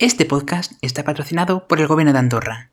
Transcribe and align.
Este 0.00 0.26
podcast 0.26 0.74
está 0.80 1.02
patrocinado 1.02 1.66
por 1.66 1.80
el 1.80 1.88
gobierno 1.88 2.12
de 2.12 2.20
Andorra. 2.20 2.70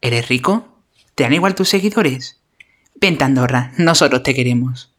¿Eres 0.00 0.28
rico? 0.28 0.66
¿Te 1.14 1.24
dan 1.24 1.34
igual 1.34 1.54
tus 1.54 1.68
seguidores? 1.68 2.40
Vente 2.98 3.22
a 3.22 3.26
Andorra, 3.26 3.72
nosotros 3.76 4.22
te 4.22 4.34
queremos. 4.34 4.90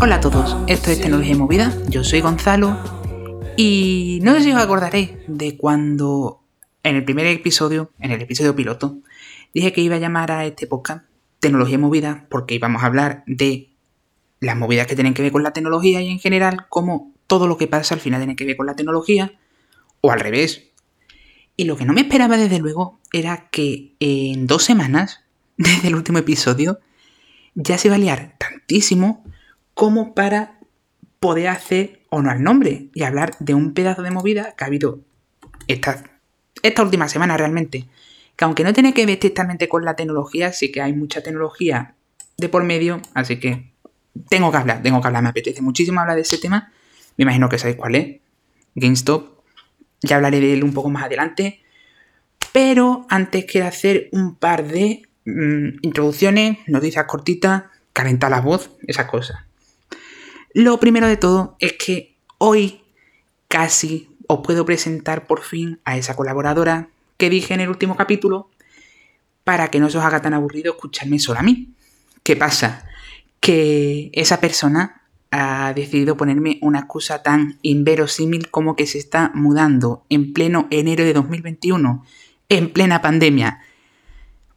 Hola 0.00 0.16
a 0.16 0.20
todos, 0.20 0.56
esto 0.66 0.90
es 0.90 1.00
Tecnología 1.00 1.32
y 1.32 1.38
Movida, 1.38 1.72
yo 1.88 2.02
soy 2.02 2.22
Gonzalo 2.22 2.76
y 3.56 4.18
no 4.24 4.34
sé 4.34 4.40
si 4.40 4.52
os 4.52 4.60
acordaréis 4.60 5.12
de 5.28 5.56
cuando 5.56 6.42
en 6.88 6.96
el 6.96 7.04
primer 7.04 7.26
episodio, 7.26 7.90
en 7.98 8.12
el 8.12 8.22
episodio 8.22 8.54
piloto, 8.54 8.98
dije 9.52 9.72
que 9.72 9.80
iba 9.80 9.96
a 9.96 9.98
llamar 9.98 10.30
a 10.30 10.44
este 10.44 10.66
podcast 10.66 11.04
Tecnología 11.40 11.78
Movida 11.78 12.26
porque 12.30 12.54
íbamos 12.54 12.82
a 12.82 12.86
hablar 12.86 13.24
de 13.26 13.70
las 14.38 14.56
movidas 14.56 14.86
que 14.86 14.94
tienen 14.94 15.12
que 15.12 15.22
ver 15.22 15.32
con 15.32 15.42
la 15.42 15.52
tecnología 15.52 16.00
y 16.00 16.10
en 16.10 16.20
general 16.20 16.66
cómo 16.68 17.12
todo 17.26 17.48
lo 17.48 17.56
que 17.56 17.66
pasa 17.66 17.94
al 17.94 18.00
final 18.00 18.20
tiene 18.20 18.36
que 18.36 18.44
ver 18.44 18.56
con 18.56 18.66
la 18.66 18.76
tecnología 18.76 19.32
o 20.00 20.12
al 20.12 20.20
revés. 20.20 20.68
Y 21.56 21.64
lo 21.64 21.76
que 21.76 21.84
no 21.84 21.92
me 21.92 22.02
esperaba 22.02 22.36
desde 22.36 22.60
luego 22.60 23.00
era 23.12 23.48
que 23.50 23.94
en 23.98 24.46
dos 24.46 24.62
semanas, 24.62 25.24
desde 25.56 25.88
el 25.88 25.96
último 25.96 26.18
episodio, 26.18 26.78
ya 27.54 27.78
se 27.78 27.88
iba 27.88 27.96
a 27.96 27.98
liar 27.98 28.36
tantísimo 28.38 29.24
como 29.74 30.14
para 30.14 30.60
poder 31.18 31.48
hacer 31.48 32.02
honor 32.10 32.34
al 32.34 32.42
nombre 32.44 32.90
y 32.94 33.02
hablar 33.02 33.36
de 33.40 33.54
un 33.54 33.74
pedazo 33.74 34.02
de 34.02 34.10
movida 34.12 34.54
que 34.56 34.64
ha 34.64 34.66
habido 34.68 35.00
estas 35.66 36.04
esta 36.62 36.82
última 36.82 37.08
semana 37.08 37.36
realmente, 37.36 37.86
que 38.36 38.44
aunque 38.44 38.64
no 38.64 38.72
tiene 38.72 38.92
que 38.92 39.06
ver 39.06 39.14
estrictamente 39.14 39.68
con 39.68 39.84
la 39.84 39.96
tecnología, 39.96 40.52
sí 40.52 40.70
que 40.70 40.82
hay 40.82 40.92
mucha 40.92 41.22
tecnología 41.22 41.94
de 42.36 42.48
por 42.48 42.64
medio, 42.64 43.00
así 43.14 43.38
que 43.38 43.72
tengo 44.28 44.50
que 44.50 44.56
hablar, 44.56 44.82
tengo 44.82 45.00
que 45.00 45.06
hablar, 45.06 45.22
me 45.22 45.30
apetece 45.30 45.62
muchísimo 45.62 46.00
hablar 46.00 46.16
de 46.16 46.22
ese 46.22 46.38
tema, 46.38 46.72
me 47.16 47.22
imagino 47.22 47.48
que 47.48 47.58
sabéis 47.58 47.76
cuál 47.76 47.94
es, 47.94 48.20
GameStop, 48.74 49.40
ya 50.02 50.16
hablaré 50.16 50.40
de 50.40 50.52
él 50.52 50.64
un 50.64 50.74
poco 50.74 50.90
más 50.90 51.04
adelante, 51.04 51.62
pero 52.52 53.06
antes 53.08 53.44
quiero 53.46 53.66
hacer 53.66 54.08
un 54.12 54.36
par 54.36 54.66
de 54.66 55.02
mm, 55.24 55.78
introducciones, 55.82 56.58
noticias 56.66 57.04
cortitas, 57.06 57.64
calentar 57.92 58.30
la 58.30 58.40
voz, 58.40 58.70
esas 58.86 59.06
cosas. 59.06 59.38
Lo 60.52 60.78
primero 60.80 61.06
de 61.06 61.16
todo 61.16 61.56
es 61.58 61.74
que 61.74 62.16
hoy 62.38 62.82
casi 63.48 64.15
os 64.26 64.40
puedo 64.40 64.64
presentar 64.64 65.26
por 65.26 65.42
fin 65.42 65.80
a 65.84 65.96
esa 65.96 66.16
colaboradora 66.16 66.88
que 67.16 67.30
dije 67.30 67.54
en 67.54 67.60
el 67.60 67.68
último 67.68 67.96
capítulo 67.96 68.50
para 69.44 69.68
que 69.68 69.78
no 69.78 69.90
se 69.90 69.98
os 69.98 70.04
haga 70.04 70.20
tan 70.22 70.34
aburrido 70.34 70.72
escucharme 70.72 71.18
solo 71.18 71.40
a 71.40 71.42
mí. 71.42 71.70
¿Qué 72.22 72.36
pasa? 72.36 72.84
Que 73.40 74.10
esa 74.12 74.40
persona 74.40 75.02
ha 75.30 75.72
decidido 75.74 76.16
ponerme 76.16 76.58
una 76.62 76.80
excusa 76.80 77.22
tan 77.22 77.58
inverosímil 77.62 78.50
como 78.50 78.74
que 78.74 78.86
se 78.86 78.98
está 78.98 79.30
mudando 79.34 80.04
en 80.08 80.32
pleno 80.32 80.66
enero 80.70 81.04
de 81.04 81.12
2021, 81.12 82.04
en 82.48 82.72
plena 82.72 83.02
pandemia. 83.02 83.60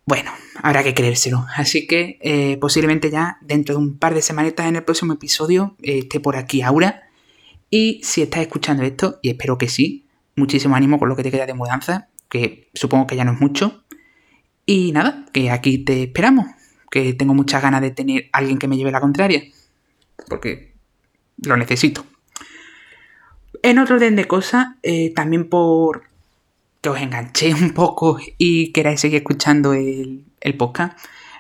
Bueno, 0.05 0.31
habrá 0.63 0.83
que 0.83 0.95
creérselo. 0.95 1.45
Así 1.55 1.85
que 1.85 2.17
eh, 2.21 2.57
posiblemente 2.59 3.11
ya 3.11 3.37
dentro 3.41 3.75
de 3.75 3.81
un 3.81 3.97
par 3.97 4.15
de 4.15 4.23
semanitas 4.23 4.65
en 4.65 4.75
el 4.75 4.83
próximo 4.83 5.13
episodio 5.13 5.75
eh, 5.83 5.99
esté 5.99 6.19
por 6.19 6.35
aquí 6.35 6.61
Aura 6.63 7.08
y 7.69 8.01
si 8.03 8.21
estás 8.21 8.41
escuchando 8.41 8.83
esto, 8.83 9.19
y 9.21 9.29
espero 9.29 9.57
que 9.57 9.69
sí, 9.69 10.07
muchísimo 10.35 10.75
ánimo 10.75 10.97
con 10.97 11.09
lo 11.09 11.15
que 11.15 11.23
te 11.23 11.31
queda 11.31 11.45
de 11.45 11.53
mudanza, 11.53 12.09
que 12.29 12.69
supongo 12.73 13.07
que 13.07 13.15
ya 13.15 13.25
no 13.25 13.33
es 13.33 13.39
mucho. 13.39 13.83
Y 14.65 14.91
nada, 14.91 15.25
que 15.33 15.51
aquí 15.51 15.79
te 15.79 16.03
esperamos, 16.03 16.47
que 16.91 17.13
tengo 17.13 17.33
muchas 17.33 17.61
ganas 17.61 17.81
de 17.81 17.91
tener 17.91 18.29
alguien 18.31 18.57
que 18.57 18.67
me 18.67 18.77
lleve 18.77 18.91
la 18.91 19.01
contraria, 19.01 19.43
porque 20.27 20.73
lo 21.43 21.57
necesito. 21.57 22.05
En 23.61 23.79
otro 23.79 23.95
orden 23.95 24.15
de 24.15 24.25
cosas, 24.25 24.67
eh, 24.83 25.11
también 25.13 25.49
por 25.49 26.03
que 26.81 26.89
os 26.89 27.01
enganché 27.01 27.53
un 27.53 27.71
poco 27.71 28.19
y 28.37 28.71
queráis 28.71 29.01
seguir 29.01 29.17
escuchando 29.17 29.73
el, 29.73 30.23
el 30.39 30.55
podcast, 30.55 30.97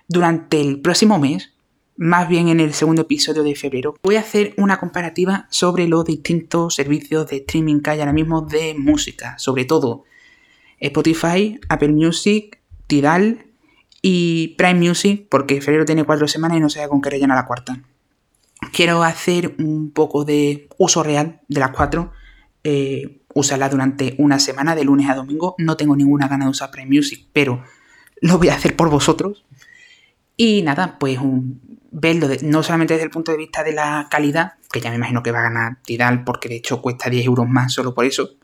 durante 0.07 0.59
el 0.59 0.81
próximo 0.81 1.19
mes 1.19 1.53
más 1.99 2.29
bien 2.29 2.47
en 2.47 2.61
el 2.61 2.73
segundo 2.73 3.01
episodio 3.01 3.43
de 3.43 3.55
febrero, 3.55 3.93
voy 4.01 4.15
a 4.15 4.21
hacer 4.21 4.53
una 4.55 4.79
comparativa 4.79 5.47
sobre 5.49 5.85
los 5.85 6.05
distintos 6.05 6.75
servicios 6.75 7.27
de 7.27 7.37
streaming 7.37 7.81
que 7.81 7.89
hay 7.89 7.99
ahora 7.99 8.13
mismo 8.13 8.41
de 8.41 8.73
música, 8.73 9.37
sobre 9.37 9.65
todo 9.65 10.05
Spotify, 10.79 11.59
Apple 11.67 11.89
Music, 11.89 12.61
Tidal 12.87 13.47
y 14.01 14.55
Prime 14.57 14.75
Music, 14.75 15.27
porque 15.29 15.59
febrero 15.59 15.83
tiene 15.83 16.05
cuatro 16.05 16.25
semanas 16.29 16.57
y 16.57 16.61
no 16.61 16.69
sé 16.69 16.87
con 16.87 17.01
qué 17.01 17.09
rellena 17.09 17.35
la 17.35 17.45
cuarta. 17.45 17.83
Quiero 18.71 19.03
hacer 19.03 19.55
un 19.59 19.91
poco 19.91 20.23
de 20.23 20.69
uso 20.77 21.03
real 21.03 21.41
de 21.49 21.59
las 21.59 21.71
cuatro, 21.71 22.13
eh, 22.63 23.19
usarla 23.33 23.67
durante 23.67 24.15
una 24.19 24.39
semana, 24.39 24.73
de 24.73 24.85
lunes 24.85 25.09
a 25.09 25.15
domingo. 25.15 25.53
No 25.57 25.75
tengo 25.75 25.97
ninguna 25.97 26.29
gana 26.29 26.45
de 26.45 26.51
usar 26.51 26.71
Prime 26.71 26.95
Music, 26.95 27.27
pero 27.33 27.61
lo 28.21 28.37
voy 28.37 28.47
a 28.47 28.55
hacer 28.55 28.77
por 28.77 28.89
vosotros. 28.89 29.43
Y 30.37 30.61
nada, 30.61 30.97
pues 30.97 31.19
un, 31.19 31.59
verlo 31.91 32.27
no 32.43 32.63
solamente 32.63 32.93
desde 32.93 33.05
el 33.05 33.11
punto 33.11 33.31
de 33.31 33.37
vista 33.37 33.63
de 33.63 33.73
la 33.73 34.07
calidad, 34.09 34.53
que 34.71 34.81
ya 34.81 34.89
me 34.89 34.97
imagino 34.97 35.23
que 35.23 35.31
va 35.31 35.39
a 35.39 35.43
ganar 35.43 35.77
Tidal 35.83 36.23
porque 36.23 36.49
de 36.49 36.55
hecho 36.55 36.81
cuesta 36.81 37.09
10 37.09 37.25
euros 37.25 37.47
más 37.47 37.73
solo 37.73 37.93
por 37.93 38.05
eso, 38.05 38.35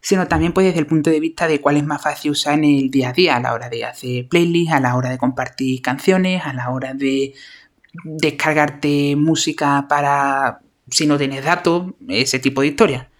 sino 0.00 0.26
también 0.26 0.52
pues 0.52 0.66
desde 0.66 0.80
el 0.80 0.86
punto 0.86 1.10
de 1.10 1.20
vista 1.20 1.46
de 1.46 1.60
cuál 1.60 1.76
es 1.76 1.84
más 1.84 2.02
fácil 2.02 2.32
usar 2.32 2.54
en 2.54 2.64
el 2.64 2.90
día 2.90 3.10
a 3.10 3.12
día, 3.12 3.36
a 3.36 3.40
la 3.40 3.52
hora 3.52 3.68
de 3.68 3.84
hacer 3.84 4.28
playlists, 4.28 4.74
a 4.74 4.80
la 4.80 4.96
hora 4.96 5.10
de 5.10 5.18
compartir 5.18 5.82
canciones, 5.82 6.42
a 6.44 6.52
la 6.52 6.70
hora 6.70 6.94
de 6.94 7.34
descargarte 8.04 9.16
música 9.16 9.86
para 9.88 10.60
si 10.90 11.06
no 11.06 11.18
tienes 11.18 11.44
datos, 11.44 11.92
ese 12.08 12.38
tipo 12.38 12.60
de 12.60 12.68
historia. 12.68 13.10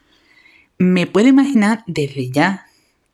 Me 0.78 1.06
puedo 1.06 1.28
imaginar 1.28 1.84
desde 1.86 2.30
ya 2.30 2.66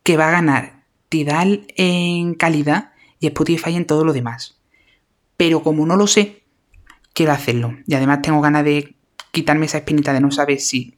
que 0.02 0.16
va 0.16 0.28
a 0.28 0.32
ganar 0.32 0.84
Tidal 1.08 1.66
en 1.76 2.34
calidad 2.34 2.92
y 3.20 3.26
Spotify 3.28 3.76
en 3.76 3.86
todo 3.86 4.04
lo 4.04 4.12
demás. 4.12 4.56
Pero 5.36 5.62
como 5.62 5.86
no 5.86 5.96
lo 5.96 6.06
sé, 6.06 6.42
quiero 7.16 7.32
hacerlo. 7.32 7.74
Y 7.86 7.94
además 7.94 8.20
tengo 8.20 8.42
ganas 8.42 8.62
de 8.62 8.94
quitarme 9.32 9.64
esa 9.64 9.78
espinita 9.78 10.12
de 10.12 10.20
no 10.20 10.30
saber 10.30 10.60
si 10.60 10.94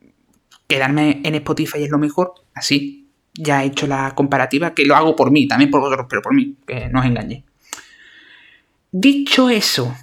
quedarme 0.67 1.21
en 1.23 1.37
Spotify 1.37 1.85
es 1.85 1.91
lo 1.91 1.99
mejor. 1.99 2.35
Así, 2.55 3.09
ya 3.35 3.63
he 3.63 3.69
hecho 3.69 3.87
la 3.87 4.11
comparativa, 4.17 4.75
que 4.75 4.85
lo 4.85 4.97
hago 4.97 5.15
por 5.15 5.31
mí, 5.31 5.47
también 5.47 5.71
por 5.71 5.81
vosotros, 5.81 6.09
pero 6.11 6.21
por 6.21 6.35
mí, 6.35 6.57
que 6.67 6.89
no 6.89 6.99
os 6.99 7.07
engañe. 7.07 7.45
Dicho 8.91 9.49
eso, 9.49 9.95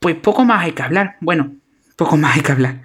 pues 0.00 0.16
poco 0.16 0.44
más 0.44 0.64
hay 0.64 0.72
que 0.72 0.82
hablar. 0.82 1.16
Bueno, 1.22 1.56
poco 1.96 2.18
más 2.18 2.36
hay 2.36 2.42
que 2.42 2.52
hablar. 2.52 2.82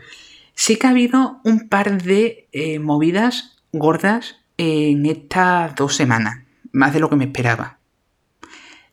Sí 0.56 0.78
que 0.78 0.88
ha 0.88 0.92
habido 0.92 1.42
un 1.44 1.68
par 1.68 2.02
de 2.02 2.48
eh, 2.54 2.80
movidas 2.80 3.58
gordas 3.74 4.38
en 4.56 5.06
estas 5.06 5.76
dos 5.76 5.98
semanas, 5.98 6.44
más 6.72 6.94
de 6.94 7.02
lo 7.02 7.10
que 7.10 7.18
me 7.18 7.26
esperaba. 7.26 7.80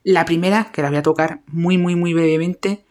La 0.03 0.25
primera, 0.25 0.71
que 0.71 0.81
la 0.81 0.89
voy 0.89 0.97
a 0.97 1.03
tocar 1.03 1.41
muy, 1.47 1.77
muy, 1.77 1.95
muy 1.95 2.13
brevemente, 2.13 2.85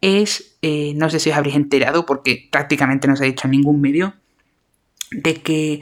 es, 0.00 0.56
eh, 0.62 0.92
no 0.96 1.10
sé 1.10 1.18
si 1.18 1.30
os 1.30 1.36
habréis 1.36 1.56
enterado, 1.56 2.06
porque 2.06 2.48
prácticamente 2.50 3.08
no 3.08 3.16
se 3.16 3.24
ha 3.24 3.26
dicho 3.26 3.46
en 3.46 3.52
ningún 3.52 3.80
medio, 3.80 4.14
de 5.10 5.34
que 5.36 5.80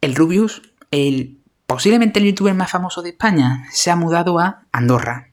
el 0.00 0.14
Rubius, 0.14 0.62
el 0.90 1.38
posiblemente 1.66 2.18
el 2.18 2.26
youtuber 2.26 2.54
más 2.54 2.70
famoso 2.70 3.00
de 3.00 3.10
España, 3.10 3.64
se 3.70 3.90
ha 3.90 3.96
mudado 3.96 4.38
a 4.40 4.66
Andorra. 4.72 5.30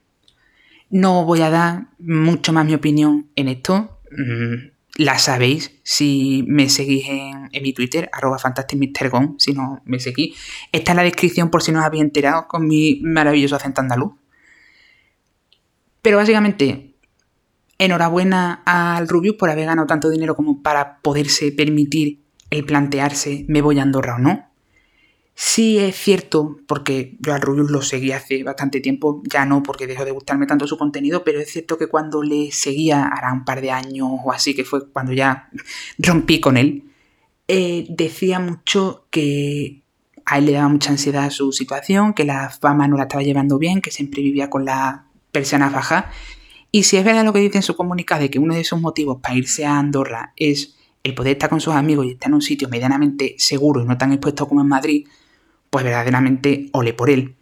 No 0.90 1.26
voy 1.26 1.42
a 1.42 1.50
dar 1.50 1.88
mucho 2.00 2.54
más 2.54 2.66
mi 2.66 2.76
opinión 2.76 3.28
en 3.36 3.48
esto. 3.48 4.00
Mm, 4.12 4.70
la 4.98 5.18
sabéis 5.20 5.80
si 5.84 6.44
me 6.48 6.70
seguís 6.70 7.08
en, 7.10 7.50
mi 7.62 7.74
Twitter, 7.74 8.10
arroba 8.14 8.38
si 9.38 9.54
no 9.54 9.82
me 9.86 10.00
seguís. 10.00 10.38
Está 10.72 10.92
en 10.92 10.98
la 10.98 11.04
descripción 11.04 11.50
por 11.50 11.64
si 11.64 11.72
no 11.72 11.80
os 11.80 11.86
habéis 11.86 12.04
enterado 12.04 12.48
con 12.48 12.68
mi 12.68 13.00
maravilloso 13.04 13.56
acento 13.56 13.82
andaluz. 13.82 14.14
Pero 16.02 16.18
básicamente, 16.18 16.96
enhorabuena 17.78 18.62
al 18.66 19.08
Rubius 19.08 19.36
por 19.36 19.50
haber 19.50 19.66
ganado 19.66 19.88
tanto 19.88 20.10
dinero 20.10 20.36
como 20.36 20.62
para 20.62 21.00
poderse 21.00 21.52
permitir 21.52 22.22
el 22.50 22.66
plantearse 22.66 23.46
me 23.48 23.62
voy 23.62 23.80
a 23.80 23.84
Andorra 23.84 24.16
o 24.16 24.20
no. 24.20 24.48
Sí 25.40 25.78
es 25.78 25.96
cierto, 25.96 26.58
porque 26.66 27.16
yo 27.20 27.32
al 27.32 27.42
Rubius 27.42 27.70
lo 27.70 27.84
seguí 27.84 28.12
hace 28.12 28.44
bastante 28.44 28.80
tiempo, 28.80 29.22
ya 29.32 29.46
no 29.46 29.62
porque 29.62 29.86
dejó 29.86 30.04
de 30.04 30.10
gustarme 30.10 30.48
tanto 30.48 30.66
su 30.66 30.80
contenido, 30.80 31.24
pero 31.24 31.40
es 31.40 31.52
cierto 31.52 31.78
que 31.78 31.86
cuando 31.86 32.24
le 32.24 32.52
seguía, 32.52 33.04
hará 33.06 33.34
un 33.34 33.46
par 33.46 33.62
de 33.62 33.70
años 33.70 34.10
o 34.24 34.32
así, 34.32 34.56
que 34.56 34.66
fue 34.66 34.90
cuando 34.90 35.14
ya 35.14 35.50
rompí 36.00 36.40
con 36.40 36.58
él, 36.58 36.86
eh, 37.48 37.86
decía 37.90 38.40
mucho 38.40 39.06
que 39.12 39.84
a 40.26 40.40
él 40.40 40.48
le 40.48 40.54
daba 40.54 40.70
mucha 40.70 40.90
ansiedad 40.90 41.30
su 41.30 41.52
situación, 41.52 42.14
que 42.16 42.26
la 42.26 42.50
fama 42.50 42.88
no 42.88 42.98
la 42.98 43.04
estaba 43.04 43.22
llevando 43.22 43.60
bien, 43.60 43.80
que 43.80 43.92
siempre 43.92 44.24
vivía 44.24 44.50
con 44.50 44.66
la 44.66 45.07
persianas 45.38 45.72
bajas. 45.72 46.06
Y 46.72 46.84
si 46.84 46.98
es 46.98 47.06
verdad 47.06 47.24
lo 47.24 47.32
que 47.32 47.40
dice 47.40 47.58
en 47.58 47.64
su 47.64 47.76
comunicado 47.76 48.22
de 48.22 48.30
que 48.30 48.40
uno 48.40 48.56
de 48.56 48.64
sus 48.64 48.82
motivos 48.82 49.20
para 49.22 49.36
irse 49.36 49.66
a 49.66 49.78
Andorra 49.78 50.34
es 50.36 50.76
el 51.04 51.14
poder 51.14 51.34
estar 51.34 51.50
con 51.50 51.62
sus 51.62 51.76
amigos 51.76 52.06
y 52.06 52.12
estar 52.12 52.30
en 52.30 52.36
un 52.36 52.42
sitio 52.42 52.68
medianamente 52.70 53.36
seguro 53.38 53.82
y 53.82 53.86
no 53.86 53.98
tan 53.98 54.12
expuesto 54.12 54.48
como 54.48 54.62
en 54.62 54.68
Madrid, 54.68 55.08
pues 55.70 55.86
verdaderamente 55.86 56.70
ole 56.74 56.94
por 56.94 57.10
él. 57.10 57.36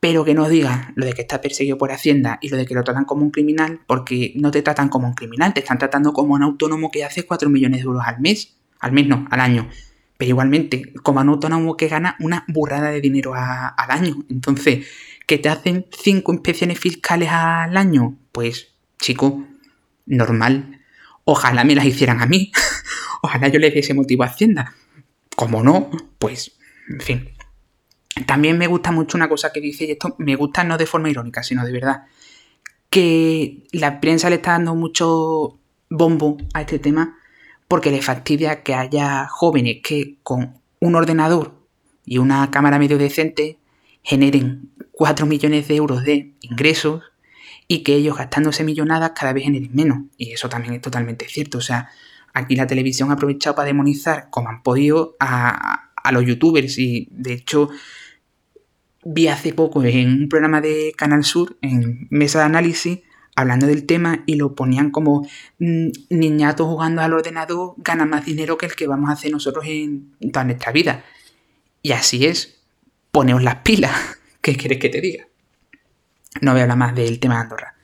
Pero 0.00 0.24
que 0.24 0.34
no 0.34 0.48
diga 0.48 0.92
lo 0.96 1.06
de 1.06 1.12
que 1.14 1.22
está 1.22 1.40
perseguido 1.40 1.78
por 1.78 1.90
Hacienda 1.90 2.38
y 2.42 2.48
lo 2.48 2.56
de 2.56 2.66
que 2.66 2.74
lo 2.74 2.84
tratan 2.84 3.04
como 3.04 3.22
un 3.22 3.30
criminal, 3.30 3.80
porque 3.86 4.32
no 4.36 4.50
te 4.50 4.60
tratan 4.60 4.88
como 4.88 5.06
un 5.06 5.14
criminal, 5.14 5.54
te 5.54 5.60
están 5.60 5.78
tratando 5.78 6.12
como 6.12 6.34
un 6.34 6.42
autónomo 6.42 6.90
que 6.90 7.04
hace 7.04 7.24
4 7.24 7.48
millones 7.48 7.78
de 7.80 7.84
euros 7.84 8.02
al 8.04 8.20
mes. 8.20 8.56
Al 8.80 8.92
mes 8.92 9.06
no, 9.06 9.26
al 9.30 9.40
año. 9.40 9.70
Pero 10.16 10.30
igualmente, 10.30 10.92
como 11.02 11.20
autónomo 11.20 11.76
que 11.76 11.88
gana 11.88 12.16
una 12.20 12.44
burrada 12.48 12.90
de 12.90 13.00
dinero 13.00 13.34
al 13.34 13.90
año. 13.90 14.24
Entonces, 14.30 14.86
¿que 15.26 15.38
te 15.38 15.48
hacen 15.48 15.86
5 15.90 16.32
inspecciones 16.32 16.78
fiscales 16.78 17.28
al 17.30 17.76
año? 17.76 18.16
Pues, 18.32 18.74
chico, 18.98 19.46
normal. 20.06 20.80
Ojalá 21.24 21.64
me 21.64 21.74
las 21.74 21.84
hicieran 21.84 22.22
a 22.22 22.26
mí. 22.26 22.50
Ojalá 23.22 23.48
yo 23.48 23.58
le 23.58 23.70
diese 23.70 23.94
motivo 23.94 24.22
a 24.22 24.26
Hacienda. 24.26 24.74
Como 25.34 25.62
no, 25.62 25.90
pues, 26.18 26.52
en 26.88 27.00
fin. 27.00 27.30
También 28.26 28.56
me 28.56 28.66
gusta 28.66 28.92
mucho 28.92 29.18
una 29.18 29.28
cosa 29.28 29.52
que 29.52 29.60
dice, 29.60 29.84
y 29.84 29.90
esto 29.90 30.16
me 30.18 30.36
gusta 30.36 30.64
no 30.64 30.78
de 30.78 30.86
forma 30.86 31.10
irónica, 31.10 31.42
sino 31.42 31.64
de 31.64 31.72
verdad, 31.72 32.04
que 32.88 33.64
la 33.72 34.00
prensa 34.00 34.30
le 34.30 34.36
está 34.36 34.52
dando 34.52 34.74
mucho 34.74 35.58
bombo 35.90 36.38
a 36.54 36.62
este 36.62 36.78
tema 36.78 37.18
porque 37.68 37.90
le 37.90 38.02
fastidia 38.02 38.62
que 38.62 38.74
haya 38.74 39.26
jóvenes 39.28 39.78
que 39.82 40.18
con 40.22 40.60
un 40.80 40.94
ordenador 40.94 41.54
y 42.04 42.18
una 42.18 42.50
cámara 42.50 42.78
medio 42.78 42.98
decente 42.98 43.58
generen 44.02 44.70
4 44.92 45.26
millones 45.26 45.68
de 45.68 45.76
euros 45.76 46.04
de 46.04 46.34
ingresos 46.40 47.02
y 47.68 47.82
que 47.82 47.94
ellos 47.94 48.16
gastándose 48.16 48.62
millonadas 48.62 49.12
cada 49.18 49.32
vez 49.32 49.44
generen 49.44 49.70
menos. 49.74 49.98
Y 50.16 50.32
eso 50.32 50.48
también 50.48 50.74
es 50.74 50.80
totalmente 50.80 51.26
cierto. 51.28 51.58
O 51.58 51.60
sea, 51.60 51.90
aquí 52.32 52.54
la 52.54 52.66
televisión 52.66 53.10
ha 53.10 53.14
aprovechado 53.14 53.56
para 53.56 53.66
demonizar 53.66 54.28
como 54.30 54.48
han 54.48 54.62
podido 54.62 55.16
a, 55.18 55.90
a 55.96 56.12
los 56.12 56.24
youtubers 56.24 56.78
y 56.78 57.08
de 57.10 57.32
hecho 57.32 57.70
vi 59.04 59.28
hace 59.28 59.52
poco 59.52 59.82
en 59.84 60.22
un 60.22 60.28
programa 60.28 60.60
de 60.60 60.92
Canal 60.96 61.24
Sur, 61.24 61.56
en 61.62 62.06
Mesa 62.10 62.40
de 62.40 62.44
Análisis, 62.44 63.00
hablando 63.36 63.66
del 63.66 63.86
tema 63.86 64.24
y 64.26 64.34
lo 64.34 64.54
ponían 64.54 64.90
como 64.90 65.28
mm, 65.58 65.88
niñatos 66.10 66.66
jugando 66.66 67.02
al 67.02 67.12
ordenador 67.12 67.74
ganan 67.76 68.10
más 68.10 68.24
dinero 68.24 68.56
que 68.58 68.66
el 68.66 68.74
que 68.74 68.86
vamos 68.86 69.10
a 69.10 69.12
hacer 69.12 69.30
nosotros 69.30 69.64
en 69.68 70.10
toda 70.32 70.44
nuestra 70.44 70.72
vida. 70.72 71.04
Y 71.82 71.92
así 71.92 72.26
es, 72.26 72.58
poneos 73.12 73.42
las 73.42 73.56
pilas. 73.56 73.92
¿Qué 74.40 74.56
quieres 74.56 74.78
que 74.78 74.88
te 74.88 75.00
diga? 75.00 75.28
No 76.40 76.52
voy 76.52 76.60
a 76.60 76.64
hablar 76.64 76.78
más 76.78 76.94
del 76.94 77.20
tema 77.20 77.36
de 77.36 77.40
Andorra. 77.42 77.74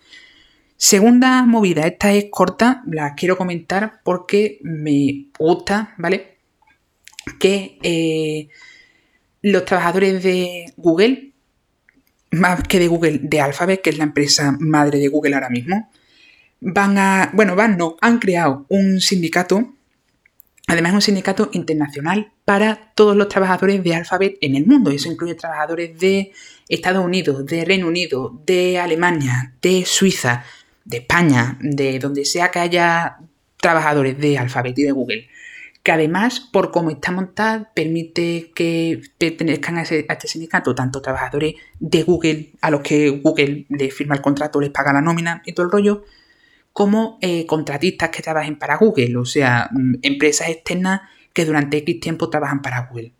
Segunda 0.77 1.47
movida, 1.47 1.87
esta 1.87 2.13
es 2.13 2.27
corta, 2.31 2.83
la 2.91 3.15
quiero 3.15 3.37
comentar 3.37 4.01
porque 4.03 4.59
me 4.63 5.27
gusta, 5.39 5.95
¿vale? 5.97 6.39
Que 7.39 7.79
eh, 7.83 8.49
los 9.43 9.65
trabajadores 9.65 10.23
de 10.25 10.73
Google, 10.77 11.32
más 12.33 12.63
que 12.63 12.79
de 12.79 12.89
Google, 12.89 13.21
de 13.23 13.41
Alphabet, 13.41 13.83
que 13.83 13.91
es 13.91 13.99
la 13.99 14.05
empresa 14.05 14.57
madre 14.59 14.99
de 14.99 15.09
Google 15.09 15.35
ahora 15.35 15.51
mismo, 15.51 15.91
van 16.61 16.99
a, 16.99 17.31
bueno, 17.35 17.55
van, 17.55 17.77
no, 17.77 17.97
han 18.01 18.19
creado 18.19 18.67
un 18.69 19.01
sindicato, 19.01 19.75
además 20.67 20.95
un 20.95 21.03
sindicato 21.03 21.51
internacional 21.53 22.33
para 22.45 22.93
todos 22.95 23.17
los 23.17 23.29
trabajadores 23.29 23.85
de 23.85 23.95
Alphabet 23.95 24.39
en 24.41 24.57
el 24.57 24.67
mundo. 24.67 24.91
Eso 24.91 25.11
incluye 25.11 25.35
trabajadores 25.35 25.99
de 25.99 26.33
Estados 26.69 27.05
Unidos, 27.05 27.45
de 27.47 27.65
Reino 27.65 27.87
Unido, 27.87 28.41
de 28.47 28.79
Alemania, 28.79 29.55
de 29.61 29.85
Suiza, 29.85 30.45
de 30.85 30.99
España, 30.99 31.59
de 31.61 31.99
donde 31.99 32.25
sea 32.25 32.51
que 32.51 32.61
haya 32.61 33.19
trabajadores 33.59 34.19
de 34.19 34.39
Alphabet 34.39 34.79
y 34.79 34.83
de 34.85 34.93
Google 34.93 35.29
que 35.83 35.91
además, 35.91 36.41
por 36.41 36.71
cómo 36.71 36.91
está 36.91 37.11
montada, 37.11 37.73
permite 37.75 38.53
que 38.55 39.01
pertenezcan 39.19 39.79
a, 39.79 39.83
este 39.83 40.29
sindicato 40.29 40.75
tanto 40.75 41.03
trabajadores 41.03 41.57
de 41.81 42.03
Google, 42.05 42.53
a 42.61 42.71
los 42.71 42.83
que 42.83 43.11
Google 43.11 43.67
le 43.69 43.91
firma 43.91 44.15
el 44.15 44.21
contrato, 44.21 44.61
les 44.61 44.71
paga 44.71 44.93
la 44.93 45.01
nómina 45.01 45.43
y 45.45 45.53
todo 45.53 45.67
el 45.67 45.73
rollo, 45.73 46.05
como 46.73 47.19
eh, 47.21 47.47
contratistas 47.47 48.11
que 48.11 48.23
trabajen 48.23 48.59
para 48.59 48.77
Google, 48.77 49.17
o 49.17 49.25
sea, 49.25 49.69
mm, 49.73 49.95
empresas 50.03 50.49
externas 50.51 51.03
que 51.33 51.45
durante 51.45 51.79
X 51.79 52.01
tiempo 52.01 52.31
trabajan 52.31 52.63
para 52.63 52.87
Google. 52.87 53.13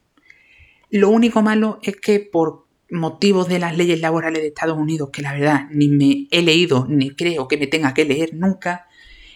Lo 0.91 1.11
único 1.11 1.43
malo 1.43 1.81
es 1.83 1.97
que 1.97 2.21
por 2.21 2.67
motivos 2.91 3.49
de 3.49 3.59
las 3.59 3.77
leyes 3.77 4.01
laborales 4.01 4.41
de 4.41 4.49
Estados 4.49 4.79
Unidos, 4.79 5.11
que 5.11 5.23
la 5.23 5.33
verdad 5.33 5.67
ni 5.71 5.89
me 5.89 6.29
he 6.31 6.43
leído 6.43 6.87
ni 6.89 7.11
creo 7.11 7.49
que 7.49 7.57
me 7.57 7.67
tenga 7.67 7.95
que 7.95 8.05
leer 8.05 8.35
nunca, 8.35 8.87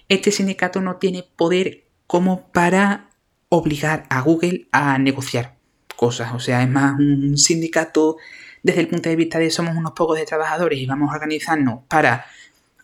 este 0.08 0.30
sindicato 0.30 0.80
no 0.80 0.96
tiene 0.96 1.24
poder 1.36 1.84
como 2.06 2.52
para 2.52 3.05
obligar 3.48 4.06
a 4.10 4.20
Google 4.20 4.68
a 4.72 4.98
negociar 4.98 5.56
cosas. 5.96 6.34
O 6.34 6.40
sea, 6.40 6.62
es 6.62 6.68
más 6.68 6.98
un 6.98 7.36
sindicato 7.38 8.16
desde 8.62 8.80
el 8.80 8.88
punto 8.88 9.08
de 9.08 9.16
vista 9.16 9.38
de 9.38 9.50
somos 9.50 9.76
unos 9.76 9.92
pocos 9.92 10.18
de 10.18 10.26
trabajadores 10.26 10.78
y 10.78 10.86
vamos 10.86 11.10
a 11.10 11.14
organizarnos 11.14 11.80
para 11.88 12.26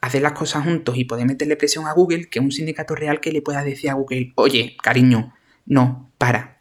hacer 0.00 0.22
las 0.22 0.32
cosas 0.32 0.64
juntos 0.64 0.96
y 0.96 1.04
poder 1.04 1.26
meterle 1.26 1.56
presión 1.56 1.86
a 1.86 1.92
Google 1.92 2.28
que 2.28 2.40
un 2.40 2.50
sindicato 2.50 2.94
real 2.94 3.20
que 3.20 3.32
le 3.32 3.42
pueda 3.42 3.62
decir 3.64 3.90
a 3.90 3.94
Google, 3.94 4.32
oye, 4.34 4.76
cariño, 4.82 5.32
no, 5.66 6.10
para. 6.18 6.60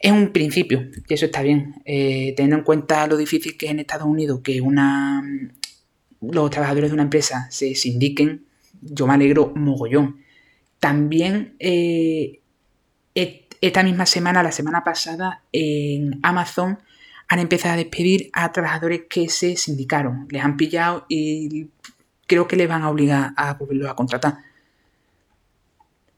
Es 0.00 0.12
un 0.12 0.32
principio, 0.32 0.88
y 1.08 1.14
eso 1.14 1.26
está 1.26 1.42
bien. 1.42 1.82
Eh, 1.84 2.34
teniendo 2.36 2.56
en 2.58 2.64
cuenta 2.64 3.06
lo 3.06 3.16
difícil 3.16 3.56
que 3.56 3.66
es 3.66 3.72
en 3.72 3.80
Estados 3.80 4.06
Unidos 4.06 4.40
que 4.44 4.60
una, 4.60 5.22
los 6.20 6.50
trabajadores 6.50 6.90
de 6.90 6.94
una 6.94 7.04
empresa 7.04 7.48
se 7.50 7.74
sindiquen, 7.74 8.44
yo 8.80 9.06
me 9.06 9.14
alegro 9.14 9.52
mogollón. 9.54 10.20
También 10.78 11.56
eh, 11.58 12.42
esta 13.14 13.82
misma 13.82 14.06
semana, 14.06 14.42
la 14.42 14.52
semana 14.52 14.84
pasada, 14.84 15.42
en 15.52 16.20
Amazon 16.22 16.78
han 17.28 17.38
empezado 17.38 17.74
a 17.74 17.76
despedir 17.78 18.30
a 18.32 18.52
trabajadores 18.52 19.02
que 19.08 19.28
se 19.28 19.56
sindicaron. 19.56 20.26
Les 20.30 20.44
han 20.44 20.56
pillado 20.56 21.06
y 21.08 21.68
creo 22.26 22.46
que 22.46 22.56
les 22.56 22.68
van 22.68 22.82
a 22.82 22.90
obligar 22.90 23.32
a 23.36 23.54
volverlos 23.54 23.90
a 23.90 23.94
contratar. 23.94 24.38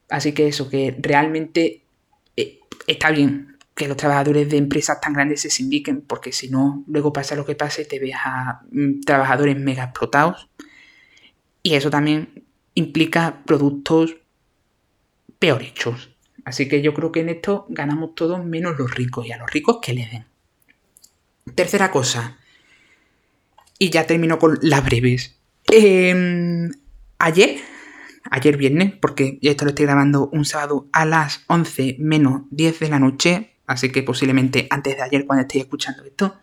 Así 0.09 0.33
que 0.33 0.47
eso, 0.47 0.69
que 0.69 0.95
realmente 0.99 1.83
eh, 2.35 2.59
está 2.87 3.11
bien 3.11 3.57
que 3.75 3.87
los 3.87 3.97
trabajadores 3.97 4.49
de 4.49 4.57
empresas 4.57 4.99
tan 4.99 5.13
grandes 5.13 5.41
se 5.41 5.49
sindiquen, 5.49 6.01
porque 6.01 6.31
si 6.31 6.49
no, 6.49 6.83
luego 6.87 7.13
pasa 7.13 7.35
lo 7.35 7.45
que 7.45 7.55
pase, 7.55 7.85
te 7.85 7.99
ves 7.99 8.15
a 8.15 8.61
mm, 8.71 9.01
trabajadores 9.01 9.55
mega 9.57 9.83
explotados. 9.83 10.49
Y 11.61 11.75
eso 11.75 11.89
también 11.89 12.45
implica 12.73 13.43
productos 13.45 14.17
peor 15.39 15.61
hechos. 15.61 16.16
Así 16.47 16.69
que 16.69 16.81
yo 16.81 16.93
creo 16.93 17.11
que 17.11 17.19
en 17.19 17.27
esto 17.27 17.65
ganamos 17.67 18.15
todos 18.15 18.41
menos 18.45 18.79
los 18.79 18.95
ricos 18.95 19.27
y 19.27 19.33
a 19.33 19.37
los 19.37 19.51
ricos 19.51 19.79
que 19.81 19.91
les 19.91 20.09
den. 20.09 20.23
Tercera 21.55 21.91
cosa. 21.91 22.37
Y 23.77 23.89
ya 23.89 24.07
termino 24.07 24.39
con 24.39 24.57
las 24.61 24.81
breves. 24.81 25.35
Em, 25.69 26.71
ayer, 27.19 27.59
ayer 28.31 28.55
viernes, 28.55 28.93
porque 28.95 29.39
esto 29.41 29.65
lo 29.65 29.71
estoy 29.71 29.87
grabando 29.87 30.29
un 30.31 30.45
sábado 30.45 30.87
a 30.93 31.03
las 31.03 31.43
11 31.47 31.97
menos 31.99 32.43
10 32.51 32.79
de 32.79 32.89
la 32.91 32.99
noche, 32.99 33.57
así 33.65 33.91
que 33.91 34.01
posiblemente 34.01 34.67
antes 34.69 34.95
de 34.95 35.03
ayer 35.03 35.25
cuando 35.25 35.41
estéis 35.41 35.65
escuchando 35.65 36.05
esto, 36.05 36.37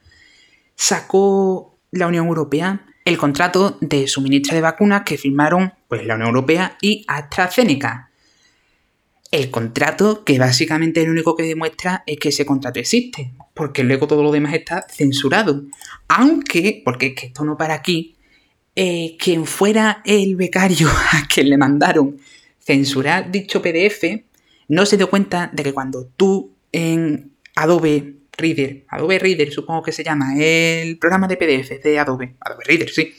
sacó 0.74 1.78
la 1.92 2.08
Unión 2.08 2.26
Europea 2.26 2.84
el 3.06 3.16
contrato 3.16 3.78
de 3.80 4.06
suministro 4.06 4.54
de 4.54 4.60
vacunas 4.60 5.00
que 5.06 5.16
firmaron 5.16 5.72
pues, 5.88 6.04
la 6.04 6.16
Unión 6.16 6.28
Europea 6.28 6.76
y 6.82 7.06
AstraZeneca 7.08 8.10
el 9.34 9.50
contrato, 9.50 10.22
que 10.22 10.38
básicamente 10.38 11.04
lo 11.04 11.10
único 11.10 11.36
que 11.36 11.42
demuestra 11.42 12.04
es 12.06 12.18
que 12.18 12.28
ese 12.28 12.46
contrato 12.46 12.78
existe, 12.78 13.32
porque 13.52 13.82
luego 13.82 14.06
todo 14.06 14.22
lo 14.22 14.30
demás 14.30 14.54
está 14.54 14.86
censurado. 14.88 15.64
Aunque, 16.06 16.82
porque 16.84 17.08
es 17.08 17.14
que 17.14 17.26
esto 17.26 17.44
no 17.44 17.56
para 17.56 17.74
aquí, 17.74 18.14
eh, 18.76 19.16
quien 19.18 19.44
fuera 19.44 20.02
el 20.04 20.36
becario 20.36 20.88
a 21.12 21.26
quien 21.26 21.50
le 21.50 21.58
mandaron 21.58 22.18
censurar 22.60 23.30
dicho 23.30 23.60
PDF, 23.60 24.22
no 24.68 24.86
se 24.86 24.96
dio 24.96 25.10
cuenta 25.10 25.50
de 25.52 25.64
que 25.64 25.72
cuando 25.72 26.06
tú 26.16 26.52
en 26.70 27.32
Adobe 27.56 28.14
Reader, 28.36 28.84
Adobe 28.88 29.18
Reader 29.18 29.52
supongo 29.52 29.82
que 29.82 29.92
se 29.92 30.04
llama, 30.04 30.34
el 30.38 30.96
programa 30.98 31.26
de 31.26 31.36
PDF 31.36 31.82
de 31.82 31.98
Adobe, 31.98 32.36
Adobe 32.40 32.64
Reader, 32.64 32.90
sí, 32.90 33.12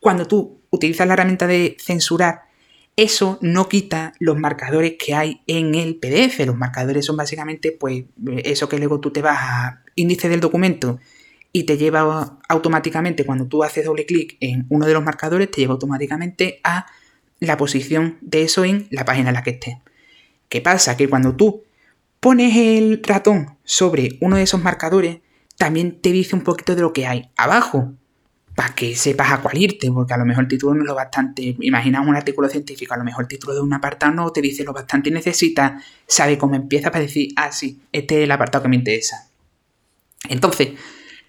cuando 0.00 0.26
tú 0.26 0.60
utilizas 0.70 1.06
la 1.06 1.14
herramienta 1.14 1.46
de 1.46 1.76
censurar 1.78 2.42
eso 2.96 3.38
no 3.40 3.68
quita 3.68 4.12
los 4.20 4.38
marcadores 4.38 4.94
que 4.98 5.14
hay 5.14 5.42
en 5.46 5.74
el 5.74 5.96
PDF. 5.96 6.46
Los 6.46 6.56
marcadores 6.56 7.04
son 7.04 7.16
básicamente, 7.16 7.72
pues, 7.72 8.04
eso 8.44 8.68
que 8.68 8.78
luego 8.78 9.00
tú 9.00 9.10
te 9.10 9.22
vas 9.22 9.38
a 9.40 9.82
índice 9.96 10.28
del 10.28 10.40
documento 10.40 10.98
y 11.52 11.64
te 11.64 11.76
lleva 11.76 12.38
automáticamente, 12.48 13.24
cuando 13.24 13.46
tú 13.46 13.62
haces 13.62 13.84
doble 13.84 14.06
clic 14.06 14.36
en 14.40 14.66
uno 14.68 14.86
de 14.86 14.92
los 14.92 15.04
marcadores, 15.04 15.50
te 15.50 15.60
lleva 15.60 15.74
automáticamente 15.74 16.60
a 16.64 16.86
la 17.40 17.56
posición 17.56 18.18
de 18.20 18.42
eso 18.42 18.64
en 18.64 18.88
la 18.90 19.04
página 19.04 19.30
en 19.30 19.34
la 19.34 19.42
que 19.42 19.50
esté. 19.50 19.80
¿Qué 20.48 20.60
pasa? 20.60 20.96
Que 20.96 21.08
cuando 21.08 21.36
tú 21.36 21.62
pones 22.20 22.56
el 22.56 23.02
ratón 23.02 23.56
sobre 23.64 24.18
uno 24.20 24.36
de 24.36 24.42
esos 24.42 24.62
marcadores, 24.62 25.18
también 25.56 26.00
te 26.00 26.10
dice 26.10 26.34
un 26.34 26.42
poquito 26.42 26.74
de 26.74 26.82
lo 26.82 26.92
que 26.92 27.06
hay 27.06 27.30
abajo 27.36 27.94
para 28.54 28.74
que 28.74 28.94
sepas 28.94 29.32
a 29.32 29.38
cuál 29.40 29.58
irte, 29.58 29.90
porque 29.90 30.14
a 30.14 30.16
lo 30.16 30.24
mejor 30.24 30.44
el 30.44 30.48
título 30.48 30.74
no 30.74 30.82
es 30.82 30.86
lo 30.86 30.94
bastante. 30.94 31.56
Imagina 31.60 32.00
un 32.00 32.14
artículo 32.14 32.48
científico, 32.48 32.94
a 32.94 32.96
lo 32.96 33.04
mejor 33.04 33.24
el 33.24 33.28
título 33.28 33.54
de 33.54 33.60
un 33.60 33.72
apartado 33.72 34.12
no 34.12 34.30
te 34.30 34.40
dice 34.40 34.64
lo 34.64 34.72
bastante 34.72 35.08
y 35.08 35.12
necesitas, 35.12 35.82
sabe 36.06 36.38
cómo 36.38 36.54
empieza 36.54 36.90
para 36.90 37.02
decir, 37.02 37.32
ah, 37.36 37.50
sí, 37.50 37.80
este 37.92 38.18
es 38.18 38.24
el 38.24 38.30
apartado 38.30 38.62
que 38.62 38.68
me 38.68 38.76
interesa. 38.76 39.28
Entonces, 40.28 40.70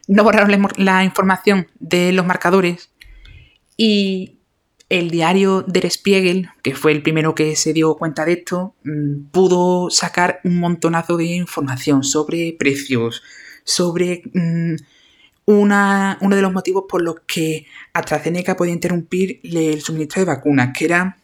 no 0.08 0.24
borraron 0.24 0.70
la 0.78 1.04
información 1.04 1.68
de 1.80 2.12
los 2.12 2.26
marcadores 2.26 2.90
y 3.76 4.36
el 4.90 5.10
diario 5.10 5.64
Der 5.64 5.90
Spiegel, 5.90 6.50
que 6.62 6.76
fue 6.76 6.92
el 6.92 7.02
primero 7.02 7.34
que 7.34 7.56
se 7.56 7.74
dio 7.74 7.96
cuenta 7.96 8.24
de 8.26 8.34
esto, 8.34 8.76
mm, 8.84 9.32
pudo 9.32 9.90
sacar 9.90 10.40
un 10.44 10.60
montonazo 10.60 11.18
de 11.18 11.26
información 11.26 12.04
sobre 12.04 12.56
precios, 12.58 13.24
sobre 13.64 14.22
mm, 14.34 14.76
una, 15.46 16.18
uno 16.22 16.36
de 16.36 16.42
los 16.42 16.52
motivos 16.52 16.86
por 16.90 17.02
los 17.02 17.22
que 17.28 17.66
AstraZeneca 17.94 18.56
podía 18.56 18.74
interrumpir 18.74 19.40
el 19.44 19.82
suministro 19.82 20.22
de 20.22 20.26
vacunas, 20.26 20.76
que 20.76 20.86
era 20.86 21.18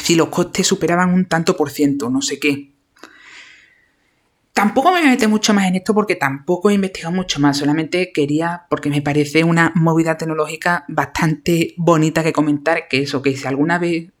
si 0.00 0.14
los 0.14 0.28
costes 0.28 0.66
superaban 0.66 1.12
un 1.12 1.26
tanto 1.26 1.56
por 1.56 1.70
ciento, 1.70 2.10
no 2.10 2.22
sé 2.22 2.38
qué. 2.38 2.70
Tampoco 4.52 4.92
me 4.92 5.16
voy 5.16 5.26
mucho 5.26 5.52
más 5.52 5.66
en 5.66 5.74
esto 5.74 5.92
porque 5.94 6.14
tampoco 6.14 6.70
he 6.70 6.74
investigado 6.74 7.12
mucho 7.12 7.40
más, 7.40 7.58
solamente 7.58 8.12
quería, 8.12 8.66
porque 8.70 8.88
me 8.88 9.02
parece 9.02 9.42
una 9.42 9.72
movida 9.74 10.16
tecnológica 10.16 10.84
bastante 10.86 11.74
bonita 11.76 12.22
que 12.22 12.32
comentar, 12.32 12.86
que 12.86 13.02
eso, 13.02 13.20
que 13.20 13.36
si 13.36 13.48
alguna 13.48 13.80
vez 13.80 14.12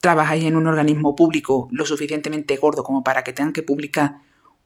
trabajáis 0.00 0.44
en 0.44 0.54
un 0.54 0.68
organismo 0.68 1.16
público 1.16 1.68
lo 1.72 1.84
suficientemente 1.84 2.56
gordo 2.56 2.84
como 2.84 3.02
para 3.02 3.24
que 3.24 3.32
tengan 3.32 3.52
que 3.52 3.64
publicar 3.64 4.18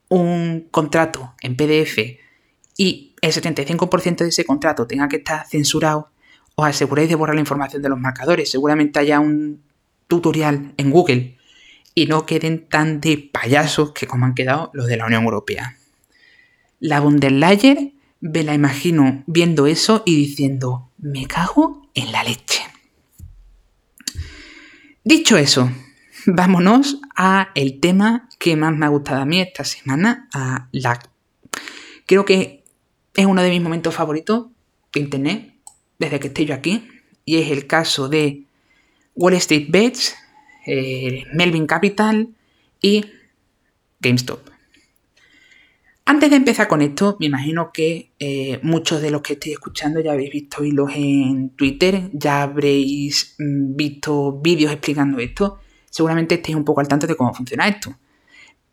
un 0.08 0.68
contrato 0.70 1.34
en 1.40 1.56
PDF 1.56 2.23
y 2.76 3.14
el 3.20 3.32
75% 3.32 4.16
de 4.18 4.28
ese 4.28 4.44
contrato 4.44 4.86
tenga 4.86 5.08
que 5.08 5.16
estar 5.16 5.46
censurado, 5.46 6.10
os 6.56 6.66
aseguréis 6.66 7.08
de 7.08 7.14
borrar 7.14 7.34
la 7.34 7.40
información 7.40 7.82
de 7.82 7.88
los 7.88 7.98
marcadores. 7.98 8.50
Seguramente 8.50 8.98
haya 8.98 9.20
un 9.20 9.62
tutorial 10.08 10.72
en 10.76 10.90
Google 10.90 11.38
y 11.94 12.06
no 12.06 12.26
queden 12.26 12.68
tan 12.68 13.00
de 13.00 13.18
payasos 13.32 13.92
que 13.92 14.06
como 14.06 14.26
han 14.26 14.34
quedado 14.34 14.70
los 14.74 14.86
de 14.86 14.96
la 14.96 15.06
Unión 15.06 15.24
Europea. 15.24 15.76
La 16.80 17.00
von 17.00 17.18
der 17.18 17.32
Leyen 17.32 17.94
me 18.20 18.42
la 18.42 18.54
imagino 18.54 19.22
viendo 19.26 19.66
eso 19.66 20.02
y 20.04 20.16
diciendo, 20.16 20.90
me 20.98 21.26
cago 21.26 21.88
en 21.94 22.10
la 22.12 22.24
leche. 22.24 22.62
Dicho 25.04 25.36
eso, 25.36 25.70
vámonos 26.26 27.00
a 27.14 27.50
el 27.54 27.80
tema 27.80 28.28
que 28.38 28.56
más 28.56 28.74
me 28.74 28.86
ha 28.86 28.88
gustado 28.88 29.20
a 29.20 29.26
mí 29.26 29.40
esta 29.40 29.64
semana, 29.64 30.28
a 30.32 30.68
la... 30.72 30.98
Creo 32.06 32.24
que 32.24 32.63
es 33.14 33.26
uno 33.26 33.42
de 33.42 33.50
mis 33.50 33.62
momentos 33.62 33.94
favoritos 33.94 34.46
de 34.92 35.00
Internet 35.00 35.54
desde 35.98 36.20
que 36.20 36.28
estoy 36.28 36.46
yo 36.46 36.54
aquí, 36.54 36.88
y 37.24 37.36
es 37.36 37.50
el 37.50 37.66
caso 37.66 38.08
de 38.08 38.44
Wall 39.14 39.34
Street 39.34 39.66
Bets, 39.68 40.16
eh, 40.66 41.24
Melvin 41.32 41.66
Capital 41.66 42.28
y 42.80 43.04
GameStop. 44.00 44.54
Antes 46.06 46.28
de 46.28 46.36
empezar 46.36 46.68
con 46.68 46.82
esto, 46.82 47.16
me 47.18 47.26
imagino 47.26 47.72
que 47.72 48.10
eh, 48.18 48.60
muchos 48.62 49.00
de 49.00 49.10
los 49.10 49.22
que 49.22 49.34
estoy 49.34 49.52
escuchando 49.52 50.00
ya 50.00 50.12
habéis 50.12 50.30
visto 50.30 50.62
hilos 50.62 50.90
en 50.94 51.50
Twitter, 51.50 52.10
ya 52.12 52.42
habréis 52.42 53.36
mm, 53.38 53.74
visto 53.74 54.32
vídeos 54.32 54.70
explicando 54.70 55.18
esto, 55.18 55.60
seguramente 55.88 56.34
estéis 56.34 56.56
un 56.56 56.64
poco 56.64 56.80
al 56.80 56.88
tanto 56.88 57.06
de 57.06 57.16
cómo 57.16 57.32
funciona 57.32 57.68
esto. 57.68 57.96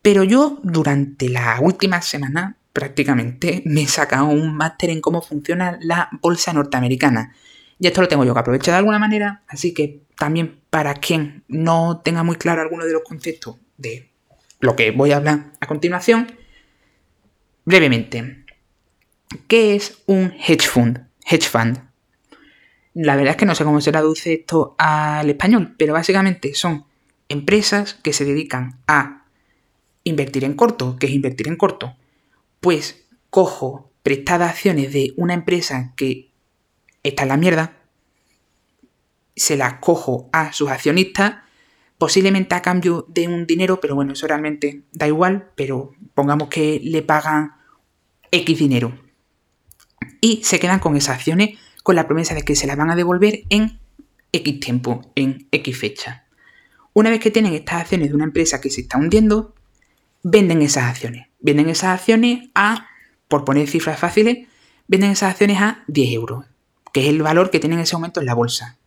Pero 0.02 0.24
yo 0.24 0.60
durante 0.64 1.30
la 1.30 1.60
última 1.62 2.02
semana 2.02 2.58
prácticamente 2.74 3.62
me 3.66 3.84
he 3.84 3.88
sacado 3.88 4.26
un 4.26 4.56
máster 4.56 4.90
en 4.90 5.02
cómo 5.02 5.22
funciona 5.22 5.78
la 5.82 6.10
bolsa 6.22 6.54
norteamericana. 6.54 7.36
Y 7.80 7.88
esto 7.88 8.02
lo 8.02 8.08
tengo 8.08 8.24
yo 8.24 8.34
que 8.34 8.40
aprovechar 8.40 8.74
de 8.74 8.80
alguna 8.80 9.00
manera, 9.00 9.44
así 9.48 9.74
que 9.74 10.04
también 10.18 10.62
para 10.70 10.94
quien 10.96 11.44
no 11.48 12.02
tenga 12.04 12.24
muy 12.24 12.36
claro 12.36 12.62
alguno 12.62 12.86
de 12.86 12.94
los 12.94 13.02
conceptos 13.04 13.58
de 13.78 14.12
lo 14.60 14.76
que 14.76 14.92
voy 14.92 15.12
a 15.12 15.18
hablar 15.18 15.54
a 15.60 15.68
continuación, 15.68 16.32
brevemente, 17.66 18.46
¿qué 19.48 19.76
es 19.76 20.04
un 20.06 20.34
hedge 20.48 20.68
fund? 20.68 21.08
Hedge 21.26 21.50
fund. 21.50 21.90
La 22.94 23.16
verdad 23.16 23.32
es 23.32 23.38
que 23.38 23.46
no 23.46 23.56
sé 23.56 23.64
cómo 23.64 23.82
se 23.82 23.92
traduce 23.92 24.34
esto 24.34 24.76
al 24.78 25.30
español, 25.30 25.76
pero 25.78 25.94
básicamente 25.94 26.54
son 26.54 26.86
empresas 27.30 27.96
que 27.96 28.14
se 28.14 28.26
dedican 28.26 28.80
a 28.88 29.26
invertir 30.04 30.44
en 30.44 30.54
corto. 30.54 30.98
¿Qué 31.00 31.08
es 31.08 31.14
invertir 31.14 31.48
en 31.48 31.56
corto? 31.56 31.96
Pues 32.62 33.06
cojo 33.30 33.92
prestadas 34.04 34.52
acciones 34.52 34.94
de 34.94 35.14
una 35.18 35.34
empresa 35.34 35.94
que 35.98 36.32
está 37.04 37.24
en 37.24 37.30
la 37.30 37.38
mierda, 37.38 37.78
se 39.36 39.58
las 39.58 39.76
cojo 39.76 40.30
a 40.32 40.54
sus 40.54 40.70
accionistas, 40.70 41.38
posiblemente 41.98 42.56
a 42.56 42.62
cambio 42.62 43.06
de 43.10 43.28
un 43.28 43.46
dinero, 43.46 43.80
pero 43.82 43.96
bueno, 43.96 44.14
eso 44.14 44.28
realmente 44.28 44.84
da 44.92 45.08
igual, 45.08 45.52
pero 45.56 45.94
pongamos 46.14 46.50
que 46.50 46.80
le 46.84 47.02
pagan 47.02 47.56
X 48.32 48.58
dinero. 48.58 48.98
Y 50.20 50.44
se 50.44 50.60
quedan 50.60 50.80
con 50.80 50.96
esas 50.96 51.16
acciones 51.16 51.58
con 51.84 51.96
la 51.96 52.08
promesa 52.08 52.36
de 52.36 52.44
que 52.44 52.56
se 52.56 52.68
las 52.68 52.78
van 52.78 52.92
a 52.92 52.96
devolver 52.96 53.42
en 53.50 53.80
X 54.32 54.60
tiempo, 54.60 55.12
en 55.16 55.48
X 55.52 55.78
fecha. 55.78 56.26
Una 56.94 57.10
vez 57.10 57.20
que 57.20 57.32
tienen 57.32 57.54
estas 57.54 57.82
acciones 57.82 58.10
de 58.10 58.16
una 58.16 58.26
empresa 58.26 58.62
que 58.62 58.70
se 58.70 58.82
está 58.82 58.98
hundiendo, 58.98 59.56
venden 60.24 60.62
esas 60.62 60.86
acciones. 60.86 61.28
Venden 61.40 61.70
esas 61.70 62.00
acciones 62.00 62.50
a, 62.56 62.88
por 63.28 63.46
poner 63.46 63.68
cifras 63.68 64.00
fáciles, 64.00 64.48
venden 64.88 65.12
esas 65.12 65.32
acciones 65.32 65.62
a 65.62 65.84
10 65.88 66.14
euros, 66.14 66.46
que 66.94 67.02
es 67.02 67.08
el 67.08 67.22
valor 67.22 67.50
que 67.50 67.60
tienen 67.60 67.80
en 67.80 67.84
ese 67.84 67.96
momento 67.96 68.20
en 68.20 68.26
la 68.26 68.34
bolsa 68.34 68.78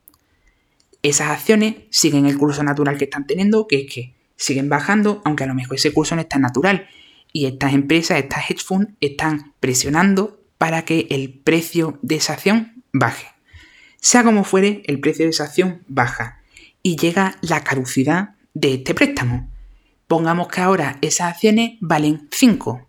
esas 1.04 1.28
acciones 1.28 1.76
siguen 1.90 2.24
el 2.24 2.38
curso 2.38 2.62
natural 2.64 2.96
que 2.96 3.04
están 3.04 3.26
teniendo, 3.26 3.68
que 3.68 3.82
es 3.82 3.92
que 3.92 4.14
siguen 4.36 4.70
bajando, 4.70 5.20
aunque 5.24 5.44
a 5.44 5.46
lo 5.46 5.54
mejor 5.54 5.76
ese 5.76 5.92
curso 5.92 6.14
no 6.16 6.22
está 6.22 6.38
natural. 6.38 6.88
Y 7.30 7.44
estas 7.44 7.74
empresas, 7.74 8.18
estas 8.18 8.50
hedge 8.50 8.64
funds, 8.64 8.94
están 9.02 9.52
presionando 9.60 10.40
para 10.56 10.86
que 10.86 11.06
el 11.10 11.30
precio 11.30 11.98
de 12.00 12.16
esa 12.16 12.32
acción 12.32 12.82
baje. 12.92 13.26
Sea 14.00 14.24
como 14.24 14.44
fuere, 14.44 14.82
el 14.86 14.98
precio 14.98 15.26
de 15.26 15.30
esa 15.32 15.44
acción 15.44 15.82
baja 15.88 16.40
y 16.82 16.96
llega 16.96 17.36
la 17.42 17.62
caducidad 17.62 18.30
de 18.54 18.74
este 18.74 18.94
préstamo. 18.94 19.50
Pongamos 20.06 20.48
que 20.48 20.60
ahora 20.60 20.98
esas 21.00 21.32
acciones 21.32 21.78
valen 21.80 22.28
5. 22.30 22.88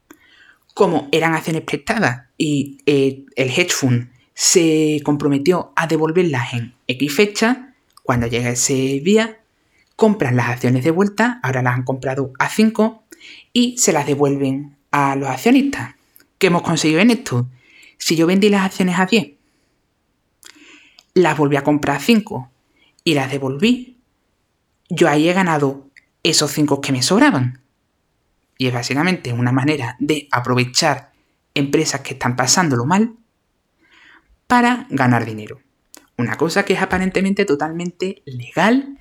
Como 0.74 1.07
eran 1.12 1.34
acciones 1.34 1.62
prestadas 1.62 2.27
y 2.38 2.79
eh, 2.86 3.25
el 3.36 3.50
hedge 3.50 3.72
fund 3.72 4.10
se 4.34 5.00
comprometió 5.03 5.72
a 5.75 5.88
devolverlas 5.88 6.53
en 6.53 6.75
X 6.88 7.15
fecha, 7.15 7.74
cuando 8.03 8.27
llega 8.27 8.50
ese 8.50 9.00
día, 9.03 9.39
compran 9.95 10.36
las 10.36 10.50
acciones 10.50 10.84
de 10.84 10.91
vuelta, 10.91 11.39
ahora 11.41 11.62
las 11.62 11.75
han 11.75 11.84
comprado 11.84 12.34
a 12.38 12.50
5 12.50 13.03
y 13.53 13.77
se 13.77 13.93
las 13.93 14.05
devuelven 14.05 14.75
a 14.91 15.15
los 15.15 15.29
accionistas. 15.29 15.95
¿Qué 16.38 16.48
hemos 16.48 16.62
conseguido 16.62 17.00
en 17.00 17.12
esto? 17.12 17.48
Si 17.98 18.15
yo 18.15 18.27
vendí 18.27 18.50
las 18.50 18.65
acciones 18.65 19.00
a 19.00 19.05
10, 19.05 19.31
las 21.13 21.38
volví 21.38 21.55
a 21.55 21.63
comprar 21.63 21.98
a 21.98 22.00
5 22.01 22.51
y 23.05 23.13
las 23.13 23.31
devolví, 23.31 23.98
yo 24.89 25.07
ahí 25.07 25.29
he 25.29 25.34
ganado 25.34 25.84
esos 26.29 26.51
5 26.51 26.82
que 26.82 26.91
me 26.91 27.01
sobraban. 27.01 27.62
Y 28.58 28.67
es 28.67 28.74
básicamente 28.74 29.34
una 29.34 29.51
manera 29.51 29.96
de 30.00 30.27
aprovechar 30.32 31.12
empresas 31.53 32.01
que 32.01 32.13
están 32.13 32.36
pasándolo 32.36 32.86
mal 32.86 33.15
para 34.48 34.88
ganar 34.89 35.25
dinero. 35.25 35.62
Una 36.17 36.38
cosa 36.38 36.63
que 36.63 36.74
es 36.74 36.82
aparentemente 36.82 37.46
totalmente 37.46 38.24
legal, 38.25 38.98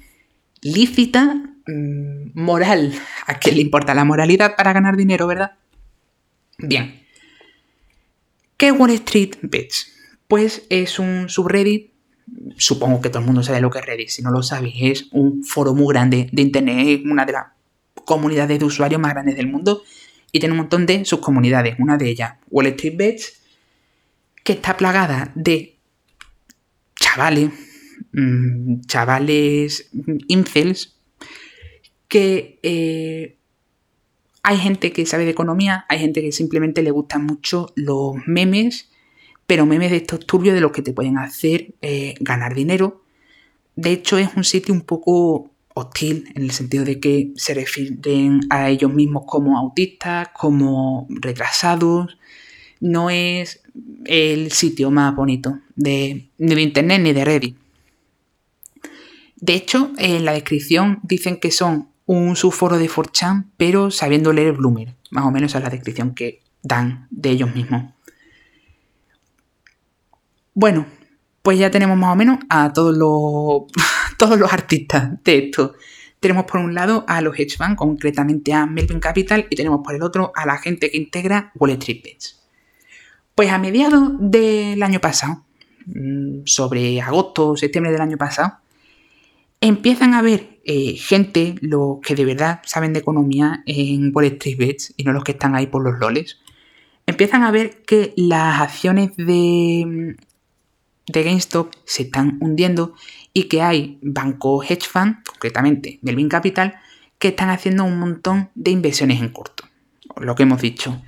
lícita, 0.61 1.35
mm, 1.66 2.33
moral. 2.35 2.93
¿A 3.26 3.38
qué 3.38 3.52
le 3.52 3.61
importa 3.61 3.95
la 3.95 4.04
moralidad 4.04 4.57
para 4.57 4.73
ganar 4.73 4.97
dinero, 4.97 5.26
verdad? 5.26 5.52
Bien. 6.59 7.00
¿Qué 8.57 8.71
Wall 8.71 8.90
Street 8.90 9.37
Bets? 9.43 9.93
Pues 10.28 10.66
es 10.69 10.99
un 10.99 11.28
subreddit. 11.28 11.93
Supongo 12.57 13.00
que 13.00 13.09
todo 13.09 13.21
el 13.21 13.26
mundo 13.26 13.43
sabe 13.43 13.61
lo 13.61 13.71
que 13.71 13.78
es 13.78 13.87
Reddit. 13.87 14.09
Si 14.09 14.23
no 14.23 14.31
lo 14.31 14.43
sabéis, 14.43 14.75
es 14.78 15.09
un 15.12 15.45
foro 15.45 15.75
muy 15.75 15.93
grande 15.93 16.28
de 16.33 16.43
Internet. 16.43 17.02
Una 17.04 17.25
de 17.25 17.33
las 17.33 17.45
comunidades 18.04 18.59
de 18.59 18.64
usuarios 18.64 19.00
más 19.00 19.12
grandes 19.12 19.37
del 19.37 19.47
mundo. 19.47 19.83
Y 20.33 20.40
tiene 20.40 20.52
un 20.52 20.59
montón 20.59 20.87
de 20.87 21.04
subcomunidades. 21.04 21.76
Una 21.78 21.97
de 21.97 22.09
ellas, 22.09 22.35
Wall 22.50 22.66
Street 22.66 22.97
Bets, 22.97 23.40
que 24.43 24.54
está 24.54 24.76
plagada 24.76 25.33
de 25.35 25.76
chavales, 26.97 27.50
mm, 28.12 28.81
chavales 28.87 29.90
incels, 30.28 30.97
que 32.09 32.59
eh, 32.62 33.38
hay 34.43 34.59
gente 34.59 34.93
que 34.93 35.07
sabe 35.07 35.25
de 35.25 35.31
economía, 35.31 35.87
hay 35.88 35.99
gente 35.99 36.21
que 36.21 36.31
simplemente 36.31 36.83
le 36.83 36.90
gustan 36.90 37.25
mucho 37.25 37.73
los 37.76 38.14
memes, 38.26 38.90
pero 39.46 39.66
memes 39.66 39.90
de 39.90 39.98
estos 39.98 40.26
turbios 40.26 40.54
de 40.54 40.60
los 40.60 40.72
que 40.72 40.82
te 40.82 40.92
pueden 40.92 41.18
hacer 41.18 41.74
eh, 41.82 42.14
ganar 42.20 42.54
dinero. 42.54 43.02
De 43.76 43.92
hecho, 43.92 44.18
es 44.18 44.30
un 44.36 44.44
sitio 44.44 44.72
un 44.72 44.82
poco 44.82 45.50
hostil 45.74 46.30
en 46.34 46.42
el 46.42 46.52
sentido 46.52 46.84
de 46.84 47.00
que 47.00 47.32
se 47.36 47.54
refieren 47.54 48.40
a 48.50 48.70
ellos 48.70 48.92
mismos 48.92 49.24
como 49.26 49.58
autistas, 49.58 50.28
como 50.32 51.06
retrasados. 51.10 52.16
No 52.80 53.10
es 53.10 53.62
el 54.04 54.52
sitio 54.52 54.90
más 54.90 55.14
bonito 55.14 55.58
de, 55.74 56.28
de 56.38 56.62
internet 56.62 57.00
ni 57.02 57.12
de 57.12 57.24
Reddit. 57.24 57.56
De 59.36 59.54
hecho, 59.54 59.92
en 59.98 60.24
la 60.24 60.32
descripción 60.32 61.00
dicen 61.02 61.38
que 61.38 61.50
son 61.50 61.88
un 62.06 62.36
subforo 62.36 62.78
de 62.78 62.88
4chan, 62.88 63.46
pero 63.56 63.90
sabiendo 63.90 64.32
leer 64.32 64.52
Bloomer. 64.52 64.94
Más 65.10 65.26
o 65.26 65.30
menos 65.30 65.54
es 65.54 65.62
la 65.62 65.70
descripción 65.70 66.14
que 66.14 66.40
dan 66.62 67.08
de 67.10 67.30
ellos 67.30 67.54
mismos. 67.54 67.92
Bueno, 70.54 70.87
pues 71.42 71.58
ya 71.58 71.70
tenemos 71.70 71.99
más 71.99 72.12
o 72.12 72.16
menos 72.16 72.38
a 72.49 72.73
todos 72.73 72.96
los, 72.96 73.70
todos 74.18 74.38
los 74.38 74.52
artistas 74.52 75.23
de 75.25 75.38
esto. 75.38 75.75
Tenemos 76.20 76.44
por 76.44 76.61
un 76.61 76.75
lado 76.75 77.04
a 77.06 77.20
los 77.20 77.38
hedge 77.38 77.56
funds, 77.56 77.76
concretamente 77.76 78.54
a 78.54 78.64
Melvin 78.64 79.00
Capital, 79.00 79.46
y 79.50 79.56
tenemos 79.56 79.80
por 79.84 79.94
el 79.94 80.02
otro 80.02 80.32
a 80.34 80.46
la 80.46 80.56
gente 80.56 80.90
que 80.90 80.96
integra 80.96 81.52
Wall 81.56 81.73
Street 81.73 82.00
Bets. 82.02 82.40
Pues 83.34 83.50
a 83.50 83.58
mediados 83.58 84.12
del 84.18 84.82
año 84.82 85.00
pasado, 85.00 85.44
mm, 85.87 86.46
sobre 86.46 87.00
agosto 87.02 87.50
o 87.50 87.56
septiembre 87.56 87.92
del 87.92 88.00
año 88.00 88.16
pasado, 88.16 88.54
empiezan 89.61 90.14
a 90.14 90.23
ver 90.23 90.61
eh, 90.64 90.94
gente, 90.96 91.56
los 91.61 91.99
que 92.00 92.14
de 92.14 92.25
verdad 92.25 92.62
saben 92.64 92.92
de 92.94 93.00
economía 93.00 93.62
en 93.66 94.12
Wall 94.14 94.26
Street 94.26 94.56
Bets 94.56 94.94
y 94.96 95.04
no 95.04 95.12
los 95.12 95.25
que 95.25 95.32
están 95.32 95.54
ahí 95.54 95.66
por 95.66 95.82
los 95.82 95.99
loles, 95.99 96.38
empiezan 97.06 97.42
a 97.42 97.50
ver 97.50 97.82
que 97.82 98.14
las 98.16 98.62
acciones 98.62 99.14
de, 99.16 100.16
de 101.06 101.23
GameStop 101.23 101.75
se 101.84 102.04
están 102.04 102.38
hundiendo 102.40 102.94
y 103.32 103.44
que 103.44 103.62
hay 103.62 103.99
bancos 104.02 104.70
hedge 104.70 104.87
fund, 104.87 105.16
concretamente 105.25 105.99
Melvin 106.02 106.28
Capital, 106.28 106.76
que 107.18 107.28
están 107.28 107.50
haciendo 107.50 107.84
un 107.84 107.99
montón 107.99 108.50
de 108.54 108.70
inversiones 108.70 109.20
en 109.20 109.30
corto. 109.30 109.64
Lo 110.16 110.34
que 110.34 110.44
hemos 110.44 110.61
dicho, 110.61 111.02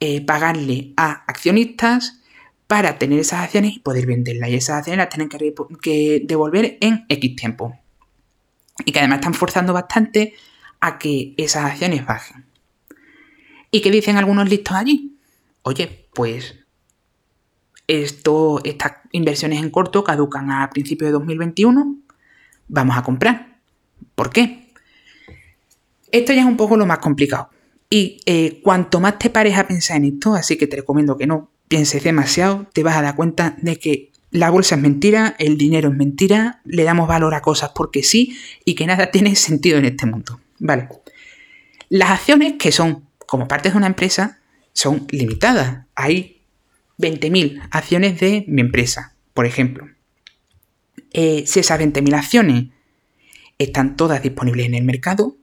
eh, 0.00 0.20
pagarle 0.20 0.92
a 0.96 1.24
accionistas 1.26 2.20
para 2.66 2.98
tener 2.98 3.18
esas 3.18 3.40
acciones 3.40 3.76
y 3.76 3.80
poder 3.80 4.06
venderlas. 4.06 4.50
Y 4.50 4.54
esas 4.54 4.78
acciones 4.78 4.98
las 4.98 5.08
tienen 5.08 5.28
que, 5.28 5.54
que 5.80 6.22
devolver 6.24 6.78
en 6.80 7.04
X 7.08 7.36
tiempo. 7.36 7.78
Y 8.84 8.92
que 8.92 8.98
además 8.98 9.18
están 9.18 9.34
forzando 9.34 9.72
bastante 9.72 10.34
a 10.80 10.98
que 10.98 11.34
esas 11.36 11.66
acciones 11.66 12.06
bajen. 12.06 12.46
¿Y 13.70 13.80
qué 13.80 13.90
dicen 13.90 14.16
algunos 14.16 14.48
listos 14.48 14.76
allí? 14.76 15.18
Oye, 15.62 16.08
pues 16.14 16.56
esto, 17.86 18.60
estas 18.64 18.92
inversiones 19.12 19.60
en 19.60 19.70
corto 19.70 20.04
caducan 20.04 20.50
a 20.50 20.68
principios 20.70 21.08
de 21.08 21.12
2021. 21.12 21.96
Vamos 22.68 22.96
a 22.96 23.02
comprar. 23.02 23.58
¿Por 24.14 24.30
qué? 24.30 24.72
Esto 26.10 26.32
ya 26.32 26.40
es 26.40 26.46
un 26.46 26.56
poco 26.56 26.76
lo 26.76 26.86
más 26.86 26.98
complicado. 26.98 27.50
Y 27.90 28.20
eh, 28.26 28.60
cuanto 28.62 29.00
más 29.00 29.18
te 29.18 29.30
pares 29.30 29.56
a 29.58 29.66
pensar 29.66 29.98
en 29.98 30.04
esto, 30.04 30.34
así 30.34 30.56
que 30.56 30.66
te 30.66 30.76
recomiendo 30.76 31.16
que 31.16 31.26
no 31.26 31.50
pienses 31.68 32.02
demasiado, 32.02 32.66
te 32.72 32.82
vas 32.82 32.96
a 32.96 33.02
dar 33.02 33.16
cuenta 33.16 33.56
de 33.60 33.78
que 33.78 34.12
la 34.30 34.48
bolsa 34.48 34.76
es 34.76 34.80
mentira, 34.80 35.34
el 35.38 35.58
dinero 35.58 35.90
es 35.90 35.94
mentira, 35.94 36.62
le 36.64 36.84
damos 36.84 37.06
valor 37.06 37.34
a 37.34 37.42
cosas 37.42 37.72
porque 37.74 38.02
sí 38.02 38.36
y 38.64 38.74
que 38.74 38.86
nada 38.86 39.10
tiene 39.10 39.36
sentido 39.36 39.78
en 39.78 39.84
este 39.84 40.06
mundo. 40.06 40.40
Vale. 40.58 40.88
Las 41.90 42.10
acciones 42.10 42.54
que 42.58 42.72
son 42.72 43.06
como 43.26 43.46
partes 43.46 43.72
de 43.72 43.78
una 43.78 43.86
empresa 43.86 44.38
son 44.72 45.06
limitadas. 45.10 45.86
Hay 45.94 46.31
20.000 47.02 47.68
acciones 47.70 48.18
de 48.20 48.44
mi 48.48 48.62
empresa, 48.62 49.14
por 49.34 49.44
ejemplo. 49.44 49.88
Eh, 51.12 51.44
si 51.46 51.60
esas 51.60 51.78
20.000 51.78 52.14
acciones 52.14 52.64
están 53.58 53.96
todas 53.96 54.22
disponibles 54.22 54.66
en 54.66 54.74
el 54.74 54.84
mercado, 54.84 55.36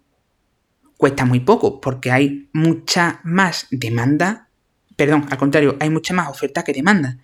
cuesta 0.97 1.25
muy 1.25 1.41
poco 1.41 1.79
porque 1.79 2.11
hay 2.11 2.49
mucha 2.53 3.21
más 3.23 3.67
demanda, 3.69 4.49
perdón, 4.95 5.27
al 5.29 5.37
contrario, 5.37 5.77
hay 5.79 5.89
mucha 5.89 6.13
más 6.13 6.29
oferta 6.29 6.63
que 6.63 6.73
demanda. 6.73 7.17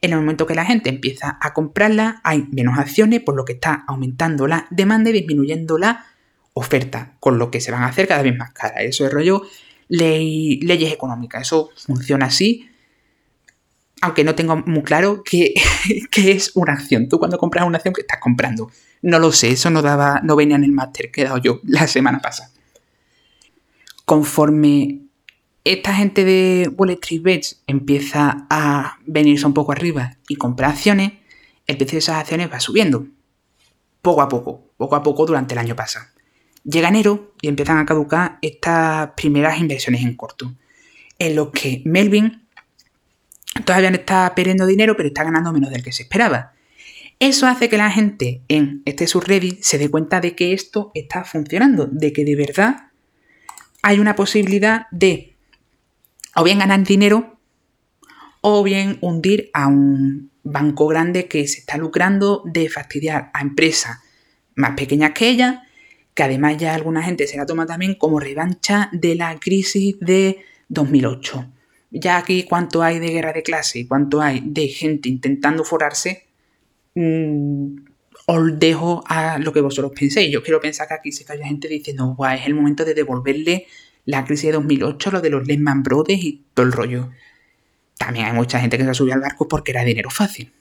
En 0.00 0.12
el 0.12 0.18
momento 0.18 0.46
que 0.46 0.54
la 0.54 0.64
gente 0.64 0.88
empieza 0.88 1.38
a 1.40 1.52
comprarla, 1.52 2.20
hay 2.24 2.48
menos 2.50 2.78
acciones, 2.78 3.20
por 3.20 3.36
lo 3.36 3.44
que 3.44 3.52
está 3.52 3.84
aumentando 3.86 4.48
la 4.48 4.66
demanda 4.70 5.10
y 5.10 5.12
disminuyendo 5.12 5.78
la 5.78 6.06
oferta, 6.54 7.14
con 7.20 7.38
lo 7.38 7.50
que 7.50 7.60
se 7.60 7.70
van 7.70 7.82
a 7.82 7.86
hacer 7.86 8.08
cada 8.08 8.22
vez 8.22 8.36
más 8.36 8.52
caras. 8.52 8.78
Eso 8.80 9.06
es 9.06 9.12
rollo 9.12 9.42
leyes 9.88 10.92
económicas. 10.92 11.42
Eso 11.42 11.70
funciona 11.76 12.26
así 12.26 12.68
aunque 14.02 14.24
no 14.24 14.34
tengo 14.34 14.56
muy 14.56 14.82
claro 14.82 15.22
qué, 15.24 15.54
es 16.16 16.50
una 16.54 16.74
acción. 16.74 17.08
Tú 17.08 17.18
cuando 17.18 17.38
compras 17.38 17.66
una 17.66 17.76
acción, 17.78 17.94
¿qué 17.94 18.02
estás 18.02 18.20
comprando? 18.20 18.70
No 19.00 19.18
lo 19.18 19.32
sé, 19.32 19.50
eso 19.50 19.70
no, 19.70 19.80
daba, 19.80 20.20
no 20.22 20.36
venía 20.36 20.56
en 20.56 20.64
el 20.64 20.72
máster 20.72 21.10
que 21.10 21.22
he 21.22 21.24
dado 21.24 21.38
yo 21.38 21.60
la 21.64 21.86
semana 21.86 22.20
pasada. 22.20 22.50
Conforme 24.04 25.02
esta 25.64 25.94
gente 25.94 26.24
de 26.24 26.70
Wall 26.76 26.90
Street 26.90 27.22
Bets 27.22 27.62
empieza 27.66 28.46
a 28.50 28.98
venirse 29.06 29.46
un 29.46 29.54
poco 29.54 29.72
arriba 29.72 30.16
y 30.28 30.34
comprar 30.34 30.72
acciones, 30.72 31.12
el 31.68 31.76
precio 31.76 31.96
de 31.96 32.00
esas 32.00 32.16
acciones 32.16 32.50
va 32.52 32.58
subiendo. 32.58 33.06
Poco 34.02 34.20
a 34.20 34.28
poco, 34.28 34.72
poco 34.76 34.96
a 34.96 35.02
poco 35.04 35.24
durante 35.24 35.54
el 35.54 35.58
año 35.58 35.76
pasado. 35.76 36.06
Llega 36.64 36.88
enero 36.88 37.34
y 37.40 37.46
empiezan 37.46 37.78
a 37.78 37.86
caducar 37.86 38.38
estas 38.42 39.10
primeras 39.16 39.60
inversiones 39.60 40.02
en 40.02 40.16
corto, 40.16 40.52
en 41.20 41.36
los 41.36 41.50
que 41.50 41.82
Melvin 41.84 42.41
todavía 43.64 43.90
no 43.90 43.96
está 43.96 44.32
perdiendo 44.34 44.66
dinero, 44.66 44.96
pero 44.96 45.08
está 45.08 45.24
ganando 45.24 45.52
menos 45.52 45.70
del 45.70 45.82
que 45.82 45.92
se 45.92 46.04
esperaba. 46.04 46.52
Eso 47.18 47.46
hace 47.46 47.68
que 47.68 47.76
la 47.76 47.90
gente 47.90 48.42
en 48.48 48.82
este 48.84 49.06
subreddit 49.06 49.62
se 49.62 49.78
dé 49.78 49.88
cuenta 49.90 50.20
de 50.20 50.34
que 50.34 50.52
esto 50.52 50.90
está 50.94 51.24
funcionando, 51.24 51.86
de 51.86 52.12
que 52.12 52.24
de 52.24 52.34
verdad 52.34 52.88
hay 53.82 54.00
una 54.00 54.16
posibilidad 54.16 54.86
de 54.90 55.36
o 56.34 56.42
bien 56.42 56.58
ganar 56.58 56.82
dinero 56.82 57.38
o 58.40 58.62
bien 58.64 58.98
hundir 59.00 59.50
a 59.52 59.68
un 59.68 60.30
banco 60.42 60.88
grande 60.88 61.28
que 61.28 61.46
se 61.46 61.60
está 61.60 61.76
lucrando 61.76 62.42
de 62.44 62.68
fastidiar 62.68 63.30
a 63.34 63.42
empresas 63.42 63.98
más 64.56 64.72
pequeñas 64.72 65.12
que 65.12 65.28
ella, 65.28 65.62
que 66.14 66.24
además 66.24 66.56
ya 66.56 66.74
alguna 66.74 67.02
gente 67.02 67.26
se 67.28 67.36
la 67.36 67.46
toma 67.46 67.66
también 67.66 67.94
como 67.94 68.18
revancha 68.18 68.88
de 68.92 69.14
la 69.14 69.38
crisis 69.38 69.96
de 70.00 70.44
2008 70.68 71.46
ya 71.92 72.16
aquí 72.16 72.44
cuánto 72.44 72.82
hay 72.82 72.98
de 72.98 73.08
guerra 73.08 73.32
de 73.32 73.42
clase 73.42 73.86
cuánto 73.86 74.20
hay 74.20 74.42
de 74.44 74.68
gente 74.68 75.08
intentando 75.08 75.62
forarse, 75.62 76.26
mm, 76.94 77.76
os 78.26 78.58
dejo 78.58 79.04
a 79.06 79.38
lo 79.38 79.52
que 79.52 79.60
vosotros 79.60 79.92
penséis. 79.94 80.32
Yo 80.32 80.42
quiero 80.42 80.60
pensar 80.60 80.88
que 80.88 80.94
aquí 80.94 81.12
se 81.12 81.24
cae 81.24 81.42
gente 81.42 81.68
diciendo, 81.68 82.14
guau, 82.16 82.34
es 82.34 82.46
el 82.46 82.54
momento 82.54 82.84
de 82.84 82.94
devolverle 82.94 83.66
la 84.04 84.24
crisis 84.24 84.46
de 84.46 84.52
2008, 84.52 85.10
lo 85.10 85.20
de 85.20 85.30
los 85.30 85.46
Lehman 85.46 85.82
Brothers 85.82 86.22
y 86.22 86.44
todo 86.54 86.66
el 86.66 86.72
rollo. 86.72 87.10
También 87.98 88.26
hay 88.26 88.32
mucha 88.32 88.60
gente 88.60 88.78
que 88.78 88.84
se 88.84 88.94
subido 88.94 89.14
al 89.14 89.20
barco 89.20 89.46
porque 89.48 89.72
era 89.72 89.84
dinero 89.84 90.10
fácil, 90.10 90.52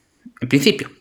en 0.42 0.50
principio. 0.50 0.92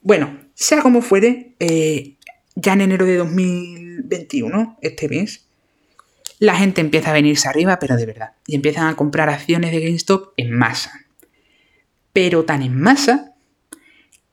Bueno, 0.00 0.38
sea 0.54 0.82
como 0.82 1.02
fuere, 1.02 1.54
eh, 1.58 2.16
ya 2.54 2.74
en 2.74 2.82
enero 2.82 3.06
de 3.06 3.16
2021, 3.16 4.78
este 4.82 5.08
mes, 5.08 5.43
la 6.38 6.56
gente 6.56 6.80
empieza 6.80 7.10
a 7.10 7.14
venirse 7.14 7.48
arriba, 7.48 7.78
pero 7.78 7.96
de 7.96 8.06
verdad, 8.06 8.32
y 8.46 8.54
empiezan 8.54 8.86
a 8.86 8.96
comprar 8.96 9.28
acciones 9.28 9.72
de 9.72 9.80
GameStop 9.80 10.32
en 10.36 10.50
masa. 10.52 11.06
Pero 12.12 12.44
tan 12.44 12.62
en 12.62 12.80
masa 12.80 13.34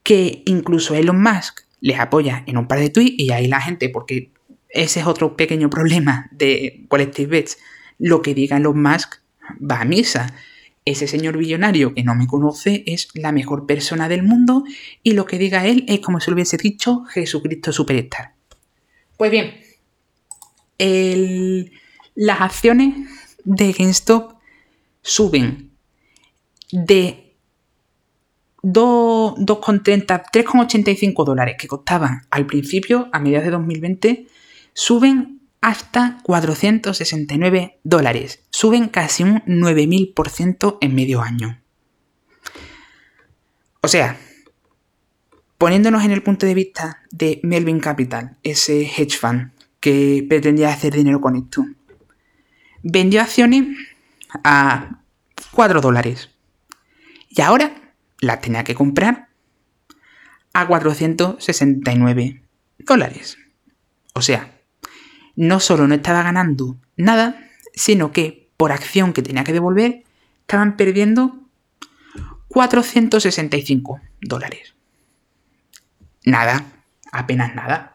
que 0.03 0.43
incluso 0.45 0.95
Elon 0.95 1.21
Musk 1.21 1.61
les 1.79 1.99
apoya 1.99 2.43
en 2.47 2.57
un 2.57 2.67
par 2.67 2.79
de 2.79 2.89
tweets 2.89 3.15
y 3.17 3.31
ahí 3.31 3.47
la 3.47 3.61
gente, 3.61 3.89
porque 3.89 4.31
ese 4.69 5.01
es 5.01 5.05
otro 5.05 5.35
pequeño 5.35 5.69
problema 5.69 6.29
de 6.31 6.85
Collective 6.87 7.29
Bets, 7.29 7.57
lo 7.97 8.21
que 8.21 8.33
diga 8.33 8.57
Elon 8.57 8.81
Musk 8.81 9.15
va 9.59 9.81
a 9.81 9.85
misa. 9.85 10.33
Ese 10.83 11.07
señor 11.07 11.37
billonario 11.37 11.93
que 11.93 12.03
no 12.03 12.15
me 12.15 12.25
conoce 12.25 12.83
es 12.87 13.09
la 13.13 13.31
mejor 13.31 13.67
persona 13.67 14.09
del 14.09 14.23
mundo 14.23 14.63
y 15.03 15.11
lo 15.11 15.25
que 15.25 15.37
diga 15.37 15.67
él 15.67 15.85
es 15.87 15.99
como 15.99 16.19
si 16.19 16.31
lo 16.31 16.35
hubiese 16.35 16.57
dicho 16.57 17.03
Jesucristo 17.05 17.71
Superstar. 17.71 18.33
Pues 19.17 19.29
bien, 19.29 19.53
el 20.79 21.71
las 22.15 22.41
acciones 22.41 22.95
de 23.43 23.71
GameStop 23.71 24.33
suben 25.01 25.71
de 26.71 27.35
2,30, 28.63 30.05
3,85 30.31 31.25
dólares 31.25 31.55
que 31.57 31.67
costaban 31.67 32.21
al 32.29 32.45
principio, 32.45 33.09
a 33.11 33.19
mediados 33.19 33.45
de 33.45 33.51
2020, 33.51 34.27
suben 34.73 35.41
hasta 35.61 36.19
469 36.23 37.79
dólares. 37.83 38.43
Suben 38.49 38.87
casi 38.89 39.23
un 39.23 39.41
9000% 39.45 40.77
en 40.81 40.95
medio 40.95 41.21
año. 41.21 41.59
O 43.81 43.87
sea, 43.87 44.17
poniéndonos 45.57 46.03
en 46.03 46.11
el 46.11 46.23
punto 46.23 46.45
de 46.45 46.53
vista 46.53 47.03
de 47.11 47.39
Melvin 47.43 47.79
Capital, 47.79 48.37
ese 48.43 48.81
hedge 48.81 49.17
fund 49.17 49.51
que 49.79 50.25
pretendía 50.27 50.69
hacer 50.69 50.93
dinero 50.93 51.21
con 51.21 51.35
esto, 51.35 51.65
vendió 52.83 53.21
acciones 53.21 53.77
a 54.43 55.01
4 55.51 55.81
dólares. 55.81 56.29
Y 57.29 57.41
ahora 57.41 57.93
las 58.19 58.41
tenía 58.41 58.63
que 58.63 58.75
comprar 58.75 59.29
a 60.53 60.67
469 60.67 62.43
dólares. 62.79 63.37
O 64.13 64.21
sea, 64.21 64.51
no 65.35 65.59
solo 65.59 65.87
no 65.87 65.95
estaba 65.95 66.23
ganando 66.23 66.77
nada, 66.97 67.49
sino 67.73 68.11
que 68.11 68.51
por 68.57 68.71
acción 68.71 69.13
que 69.13 69.23
tenía 69.23 69.43
que 69.43 69.53
devolver, 69.53 70.03
estaban 70.41 70.77
perdiendo 70.77 71.39
465 72.49 74.01
dólares. 74.21 74.75
Nada, 76.25 76.65
apenas 77.11 77.55
nada. 77.55 77.90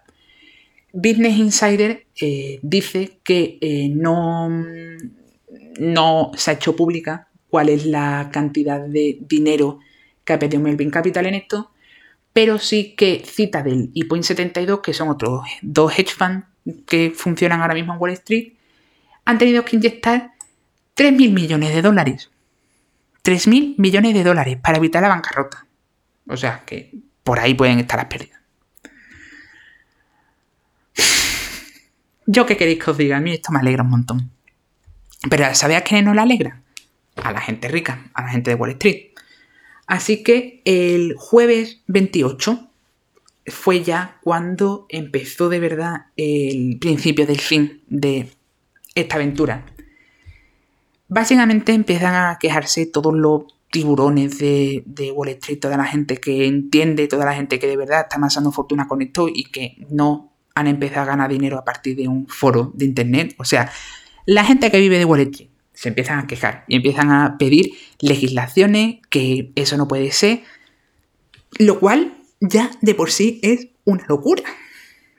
Business 0.99 1.37
Insider 1.37 2.07
eh, 2.19 2.59
dice 2.63 3.19
que 3.23 3.59
eh, 3.61 3.91
no, 3.91 4.49
no 5.79 6.31
se 6.35 6.51
ha 6.51 6.55
hecho 6.55 6.75
pública 6.75 7.29
cuál 7.51 7.69
es 7.69 7.85
la 7.85 8.31
cantidad 8.33 8.81
de 8.81 9.19
dinero 9.21 9.81
que 10.25 10.33
ha 10.33 10.39
pedido 10.39 10.63
Melvin 10.63 10.91
Capital 10.91 11.27
en 11.27 11.35
esto, 11.35 11.71
pero 12.33 12.59
sí 12.59 12.95
que 12.97 13.23
cita 13.27 13.63
del 13.63 13.91
ePoint 13.95 14.25
72, 14.25 14.81
que 14.81 14.95
son 14.95 15.11
otros 15.11 15.43
dos 15.61 15.99
hedge 15.99 16.15
funds 16.15 16.47
que 16.87 17.13
funcionan 17.15 17.61
ahora 17.61 17.75
mismo 17.75 17.93
en 17.93 18.01
Wall 18.01 18.13
Street, 18.13 18.55
han 19.27 19.37
tenido 19.37 19.67
que 19.67 19.77
inyectar 19.77 20.33
3.000 20.97 21.31
millones 21.31 21.75
de 21.75 21.83
dólares. 21.83 22.31
3.000 23.23 23.75
millones 23.77 24.15
de 24.15 24.25
dólares 24.25 24.57
para 24.63 24.79
evitar 24.79 25.03
la 25.03 25.09
bancarrota. 25.09 25.67
O 26.27 26.39
sea 26.39 26.63
que 26.65 26.95
por 27.23 27.39
ahí 27.39 27.53
pueden 27.53 27.81
estar 27.81 27.99
las 27.99 28.07
pérdidas. 28.07 28.36
Yo 32.27 32.45
qué 32.45 32.57
queréis 32.57 32.83
que 32.83 32.91
os 32.91 32.99
diga, 32.99 33.17
a 33.17 33.21
mí 33.21 33.33
esto 33.33 33.53
me 33.53 33.61
alegra 33.61 33.83
un 33.83 33.91
montón. 33.91 34.31
Pero 35.31 35.55
¿sabéis 35.55 35.81
a 35.81 35.85
quiénes 35.85 36.05
no 36.05 36.15
le 36.15 36.21
alegra? 36.21 36.63
A 37.23 37.33
la 37.33 37.41
gente 37.41 37.69
rica, 37.69 38.11
a 38.15 38.23
la 38.23 38.29
gente 38.29 38.51
de 38.51 38.57
Wall 38.57 38.71
Street. 38.73 39.13
Así 39.87 40.23
que 40.23 40.61
el 40.65 41.15
jueves 41.17 41.83
28 41.87 42.69
fue 43.47 43.83
ya 43.83 44.19
cuando 44.23 44.87
empezó 44.89 45.49
de 45.49 45.61
verdad 45.61 46.07
el 46.17 46.79
principio 46.81 47.27
del 47.27 47.41
fin 47.41 47.83
de 47.87 48.33
esta 48.95 49.17
aventura. 49.17 49.65
Básicamente 51.09 51.73
empiezan 51.73 52.15
a 52.15 52.39
quejarse 52.41 52.87
todos 52.87 53.15
los 53.15 53.45
tiburones 53.71 54.39
de, 54.39 55.13
Wall 55.15 55.29
Street, 55.29 55.61
toda 55.61 55.77
la 55.77 55.85
gente 55.85 56.17
que 56.17 56.47
entiende, 56.47 57.07
toda 57.07 57.25
la 57.25 57.35
gente 57.35 57.59
que 57.59 57.67
de 57.67 57.77
verdad 57.77 58.03
está 58.03 58.17
amasando 58.17 58.51
fortuna 58.51 58.89
con 58.89 59.03
esto 59.03 59.29
y 59.29 59.45
que 59.45 59.77
no 59.91 60.33
han 60.57 60.67
empezado 60.67 61.03
a 61.03 61.05
ganar 61.05 61.31
dinero 61.31 61.59
a 61.59 61.65
partir 61.65 61.97
de 61.97 62.09
un 62.09 62.27
foro 62.27 62.73
de 62.75 62.87
internet. 62.87 63.35
O 63.39 63.45
sea, 63.45 63.71
la 64.25 64.43
gente 64.43 64.71
que 64.71 64.81
vive 64.81 64.99
de 64.99 65.05
Wall 65.05 65.21
Street 65.21 65.51
se 65.75 65.91
empiezan 65.91 66.19
a 66.19 66.27
quejar 66.27 66.65
y 66.67 66.77
empiezan 66.77 67.11
a 67.11 67.37
pedir 67.39 67.73
legislaciones 68.01 68.97
que 69.11 69.53
eso 69.55 69.77
no 69.77 69.87
puede 69.87 70.11
ser, 70.13 70.43
lo 71.59 71.79
cual 71.79 72.17
ya 72.41 72.71
de 72.81 72.95
por 72.95 73.11
sí 73.11 73.39
es 73.43 73.69
una 73.85 74.07
locura. 74.09 74.43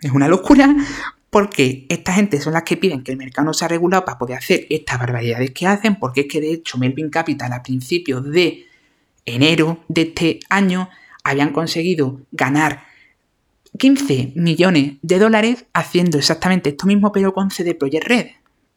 Es 0.02 0.12
una 0.12 0.28
locura 0.28 0.76
porque 1.30 1.86
esta 1.89 2.13
gente 2.13 2.41
son 2.41 2.54
las 2.54 2.63
que 2.63 2.76
piden 2.76 3.04
que 3.04 3.12
el 3.12 3.17
mercado 3.17 3.45
no 3.45 3.54
sea 3.54 3.67
regulado 3.67 4.06
para 4.06 4.17
poder 4.17 4.38
hacer 4.38 4.65
estas 4.71 4.97
barbaridades 4.97 5.52
que 5.52 5.67
hacen, 5.67 5.97
porque 5.97 6.21
es 6.21 6.28
que 6.28 6.41
de 6.41 6.52
hecho 6.52 6.80
Melvin 6.80 7.12
Capital 7.12 7.54
a 7.54 7.62
principios 7.62 8.23
de 8.23 8.65
enero 9.23 9.84
de 9.88 10.02
este 10.02 10.39
año 10.50 10.89
habían 11.23 11.54
conseguido 11.54 12.21
ganar 12.32 12.87
15 13.77 14.33
millones 14.35 14.93
de 15.01 15.19
dólares 15.19 15.65
haciendo 15.73 16.17
exactamente 16.17 16.69
esto 16.69 16.87
mismo 16.87 17.11
pero 17.11 17.33
con 17.33 17.51
CD 17.51 17.75
Projekt 17.75 18.07
Red, 18.07 18.27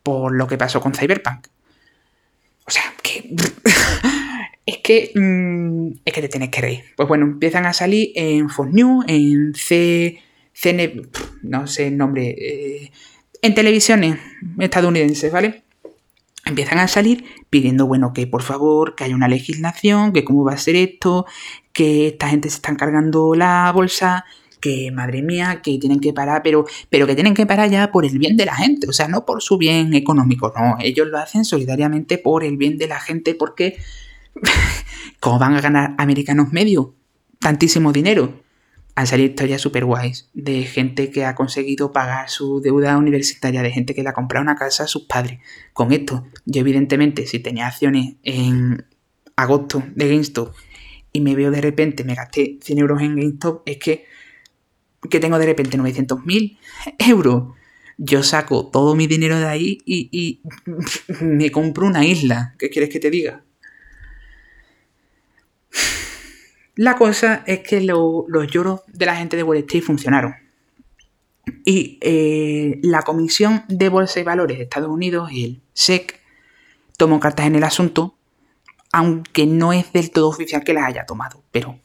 por 0.03 0.35
lo 0.35 0.47
que 0.47 0.59
pasó 0.59 0.81
con 0.81 0.95
Cyberpunk. 0.95 1.47
O 2.67 2.71
sea, 2.71 2.83
que... 3.03 3.35
es 4.67 4.79
que... 4.79 5.13
Mm, 5.15 6.01
es 6.05 6.13
que 6.13 6.23
te 6.23 6.29
tienes 6.29 6.51
que 6.51 6.61
reír. 6.61 6.85
Pues 6.97 7.09
bueno, 7.09 7.27
empiezan 7.27 7.67
a 7.67 7.73
salir 7.73 8.13
en 8.15 8.49
Fox 8.49 8.73
News, 8.73 9.05
en 9.09 9.55
C... 9.55 10.23
CN... 10.53 11.03
No 11.43 11.67
sé 11.67 11.89
el 11.89 11.97
nombre. 11.97 12.29
Eh, 12.39 12.93
en 13.43 13.55
televisiones 13.55 14.19
estadounidenses, 14.59 15.33
¿vale? 15.33 15.65
Empiezan 16.45 16.79
a 16.79 16.89
salir 16.89 17.25
pidiendo, 17.51 17.87
bueno, 17.87 18.13
que 18.13 18.27
por 18.27 18.43
favor, 18.43 18.95
que 18.95 19.05
haya 19.05 19.15
una 19.15 19.29
legislación, 19.29 20.13
que 20.13 20.25
cómo 20.25 20.45
va 20.45 20.53
a 20.53 20.59
ser 20.59 20.77
esto, 20.77 21.27
que 21.73 22.09
esta 22.09 22.29
gente 22.29 22.51
se 22.51 22.57
está 22.57 22.77
cargando 22.77 23.35
la 23.35 23.71
bolsa, 23.75 24.25
que 24.61 24.91
madre 24.93 25.23
mía, 25.23 25.61
que 25.63 25.79
tienen 25.79 26.01
que 26.01 26.13
parar, 26.13 26.43
pero, 26.43 26.67
pero 26.89 27.07
que 27.07 27.15
tienen 27.15 27.35
que 27.35 27.47
parar 27.47 27.71
ya 27.71 27.91
por 27.91 28.05
el 28.05 28.19
bien 28.19 28.37
de 28.37 28.47
la 28.47 28.55
gente, 28.55 28.89
o 28.89 28.93
sea, 28.93 29.09
no 29.09 29.25
por 29.25 29.43
su 29.43 29.59
bien 29.59 29.95
económico, 29.95 30.53
no, 30.57 30.77
ellos 30.81 31.09
lo 31.09 31.19
hacen 31.19 31.45
solidariamente 31.45 32.19
por 32.19 32.45
el 32.45 32.57
bien 32.57 32.79
de 32.79 32.87
la 32.87 33.01
gente, 33.01 33.35
porque 33.35 33.79
¿cómo 35.21 35.39
van 35.39 35.55
a 35.55 35.61
ganar 35.61 35.95
americanos 35.99 36.53
medios 36.53 36.89
tantísimo 37.39 37.93
dinero? 37.93 38.43
Han 38.97 39.07
salido 39.07 39.31
historias 39.31 39.61
súper 39.61 39.85
guays 39.85 40.29
de 40.35 40.65
gente 40.65 41.11
que 41.11 41.25
ha 41.25 41.35
conseguido 41.35 41.93
pagar 41.93 42.29
su 42.29 42.61
deuda 42.61 42.99
universitaria, 42.99 43.63
de 43.63 43.71
gente 43.71 43.95
que 43.95 44.03
le 44.03 44.11
ha 44.11 44.13
comprado 44.13 44.43
una 44.43 44.57
casa 44.57 44.85
a 44.85 44.89
sus 44.89 45.05
padres. 45.05 45.39
Con 45.73 45.93
esto, 45.93 46.27
yo 46.45 46.61
evidentemente, 46.61 47.27
si 47.27 47.39
tenía 47.39 47.69
acciones 47.69 48.17
en 48.25 48.85
agosto 49.37 49.83
de 49.95 50.09
GameStop 50.09 50.55
y 51.13 51.21
me 51.21 51.35
veo 51.35 51.51
de 51.51 51.61
repente, 51.61 52.05
me 52.05 52.15
gasté 52.15 52.59
100 52.61 52.79
euros 52.79 53.01
en 53.01 53.17
GameStop, 53.17 53.63
es 53.65 53.79
que 53.79 54.05
que 55.09 55.21
tengo 55.21 55.39
de 55.39 55.47
repente 55.47 55.79
900.000 55.79 56.59
euros. 56.99 57.55
Yo 57.97 58.23
saco 58.23 58.67
todo 58.67 58.95
mi 58.95 59.07
dinero 59.07 59.39
de 59.39 59.47
ahí 59.47 59.79
y, 59.85 60.41
me 61.21 61.51
compro 61.51 61.87
una 61.87 62.05
isla. 62.05 62.55
¿Qué 62.59 62.71
quieres 62.71 62.91
que 62.91 63.01
te 63.01 63.11
diga? 63.11 63.45
La 66.77 66.97
cosa 66.97 67.43
es 67.47 67.61
que 67.61 67.81
los 67.83 68.27
lloros 68.51 68.81
de 68.87 69.07
la 69.07 69.17
gente 69.17 69.37
de 69.37 69.43
Wall 69.43 69.59
Street 69.59 69.83
funcionaron. 69.83 70.35
Y 71.65 71.99
eh, 72.01 72.79
la 72.83 73.03
Comisión 73.03 73.65
de 73.69 73.89
Bolsa 73.89 74.21
y 74.21 74.23
Valores 74.23 74.57
de 74.57 74.65
Estados 74.65 74.89
Unidos, 74.89 75.31
el 75.35 75.61
SEC, 75.73 76.21
tomó 76.97 77.21
cartas 77.21 77.47
en 77.47 77.57
el 77.57 77.65
asunto, 77.65 78.17
aunque 78.93 79.47
no 79.47 79.73
es 79.73 79.93
del 79.93 80.11
todo 80.11 80.29
oficial 80.29 80.65
que 80.65 80.73
las 80.73 80.85
haya 80.85 81.07
tomado, 81.07 81.43
pero 81.51 81.79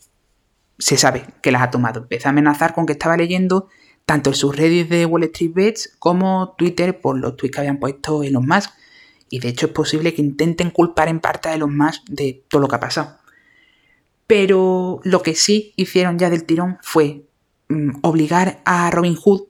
se 0.78 0.98
sabe 0.98 1.26
que 1.42 1.52
las 1.52 1.62
ha 1.62 1.72
tomado. 1.72 2.02
Empezó 2.02 2.28
a 2.28 2.32
amenazar 2.32 2.74
con 2.74 2.86
que 2.86 2.94
estaba 2.94 3.18
leyendo 3.18 3.68
tanto 4.06 4.30
el 4.30 4.36
subreddit 4.36 4.90
de 4.90 5.06
Wall 5.06 5.24
Street 5.24 5.54
Bets 5.54 5.96
como 6.00 6.56
Twitter 6.58 7.00
por 7.00 7.18
los 7.18 7.36
tweets 7.36 7.56
que 7.56 7.62
habían 7.62 7.80
puesto 7.80 8.24
Elon 8.24 8.46
Musk. 8.46 8.72
Y 9.30 9.40
de 9.40 9.50
hecho 9.50 9.68
es 9.68 9.72
posible 9.72 10.14
que 10.14 10.22
intenten 10.22 10.70
culpar 10.70 11.08
en 11.08 11.20
parte 11.20 11.50
a 11.50 11.56
Elon 11.56 11.76
Musk 11.76 12.04
de 12.08 12.44
todo 12.48 12.62
lo 12.62 12.68
que 12.68 12.76
ha 12.76 12.80
pasado. 12.80 13.18
Pero 14.28 15.02
lo 15.04 15.22
que 15.22 15.36
sí 15.36 15.74
hicieron 15.76 16.20
ya 16.20 16.30
del 16.30 16.46
tirón 16.46 16.78
fue 16.82 17.26
mm, 17.70 18.00
obligar 18.02 18.62
a 18.66 18.90
Robinhood, 18.92 19.48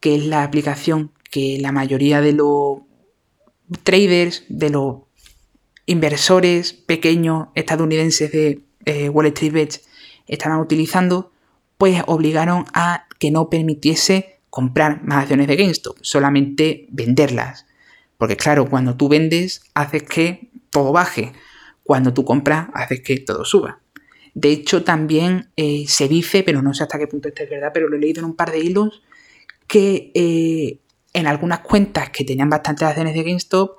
que 0.00 0.16
es 0.16 0.26
la 0.26 0.42
aplicación 0.42 1.12
que 1.30 1.58
la 1.60 1.72
mayoría 1.72 2.20
de 2.20 2.32
los 2.32 2.80
traders, 3.82 4.44
de 4.48 4.70
los 4.70 4.96
inversores 5.86 6.72
pequeños 6.72 7.48
estadounidenses 7.54 8.32
de 8.32 8.62
eh, 8.84 9.08
Wall 9.08 9.26
Street 9.26 9.52
Bets 9.52 9.82
estaban 10.26 10.60
utilizando, 10.60 11.32
pues 11.78 12.02
obligaron 12.06 12.64
a 12.72 13.06
que 13.18 13.30
no 13.30 13.50
permitiese 13.50 14.40
comprar 14.50 15.02
más 15.02 15.22
acciones 15.22 15.48
de 15.48 15.56
GameStop, 15.56 15.98
solamente 16.00 16.86
venderlas. 16.90 17.66
Porque 18.18 18.36
claro, 18.36 18.68
cuando 18.68 18.96
tú 18.96 19.08
vendes, 19.08 19.62
haces 19.74 20.02
que 20.02 20.50
todo 20.70 20.92
baje. 20.92 21.32
Cuando 21.82 22.14
tú 22.14 22.24
compras, 22.24 22.68
haces 22.74 23.00
que 23.02 23.18
todo 23.18 23.44
suba. 23.44 23.80
De 24.34 24.50
hecho, 24.50 24.84
también 24.84 25.50
eh, 25.56 25.84
se 25.86 26.08
dice, 26.08 26.42
pero 26.42 26.60
no 26.60 26.74
sé 26.74 26.82
hasta 26.82 26.98
qué 26.98 27.06
punto 27.06 27.28
esto 27.28 27.42
es 27.42 27.50
verdad, 27.50 27.70
pero 27.72 27.88
lo 27.88 27.96
he 27.96 28.00
leído 28.00 28.20
en 28.20 28.26
un 28.26 28.36
par 28.36 28.50
de 28.50 28.58
hilos, 28.58 29.02
que 29.66 30.10
eh, 30.14 30.80
en 31.12 31.26
algunas 31.26 31.60
cuentas 31.60 32.10
que 32.10 32.24
tenían 32.24 32.50
bastantes 32.50 32.86
acciones 32.86 33.14
de 33.14 33.22
GameStop, 33.22 33.78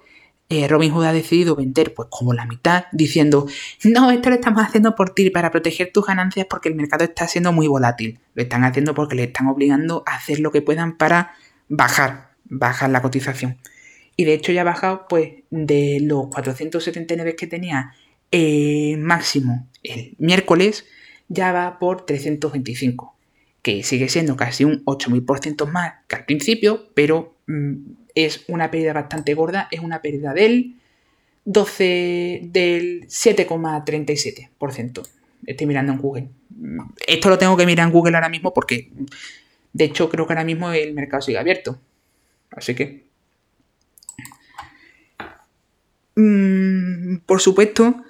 eh, 0.49 0.67
Robin 0.67 0.93
Hood 0.93 1.05
ha 1.05 1.13
decidido 1.13 1.55
vender 1.55 1.93
pues 1.93 2.07
como 2.09 2.33
la 2.33 2.45
mitad, 2.45 2.85
diciendo, 2.93 3.47
no, 3.83 4.11
esto 4.11 4.29
lo 4.29 4.35
estamos 4.35 4.63
haciendo 4.63 4.95
por 4.95 5.13
ti, 5.13 5.29
para 5.29 5.51
proteger 5.51 5.91
tus 5.91 6.05
ganancias 6.05 6.47
porque 6.49 6.69
el 6.69 6.75
mercado 6.75 7.03
está 7.03 7.27
siendo 7.27 7.51
muy 7.51 7.67
volátil. 7.67 8.19
Lo 8.33 8.43
están 8.43 8.63
haciendo 8.63 8.93
porque 8.93 9.15
le 9.15 9.23
están 9.23 9.47
obligando 9.47 10.03
a 10.05 10.15
hacer 10.15 10.39
lo 10.39 10.51
que 10.51 10.61
puedan 10.61 10.97
para 10.97 11.33
bajar, 11.67 12.31
bajar 12.45 12.89
la 12.89 13.01
cotización. 13.01 13.57
Y 14.15 14.23
de 14.23 14.33
hecho 14.33 14.51
ya 14.51 14.61
ha 14.61 14.63
bajado 14.63 15.05
pues 15.09 15.31
de 15.49 15.99
los 16.01 16.27
479 16.27 17.35
que 17.35 17.47
tenía 17.47 17.93
eh, 18.31 18.95
máximo 18.97 19.67
el 19.83 20.15
miércoles, 20.17 20.85
ya 21.27 21.51
va 21.51 21.77
por 21.77 22.05
325, 22.05 23.15
que 23.61 23.83
sigue 23.83 24.07
siendo 24.07 24.37
casi 24.37 24.63
un 24.63 24.83
8000% 24.85 25.69
más 25.69 25.95
que 26.07 26.15
al 26.15 26.25
principio, 26.25 26.87
pero... 26.93 27.35
Mm, 27.47 28.06
es 28.25 28.45
una 28.47 28.71
pérdida 28.71 28.93
bastante 28.93 29.35
gorda, 29.35 29.67
es 29.69 29.81
una 29.81 30.01
pérdida 30.01 30.33
del 30.33 30.73
12 31.45 32.41
del 32.45 33.07
7,37%. 33.07 35.07
Estoy 35.45 35.67
mirando 35.67 35.93
en 35.93 35.99
Google. 35.99 36.29
Esto 37.05 37.29
lo 37.29 37.37
tengo 37.37 37.55
que 37.55 37.67
mirar 37.67 37.85
en 37.85 37.93
Google 37.93 38.15
ahora 38.15 38.29
mismo 38.29 38.55
porque 38.55 38.89
de 39.71 39.83
hecho 39.83 40.09
creo 40.09 40.25
que 40.25 40.33
ahora 40.33 40.43
mismo 40.43 40.71
el 40.71 40.95
mercado 40.95 41.21
sigue 41.21 41.37
abierto. 41.37 41.79
Así 42.49 42.73
que 42.73 43.05
mm, 46.15 47.17
por 47.17 47.39
supuesto 47.39 48.03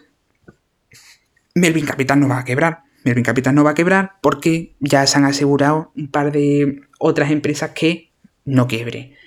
Melvin 1.53 1.85
Capital 1.85 2.21
no 2.21 2.29
va 2.29 2.39
a 2.39 2.45
quebrar. 2.45 2.83
Melvin 3.03 3.25
Capital 3.25 3.53
no 3.53 3.65
va 3.65 3.71
a 3.71 3.75
quebrar 3.75 4.13
porque 4.21 4.73
ya 4.79 5.05
se 5.05 5.17
han 5.17 5.25
asegurado 5.25 5.91
un 5.97 6.07
par 6.07 6.31
de 6.31 6.83
otras 6.97 7.29
empresas 7.29 7.71
que 7.71 8.09
no 8.45 8.69
quiebre 8.69 9.17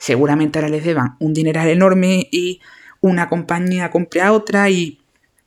seguramente 0.00 0.58
ahora 0.58 0.70
les 0.70 0.82
deban 0.82 1.16
un 1.20 1.34
dineral 1.34 1.68
enorme 1.68 2.26
y 2.32 2.60
una 3.00 3.28
compañía 3.28 3.90
compre 3.90 4.22
a 4.22 4.32
otra 4.32 4.70
y 4.70 4.98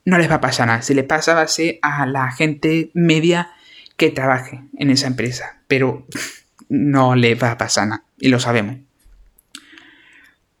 no 0.04 0.16
les 0.16 0.30
va 0.30 0.36
a 0.36 0.40
pasar 0.40 0.68
nada. 0.68 0.80
Si 0.80 0.94
les 0.94 1.04
pasa 1.04 1.34
va 1.34 1.42
a 1.42 1.48
ser 1.48 1.80
a 1.82 2.06
la 2.06 2.30
gente 2.30 2.90
media 2.94 3.50
que 3.96 4.10
trabaje 4.10 4.62
en 4.78 4.90
esa 4.90 5.08
empresa, 5.08 5.60
pero 5.66 6.06
no 6.68 7.16
les 7.16 7.42
va 7.42 7.50
a 7.50 7.58
pasar 7.58 7.88
nada 7.88 8.04
y 8.18 8.28
lo 8.28 8.38
sabemos. 8.38 8.76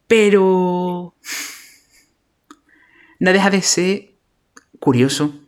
Pero 0.08 1.14
no 3.20 3.32
deja 3.32 3.50
de 3.50 3.62
ser 3.62 4.10
curioso. 4.80 5.40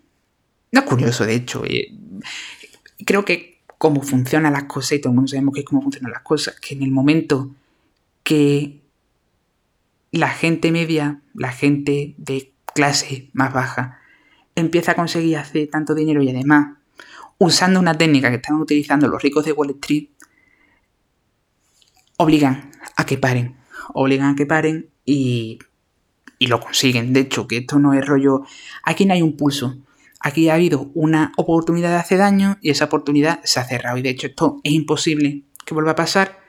No 0.71 0.85
curioso, 0.85 1.27
de 1.27 1.35
hecho. 1.35 1.65
Eh, 1.65 1.93
creo 3.05 3.25
que 3.25 3.59
cómo 3.77 4.03
funcionan 4.03 4.53
las 4.53 4.65
cosas, 4.65 4.93
y 4.93 5.01
todo 5.01 5.11
el 5.11 5.17
mundo 5.17 5.29
sabemos 5.29 5.53
que 5.53 5.61
es 5.61 5.67
cómo 5.67 5.83
funcionan 5.83 6.13
las 6.13 6.23
cosas, 6.23 6.59
que 6.61 6.75
en 6.75 6.83
el 6.83 6.91
momento 6.91 7.51
que 8.27 8.83
la 10.11 10.31
gente 10.31 10.73
media, 10.73 11.23
la 11.33 11.53
gente 11.53 12.17
de 12.19 12.53
clase 12.75 13.31
más 13.33 13.53
baja, 13.53 14.01
empieza 14.57 14.93
a 14.93 14.95
conseguir 14.97 15.37
hacer 15.37 15.69
tanto 15.71 15.95
dinero 15.95 16.25
y 16.25 16.31
además 16.31 16.77
usando 17.39 17.79
una 17.79 17.97
técnica 17.97 18.29
que 18.31 18.37
están 18.37 18.57
utilizando 18.57 19.07
los 19.07 19.23
ricos 19.23 19.45
de 19.45 19.53
Wall 19.53 19.77
Street, 19.81 20.09
obligan 22.17 22.73
a 22.97 23.07
que 23.07 23.17
paren, 23.17 23.59
obligan 23.95 24.33
a 24.33 24.35
que 24.35 24.45
paren 24.45 24.91
y, 25.05 25.61
y 26.41 26.49
lo 26.49 26.59
consiguen. 26.59 27.13
De 27.13 27.21
hecho, 27.21 27.47
que 27.47 27.59
esto 27.59 27.79
no 27.79 27.95
es 27.95 28.05
rollo, 28.05 28.43
aquí 28.83 29.07
no 29.07 29.15
hay 29.15 29.23
un 29.23 29.37
pulso, 29.37 29.79
aquí 30.19 30.49
ha 30.49 30.55
habido 30.55 30.91
una 30.95 31.31
oportunidad 31.37 31.91
de 31.91 31.99
hacer 31.99 32.19
daño 32.19 32.59
y 32.61 32.71
esa 32.71 32.87
oportunidad 32.87 33.41
se 33.45 33.61
ha 33.61 33.65
cerrado 33.65 33.99
y 33.99 34.03
de 34.03 34.11
hecho 34.11 34.27
esto 34.27 34.61
es 34.65 34.73
imposible 34.73 35.45
que 35.65 35.75
vuelva 35.75 35.93
a 35.93 35.97
pasar 35.97 36.46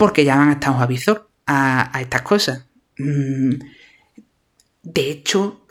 porque 0.00 0.24
ya 0.24 0.34
van 0.36 0.48
a 0.48 0.52
estar 0.54 0.74
avisor 0.80 1.28
a, 1.44 1.94
a 1.94 2.00
estas 2.00 2.22
cosas. 2.22 2.64
Mm, 2.96 3.52
de 4.82 5.10
hecho, 5.10 5.66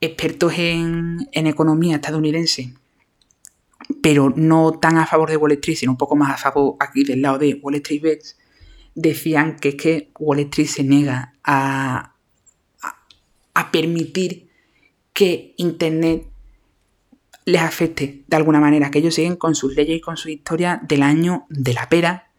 expertos 0.00 0.54
en, 0.58 1.28
en 1.30 1.46
economía 1.46 1.94
estadounidense 1.94 2.74
pero 4.02 4.32
no 4.34 4.72
tan 4.72 4.98
a 4.98 5.06
favor 5.06 5.30
de 5.30 5.36
Wall 5.36 5.52
Street, 5.52 5.76
sino 5.76 5.92
un 5.92 5.98
poco 5.98 6.16
más 6.16 6.32
a 6.32 6.36
favor 6.36 6.76
aquí 6.80 7.04
del 7.04 7.22
lado 7.22 7.38
de 7.38 7.54
Wall 7.54 7.76
Street 7.76 8.02
Bets, 8.02 8.38
decían 8.94 9.56
que 9.56 9.70
es 9.70 9.74
que 9.76 10.10
Wall 10.18 10.40
Street 10.40 10.68
se 10.68 10.84
niega 10.84 11.34
a, 11.44 12.14
a, 13.54 13.72
permitir 13.72 14.48
que 15.12 15.54
Internet 15.58 16.26
les 17.44 17.60
afecte 17.60 18.24
de 18.26 18.36
alguna 18.36 18.60
manera, 18.60 18.90
que 18.90 19.00
ellos 19.00 19.14
siguen 19.14 19.36
con 19.36 19.54
sus 19.54 19.74
leyes 19.76 19.98
y 19.98 20.00
con 20.00 20.16
su 20.16 20.28
historia 20.28 20.80
del 20.82 21.02
año 21.02 21.46
de 21.48 21.74
la 21.74 21.88
pera, 21.88 22.30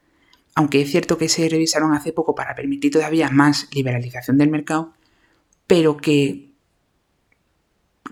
aunque 0.55 0.81
es 0.81 0.89
cierto 0.89 1.17
que 1.17 1.29
se 1.29 1.47
revisaron 1.49 1.93
hace 1.93 2.13
poco 2.13 2.33
para 2.33 2.55
permitir 2.55 2.91
todavía 2.91 3.29
más 3.29 3.67
liberalización 3.73 4.37
del 4.37 4.49
mercado, 4.49 4.93
pero 5.67 5.97
que, 5.97 6.51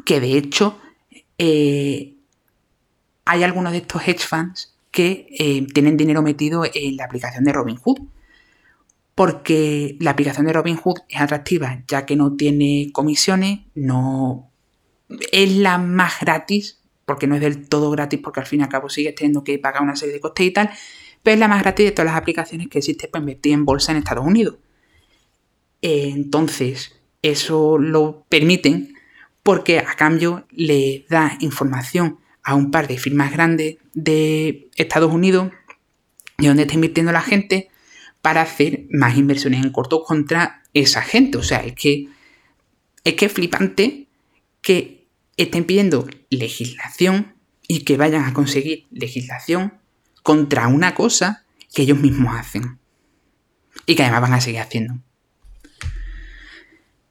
que 0.05 0.19
de 0.19 0.37
hecho 0.37 0.79
eh, 1.37 2.17
hay 3.25 3.43
algunos 3.43 3.71
de 3.71 3.79
estos 3.79 4.07
hedge 4.07 4.27
funds 4.27 4.75
que 4.91 5.27
eh, 5.39 5.65
tienen 5.73 5.97
dinero 5.97 6.21
metido 6.21 6.63
en 6.71 6.97
la 6.97 7.05
aplicación 7.05 7.43
de 7.45 7.53
Robinhood. 7.53 7.99
Porque 9.15 9.95
la 9.99 10.11
aplicación 10.11 10.47
de 10.47 10.53
Robinhood 10.53 10.99
es 11.07 11.21
atractiva, 11.21 11.83
ya 11.87 12.05
que 12.05 12.15
no 12.15 12.35
tiene 12.35 12.89
comisiones, 12.91 13.59
no 13.75 14.49
es 15.31 15.51
la 15.51 15.77
más 15.77 16.19
gratis, 16.21 16.79
porque 17.05 17.27
no 17.27 17.35
es 17.35 17.41
del 17.41 17.69
todo 17.69 17.91
gratis, 17.91 18.19
porque 18.23 18.39
al 18.39 18.47
fin 18.47 18.61
y 18.61 18.63
al 18.63 18.69
cabo 18.69 18.89
sigues 18.89 19.13
teniendo 19.13 19.43
que 19.43 19.59
pagar 19.59 19.83
una 19.83 19.95
serie 19.95 20.15
de 20.15 20.19
costes 20.19 20.47
y 20.47 20.51
tal, 20.51 20.71
pero 21.23 21.35
es 21.35 21.39
la 21.39 21.47
más 21.47 21.63
gratis 21.63 21.85
de 21.85 21.91
todas 21.91 22.11
las 22.11 22.21
aplicaciones 22.21 22.67
que 22.67 22.79
existe 22.79 23.07
para 23.07 23.21
invertir 23.21 23.53
en 23.53 23.65
bolsa 23.65 23.91
en 23.91 23.99
Estados 23.99 24.25
Unidos. 24.25 24.57
Entonces, 25.81 26.95
eso 27.21 27.77
lo 27.77 28.25
permiten 28.29 28.93
porque 29.41 29.79
a 29.79 29.95
cambio 29.95 30.45
le 30.51 31.05
da 31.09 31.37
información 31.39 32.19
a 32.43 32.55
un 32.55 32.71
par 32.71 32.87
de 32.87 32.97
firmas 32.97 33.31
grandes 33.31 33.77
de 33.93 34.69
Estados 34.75 35.11
Unidos 35.11 35.51
y 36.37 36.47
donde 36.47 36.63
está 36.63 36.75
invirtiendo 36.75 37.11
la 37.11 37.21
gente 37.21 37.69
para 38.21 38.41
hacer 38.41 38.85
más 38.91 39.17
inversiones 39.17 39.63
en 39.63 39.71
corto 39.71 40.03
contra 40.03 40.63
esa 40.73 41.01
gente. 41.01 41.37
O 41.37 41.43
sea, 41.43 41.63
es 41.65 41.73
que 41.73 42.07
es 43.03 43.13
que 43.15 43.25
es 43.25 43.31
flipante 43.33 44.07
que 44.61 45.07
estén 45.35 45.65
pidiendo 45.65 46.07
legislación 46.29 47.33
y 47.67 47.83
que 47.83 47.97
vayan 47.97 48.23
a 48.23 48.33
conseguir 48.33 48.85
legislación 48.91 49.73
contra 50.23 50.67
una 50.67 50.95
cosa 50.95 51.43
que 51.73 51.83
ellos 51.83 51.99
mismos 51.99 52.35
hacen. 52.35 52.79
Y 53.85 53.95
que 53.95 54.03
además 54.03 54.21
van 54.21 54.33
a 54.33 54.41
seguir 54.41 54.61
haciendo. 54.61 54.95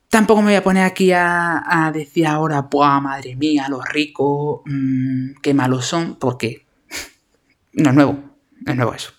Tampoco 0.09 0.43
me 0.43 0.49
voy 0.49 0.57
a 0.57 0.63
poner 0.63 0.85
aquí 0.85 1.11
a, 1.13 1.91
decir 1.95 2.27
ahora, 2.27 2.63
¡buah, 2.71 3.01
madre 3.01 3.35
mía, 3.35 3.67
los 3.71 3.83
ricos, 3.89 4.61
mm, 4.67 5.41
qué 5.43 5.55
malos 5.55 5.87
son! 5.87 6.17
Porque 6.17 6.67
no 7.73 7.91
es 7.91 7.95
nuevo, 7.95 8.19
no 8.61 8.73
es 8.73 8.77
nuevo 8.77 8.95
eso. 8.95 9.13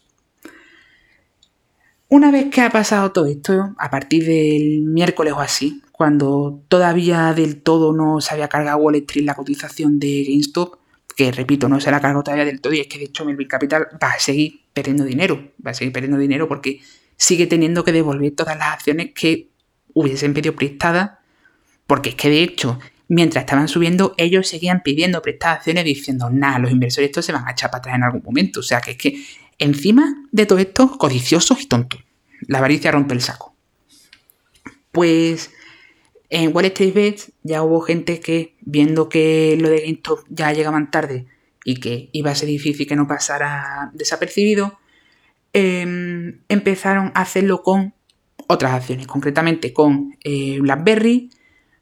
Una 2.10 2.30
vez 2.30 2.52
que 2.52 2.62
ha 2.62 2.70
pasado 2.70 3.12
todo 3.12 3.26
esto, 3.26 3.74
a 3.80 3.90
partir 3.90 4.24
del 4.26 4.84
miércoles 4.84 5.34
o 5.34 5.40
así, 5.40 5.82
cuando 5.92 6.62
todavía 6.68 7.34
del 7.34 7.64
todo 7.64 7.92
no 7.92 8.22
se 8.22 8.32
había 8.32 8.48
cargado 8.48 8.78
Wall 8.78 8.98
Street 8.98 9.26
la 9.26 9.34
cotización 9.34 9.98
de 9.98 10.24
GameStop, 10.28 10.76
que 11.16 11.32
repito, 11.32 11.70
no 11.70 11.80
se 11.80 11.92
la 11.92 12.02
cargado 12.02 12.24
todavía 12.24 12.46
del 12.46 12.62
todo, 12.62 12.74
y 12.74 12.80
es 12.80 12.88
que 12.88 12.98
de 12.98 13.06
hecho 13.06 13.26
Melvin 13.26 13.48
Capital 13.48 13.88
va 14.02 14.12
a 14.12 14.20
seguir 14.20 14.62
perdiendo 14.74 15.04
dinero, 15.04 15.52
va 15.66 15.72
a 15.72 15.74
seguir 15.74 15.94
perdiendo 15.94 16.18
dinero 16.18 16.48
porque 16.48 16.82
sigue 17.18 17.48
teniendo 17.48 17.84
que 17.84 17.92
devolver 17.92 18.32
todas 18.32 18.58
las 18.58 18.70
acciones 18.70 19.12
que 19.14 19.50
hubiesen 19.94 20.34
pedido 20.34 20.56
prestada, 20.56 21.22
porque 21.88 22.10
es 22.10 22.16
que 22.16 22.30
de 22.30 22.44
hecho, 22.44 22.80
mientras 23.08 23.44
estaban 23.44 23.68
subiendo, 23.68 24.16
ellos 24.18 24.48
seguían 24.48 24.82
pidiendo 24.84 25.22
prestaciones 25.22 25.86
diciendo, 25.86 26.30
nada, 26.30 26.60
los 26.60 26.72
inversores 26.72 27.10
estos 27.10 27.26
se 27.26 27.32
van 27.32 27.48
a 27.48 27.52
echar 27.52 27.70
para 27.70 27.80
atrás 27.80 27.96
en 27.96 28.04
algún 28.04 28.24
momento. 28.24 28.62
O 28.62 28.64
sea 28.64 28.82
que 28.82 28.92
es 28.92 28.98
que 28.98 29.24
encima 29.60 30.28
de 30.32 30.46
todo 30.46 30.60
esto, 30.60 30.98
codiciosos 30.98 31.62
y 31.62 31.68
tontos. 31.68 32.04
La 32.48 32.58
avaricia 32.58 32.92
rompe 32.92 33.14
el 33.14 33.22
saco. 33.22 33.56
Pues 34.92 35.52
en 36.34 36.52
Wall 36.54 36.66
Street 36.66 36.96
Bets 36.96 37.32
ya 37.44 37.62
hubo 37.62 37.80
gente 37.82 38.20
que, 38.20 38.56
viendo 38.62 39.08
que 39.08 39.56
lo 39.60 39.70
de 39.70 39.82
GameStop 39.82 40.26
ya 40.30 40.52
llegaban 40.52 40.90
tarde 40.90 41.28
y 41.64 41.76
que 41.76 42.10
iba 42.12 42.32
a 42.32 42.36
ser 42.36 42.48
difícil 42.48 42.88
que 42.88 42.96
no 42.96 43.08
pasara 43.08 43.92
desapercibido, 43.94 44.80
em, 45.54 46.40
empezaron 46.50 47.12
a 47.14 47.22
hacerlo 47.22 47.62
con 47.62 47.94
otras 48.48 48.74
acciones, 48.74 49.06
concretamente 49.06 49.74
con 49.74 50.18
eh, 50.24 50.58
BlackBerry, 50.60 51.30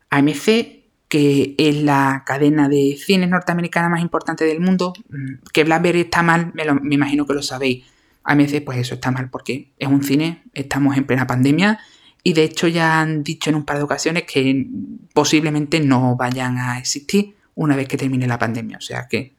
AMC, 0.10 0.84
que 1.08 1.56
es 1.58 1.76
la 1.78 2.24
cadena 2.26 2.68
de 2.68 2.98
cines 2.98 3.30
norteamericana 3.30 3.88
más 3.88 4.02
importante 4.02 4.44
del 4.44 4.60
mundo. 4.60 4.92
Mm, 5.10 5.50
que 5.54 5.64
BlackBerry 5.64 6.02
está 6.02 6.24
mal, 6.24 6.52
me, 6.54 6.66
me, 6.74 6.96
imagino 6.96 7.26
que 7.26 7.34
lo 7.34 7.42
sabéis. 7.42 7.86
AMC, 8.26 8.66
pues 8.66 8.80
eso 8.80 8.96
está 8.96 9.12
mal 9.12 9.30
porque 9.30 9.72
es 9.78 9.88
un 9.88 10.04
cine, 10.04 10.44
estamos 10.54 10.98
en 10.98 11.06
plena 11.06 11.26
pandemia 11.26 11.80
y 12.24 12.34
de 12.34 12.44
hecho 12.44 12.68
ya 12.68 13.00
han 13.02 13.24
dicho 13.24 13.50
en 13.50 13.56
un 13.56 13.66
par 13.66 13.78
de 13.78 13.84
ocasiones 13.84 14.24
que 14.24 14.68
posiblemente 15.14 15.80
no 15.80 16.16
vayan 16.16 16.58
a 16.58 16.78
existir 16.78 17.36
una 17.56 17.76
vez 17.76 17.88
que 17.88 17.98
termine 17.98 18.28
la 18.28 18.40
pandemia. 18.40 18.78
O 18.78 18.82
sea 18.82 19.08
que 19.08 19.34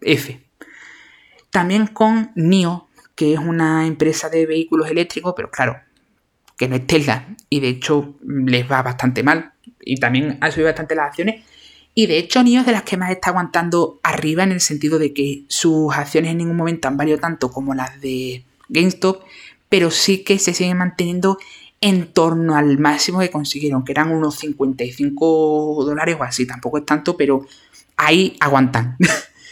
F. 0.00 0.40
También 1.50 1.88
con 1.88 2.30
NIO, 2.36 2.88
que 3.14 3.34
es 3.34 3.38
una 3.38 3.86
empresa 3.86 4.28
de 4.28 4.46
vehículos 4.46 4.88
eléctricos, 4.88 5.34
pero 5.36 5.50
claro, 5.50 5.76
que 6.56 6.68
no 6.68 6.76
es 6.76 6.86
Tesla. 6.86 7.26
Y 7.48 7.60
de 7.60 7.68
hecho 7.68 8.14
les 8.24 8.70
va 8.70 8.82
bastante 8.82 9.22
mal. 9.22 9.52
Y 9.80 9.96
también 9.96 10.38
ha 10.40 10.50
subido 10.50 10.68
bastante 10.68 10.94
las 10.94 11.08
acciones. 11.08 11.44
Y 11.94 12.06
de 12.06 12.18
hecho 12.18 12.42
NIO 12.42 12.60
es 12.60 12.66
de 12.66 12.72
las 12.72 12.84
que 12.84 12.96
más 12.96 13.10
está 13.10 13.30
aguantando 13.30 13.98
arriba 14.04 14.44
en 14.44 14.52
el 14.52 14.60
sentido 14.60 15.00
de 15.00 15.12
que 15.12 15.44
sus 15.48 15.92
acciones 15.92 16.30
en 16.30 16.38
ningún 16.38 16.56
momento 16.56 16.86
han 16.86 16.96
valido 16.96 17.18
tanto 17.18 17.50
como 17.50 17.74
las 17.74 18.00
de 18.00 18.44
GameStop. 18.68 19.24
Pero 19.68 19.90
sí 19.90 20.22
que 20.24 20.38
se 20.38 20.54
siguen 20.54 20.78
manteniendo 20.78 21.38
en 21.80 22.12
torno 22.12 22.56
al 22.56 22.78
máximo 22.78 23.20
que 23.20 23.30
consiguieron, 23.30 23.84
que 23.84 23.92
eran 23.92 24.10
unos 24.10 24.36
55 24.38 25.84
dólares 25.84 26.16
o 26.18 26.24
así. 26.24 26.46
Tampoco 26.46 26.78
es 26.78 26.86
tanto, 26.86 27.16
pero 27.16 27.46
ahí 27.96 28.36
aguantan. 28.40 28.96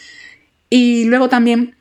y 0.69 1.05
luego 1.05 1.29
también, 1.29 1.75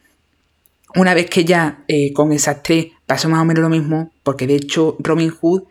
una 0.95 1.15
vez 1.15 1.29
que 1.29 1.45
ya 1.45 1.85
eh, 1.89 2.13
con 2.13 2.33
esas 2.33 2.63
tres 2.63 2.89
pasó 3.07 3.29
más 3.29 3.41
o 3.41 3.45
menos 3.45 3.63
lo 3.63 3.69
mismo, 3.69 4.13
porque 4.23 4.47
de 4.47 4.57
hecho 4.57 4.97
Robinhood 5.01 5.65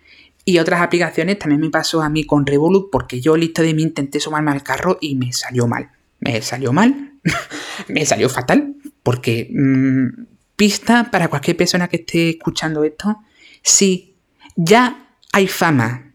y 0.46 0.60
otras 0.60 0.82
aplicaciones 0.82 1.40
también 1.40 1.62
me 1.62 1.70
pasó 1.70 2.02
a 2.02 2.10
mí 2.10 2.24
con 2.24 2.46
Revolut, 2.46 2.90
porque 2.92 3.20
yo 3.20 3.36
listo 3.36 3.64
de 3.64 3.74
mí 3.74 3.84
intenté 3.84 4.20
sumarme 4.20 4.52
al 4.52 4.64
carro 4.64 4.98
y 5.02 5.16
me 5.16 5.34
salió 5.34 5.68
mal. 5.68 5.90
Me 6.20 6.42
salió 6.42 6.72
mal, 6.72 7.14
me 7.90 8.06
salió 8.06 8.30
fatal, 8.30 8.76
porque 9.04 9.50
mm, 9.52 10.24
pista 10.56 11.12
para 11.12 11.28
cualquier 11.28 11.58
persona 11.58 11.88
que 11.88 11.98
esté 11.98 12.30
escuchando 12.30 12.84
esto, 12.84 13.18
si 13.62 14.17
ya 14.58 15.16
hay 15.32 15.48
fama 15.48 16.14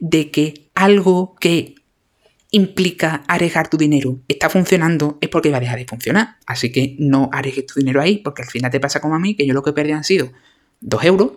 de 0.00 0.30
que 0.30 0.70
algo 0.74 1.36
que 1.36 1.76
implica 2.50 3.24
arriesgar 3.28 3.68
tu 3.68 3.76
dinero 3.76 4.20
está 4.26 4.48
funcionando, 4.48 5.18
es 5.20 5.28
porque 5.28 5.50
va 5.50 5.58
a 5.58 5.60
dejar 5.60 5.78
de 5.78 5.86
funcionar. 5.86 6.36
Así 6.46 6.72
que 6.72 6.96
no 6.98 7.28
arriesgues 7.32 7.66
tu 7.66 7.80
dinero 7.80 8.00
ahí, 8.00 8.18
porque 8.18 8.42
al 8.42 8.48
final 8.48 8.70
te 8.70 8.80
pasa 8.80 9.00
como 9.00 9.14
a 9.14 9.18
mí, 9.18 9.36
que 9.36 9.46
yo 9.46 9.52
lo 9.54 9.62
que 9.62 9.72
perdí 9.72 9.92
han 9.92 10.04
sido 10.04 10.32
2 10.80 11.04
euros, 11.04 11.32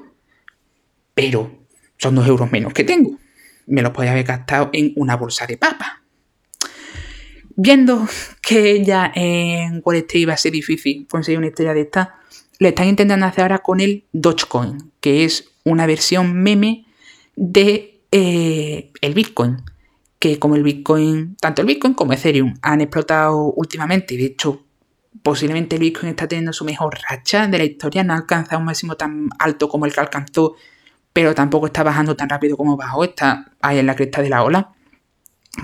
pero 1.14 1.66
son 1.98 2.16
2 2.16 2.28
euros 2.28 2.52
menos 2.52 2.74
que 2.74 2.84
tengo. 2.84 3.18
Me 3.66 3.82
los 3.82 3.92
podía 3.92 4.12
haber 4.12 4.26
gastado 4.26 4.70
en 4.74 4.94
una 4.96 5.18
bolsa 5.18 5.46
de 5.46 5.58
papa. 5.58 6.04
Viendo 7.56 8.08
que 8.42 8.86
ya 8.86 9.12
en 9.16 9.82
Wall 9.84 9.98
Street 9.98 10.22
iba 10.22 10.34
a 10.34 10.38
ser 10.38 10.52
difícil 10.52 11.08
conseguir 11.10 11.40
una 11.40 11.48
historia 11.48 11.74
de 11.74 11.82
esta, 11.82 12.20
lo 12.60 12.68
están 12.68 12.88
intentando 12.88 13.26
hacer 13.26 13.42
ahora 13.42 13.60
con 13.60 13.82
el 13.82 14.06
Dogecoin, 14.14 14.92
que 15.02 15.26
es 15.26 15.50
una 15.72 15.86
versión 15.86 16.34
meme 16.34 16.86
de 17.36 18.02
eh, 18.12 18.92
el 19.02 19.14
Bitcoin, 19.14 19.58
que 20.20 20.40
como 20.40 20.56
el 20.56 20.64
Bitcoin, 20.64 21.36
tanto 21.40 21.62
el 21.62 21.68
Bitcoin 21.68 21.94
como 21.94 22.14
Ethereum 22.14 22.56
han 22.62 22.82
explotado 22.82 23.54
últimamente, 23.54 24.18
de 24.18 24.26
hecho 24.26 24.64
posiblemente 25.22 25.76
el 25.76 25.82
Bitcoin 25.82 26.10
está 26.10 26.28
teniendo 26.28 26.54
su 26.54 26.64
mejor 26.64 26.98
racha 27.10 27.48
de 27.48 27.58
la 27.58 27.64
historia, 27.64 28.04
no 28.04 28.14
ha 28.14 28.18
alcanzado 28.18 28.60
un 28.60 28.66
máximo 28.66 28.96
tan 28.96 29.30
alto 29.40 29.68
como 29.68 29.86
el 29.86 29.94
que 29.94 30.00
alcanzó, 30.00 30.56
pero 31.12 31.36
tampoco 31.36 31.68
está 31.68 31.84
bajando 31.84 32.16
tan 32.16 32.30
rápido 32.30 32.56
como 32.56 32.78
bajó, 32.78 33.04
está 33.04 33.52
ahí 33.62 33.80
en 33.80 33.88
la 33.88 33.96
cresta 33.96 34.22
de 34.22 34.30
la 34.30 34.44
ola. 34.44 34.74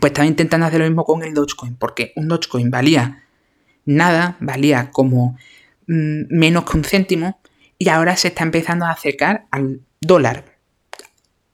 Pues 0.01 0.09
estaba 0.09 0.25
intentando 0.25 0.65
hacer 0.65 0.79
lo 0.79 0.87
mismo 0.87 1.05
con 1.05 1.23
el 1.23 1.33
Dogecoin, 1.35 1.75
porque 1.75 2.11
un 2.15 2.27
Dogecoin 2.27 2.71
valía 2.71 3.23
nada, 3.85 4.37
valía 4.39 4.89
como 4.91 5.37
mm, 5.87 6.35
menos 6.35 6.65
que 6.65 6.77
un 6.77 6.83
céntimo, 6.83 7.39
y 7.77 7.89
ahora 7.89 8.17
se 8.17 8.29
está 8.29 8.43
empezando 8.43 8.85
a 8.85 8.91
acercar 8.91 9.45
al 9.51 9.81
dólar. 10.05 10.57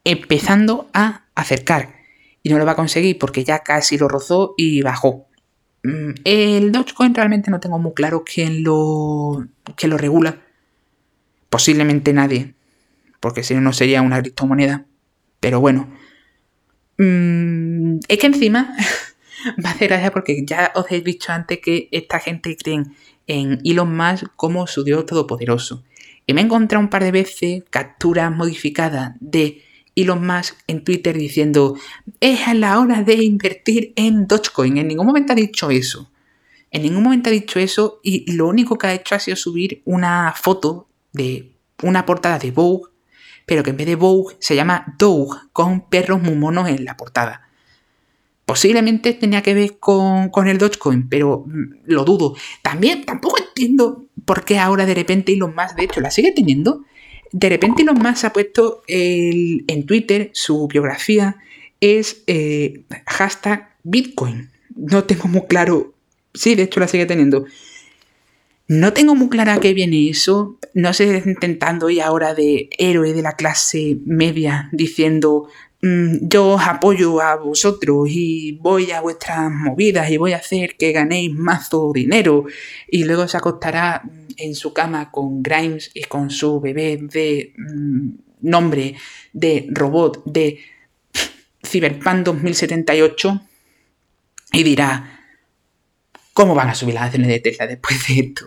Empezando 0.03 0.89
a 0.93 1.25
acercar. 1.35 1.95
Y 2.41 2.49
no 2.49 2.57
lo 2.57 2.65
va 2.65 2.73
a 2.73 2.75
conseguir 2.75 3.17
porque 3.17 3.43
ya 3.43 3.59
casi 3.59 3.97
lo 3.97 4.07
rozó 4.07 4.53
y 4.57 4.81
bajó. 4.81 5.27
Mm, 5.83 6.11
el 6.23 6.71
Dogecoin 6.71 7.15
realmente 7.15 7.51
no 7.51 7.59
tengo 7.59 7.79
muy 7.79 7.93
claro 7.93 8.23
quién 8.23 8.63
lo, 8.63 9.47
quién 9.75 9.89
lo 9.91 9.97
regula. 9.97 10.41
Posiblemente 11.49 12.13
nadie, 12.13 12.53
porque 13.19 13.43
si 13.43 13.55
no, 13.55 13.61
no 13.61 13.73
sería 13.73 14.01
una 14.01 14.21
criptomoneda. 14.21 14.85
Pero 15.39 15.59
bueno. 15.59 15.89
Mm, 16.97 17.99
es 18.07 18.17
que 18.19 18.27
encima 18.27 18.75
va 19.65 19.69
a 19.69 19.73
hacer 19.73 19.87
gracia 19.89 20.11
porque 20.11 20.45
ya 20.45 20.71
os 20.75 20.85
he 20.91 21.01
dicho 21.01 21.31
antes 21.31 21.59
que 21.59 21.87
esta 21.91 22.19
gente 22.19 22.55
cree 22.57 22.83
en 23.27 23.61
Elon 23.63 23.95
Musk 23.95 24.27
como 24.35 24.67
su 24.67 24.83
Dios 24.83 25.05
todopoderoso. 25.05 25.83
Y 26.29 26.33
me 26.33 26.41
he 26.41 26.43
encontrado 26.43 26.83
un 26.83 26.91
par 26.91 27.03
de 27.03 27.11
veces 27.11 27.63
capturas 27.71 28.31
modificadas 28.31 29.15
de 29.19 29.63
Elon 29.95 30.23
Musk 30.27 30.57
en 30.67 30.83
Twitter 30.83 31.17
diciendo 31.17 31.75
es 32.19 32.47
a 32.47 32.53
la 32.53 32.79
hora 32.79 33.01
de 33.01 33.15
invertir 33.15 33.93
en 33.95 34.27
Dogecoin. 34.27 34.77
En 34.77 34.89
ningún 34.89 35.07
momento 35.07 35.33
ha 35.33 35.35
dicho 35.35 35.71
eso. 35.71 36.11
En 36.69 36.83
ningún 36.83 37.01
momento 37.01 37.31
ha 37.31 37.33
dicho 37.33 37.57
eso 37.57 37.99
y 38.03 38.31
lo 38.31 38.47
único 38.47 38.77
que 38.77 38.85
ha 38.85 38.93
hecho 38.93 39.15
ha 39.15 39.19
sido 39.19 39.35
subir 39.35 39.81
una 39.85 40.31
foto 40.37 40.87
de 41.13 41.55
una 41.81 42.05
portada 42.05 42.37
de 42.37 42.51
Vogue, 42.51 42.91
pero 43.47 43.63
que 43.63 43.71
en 43.71 43.77
vez 43.77 43.87
de 43.87 43.95
Vogue 43.95 44.35
se 44.37 44.55
llama 44.55 44.93
Doge, 44.99 45.47
con 45.51 45.89
perros 45.89 46.21
muy 46.21 46.35
monos 46.35 46.69
en 46.69 46.85
la 46.85 46.95
portada. 46.95 47.49
Posiblemente 48.45 49.13
tenía 49.13 49.41
que 49.41 49.55
ver 49.55 49.79
con, 49.79 50.29
con 50.29 50.47
el 50.47 50.59
Dogecoin, 50.59 51.09
pero 51.09 51.43
mm, 51.47 51.85
lo 51.85 52.05
dudo. 52.05 52.35
También 52.61 53.03
tampoco 53.03 53.39
entiendo 53.39 54.08
por 54.29 54.45
qué 54.45 54.59
ahora 54.59 54.85
de 54.85 54.93
repente 54.93 55.33
Elon 55.33 55.55
Musk, 55.55 55.75
de 55.75 55.85
hecho, 55.85 56.01
la 56.01 56.11
sigue 56.11 56.31
teniendo, 56.31 56.83
de 57.31 57.49
repente 57.49 57.81
Elon 57.81 57.97
Musk 57.97 58.25
ha 58.25 58.31
puesto 58.31 58.83
en 58.87 59.85
Twitter 59.87 60.29
su 60.33 60.67
biografía 60.67 61.37
es 61.81 62.21
eh, 62.27 62.83
hashtag 63.07 63.71
Bitcoin. 63.81 64.51
No 64.75 65.05
tengo 65.05 65.27
muy 65.27 65.47
claro. 65.47 65.95
Sí, 66.31 66.53
de 66.53 66.61
hecho 66.61 66.79
la 66.79 66.87
sigue 66.87 67.07
teniendo. 67.07 67.45
No 68.67 68.93
tengo 68.93 69.15
muy 69.15 69.29
clara 69.29 69.55
a 69.55 69.59
qué 69.59 69.73
viene 69.73 70.11
eso. 70.11 70.59
No 70.75 70.93
sé, 70.93 71.23
intentando 71.25 71.89
ir 71.89 72.03
ahora 72.03 72.35
de 72.35 72.69
héroe 72.77 73.13
de 73.13 73.23
la 73.23 73.31
clase 73.31 73.97
media 74.05 74.69
diciendo 74.71 75.47
mm, 75.81 76.27
yo 76.27 76.49
os 76.49 76.61
apoyo 76.67 77.19
a 77.19 77.35
vosotros 77.35 78.07
y 78.11 78.59
voy 78.61 78.91
a 78.91 79.01
vuestras 79.01 79.49
movidas 79.51 80.11
y 80.11 80.17
voy 80.17 80.33
a 80.33 80.37
hacer 80.37 80.77
que 80.77 80.91
ganéis 80.91 81.33
mazo 81.33 81.91
dinero 81.91 82.45
y 82.87 83.05
luego 83.05 83.27
se 83.27 83.37
acostará 83.37 84.03
en 84.39 84.55
su 84.55 84.73
cama 84.73 85.11
con 85.11 85.43
Grimes 85.43 85.91
y 85.93 86.03
con 86.03 86.29
su 86.29 86.59
bebé 86.59 86.97
de 87.01 87.53
mm, 87.57 88.09
nombre 88.41 88.95
de 89.33 89.67
robot 89.69 90.23
de 90.25 90.59
Cyberpunk 91.65 92.25
2078 92.25 93.41
y 94.53 94.63
dirá, 94.63 95.21
¿cómo 96.33 96.55
van 96.55 96.69
a 96.69 96.75
subir 96.75 96.95
las 96.95 97.03
acciones 97.05 97.27
de 97.27 97.39
Tesla 97.39 97.67
después 97.67 98.07
de 98.07 98.19
esto? 98.19 98.45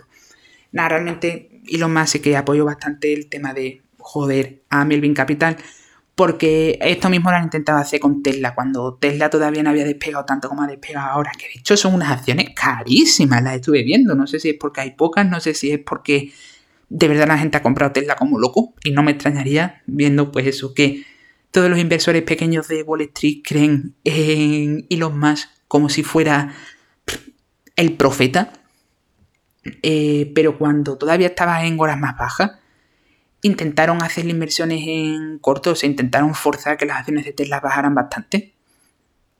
Nada, 0.71 0.89
realmente 0.89 1.61
lo 1.71 1.87
más 1.87 2.09
sí 2.09 2.19
que 2.19 2.35
apoyo 2.35 2.65
bastante 2.65 3.13
el 3.13 3.29
tema 3.29 3.53
de 3.53 3.81
joder 3.97 4.63
a 4.69 4.83
Melvin 4.83 5.13
Capital 5.13 5.57
porque 6.15 6.77
esto 6.81 7.09
mismo 7.09 7.31
lo 7.31 7.37
han 7.37 7.45
intentado 7.45 7.79
hacer 7.79 7.99
con 7.99 8.21
Tesla, 8.21 8.53
cuando 8.53 8.95
Tesla 8.95 9.29
todavía 9.29 9.63
no 9.63 9.71
había 9.71 9.83
despegado 9.83 10.25
tanto 10.25 10.47
como 10.47 10.61
ha 10.61 10.67
despegado 10.67 11.09
ahora, 11.09 11.31
que 11.37 11.47
de 11.47 11.59
hecho 11.59 11.75
son 11.75 11.95
unas 11.95 12.11
acciones 12.11 12.49
carísimas, 12.55 13.41
las 13.41 13.55
estuve 13.55 13.83
viendo, 13.83 14.13
no 14.13 14.27
sé 14.27 14.39
si 14.39 14.49
es 14.49 14.55
porque 14.59 14.81
hay 14.81 14.91
pocas, 14.91 15.27
no 15.27 15.39
sé 15.39 15.53
si 15.53 15.71
es 15.71 15.79
porque 15.79 16.31
de 16.89 17.07
verdad 17.07 17.27
la 17.27 17.39
gente 17.39 17.57
ha 17.57 17.63
comprado 17.63 17.93
Tesla 17.93 18.15
como 18.15 18.37
loco, 18.37 18.75
y 18.83 18.91
no 18.91 19.01
me 19.01 19.11
extrañaría 19.11 19.81
viendo 19.87 20.31
pues 20.31 20.45
eso, 20.45 20.73
que 20.75 21.03
todos 21.49 21.69
los 21.69 21.79
inversores 21.79 22.21
pequeños 22.23 22.67
de 22.67 22.83
Wall 22.83 23.01
Street 23.01 23.41
creen 23.43 23.95
en 24.03 24.85
Elon 24.89 25.19
Musk 25.19 25.49
como 25.67 25.89
si 25.89 26.03
fuera 26.03 26.53
el 27.75 27.93
profeta, 27.93 28.53
eh, 29.81 30.31
pero 30.35 30.57
cuando 30.59 30.97
todavía 30.97 31.27
estaba 31.27 31.65
en 31.65 31.79
horas 31.79 31.99
más 31.99 32.15
bajas, 32.17 32.51
intentaron 33.43 34.01
hacer 34.01 34.27
inversiones 34.27 34.81
en 34.87 35.37
corto, 35.39 35.75
se 35.75 35.85
intentaron 35.85 36.33
forzar 36.33 36.77
que 36.77 36.85
las 36.85 36.97
acciones 36.97 37.25
de 37.25 37.33
Tesla 37.33 37.59
bajaran 37.59 37.93
bastante. 37.93 38.53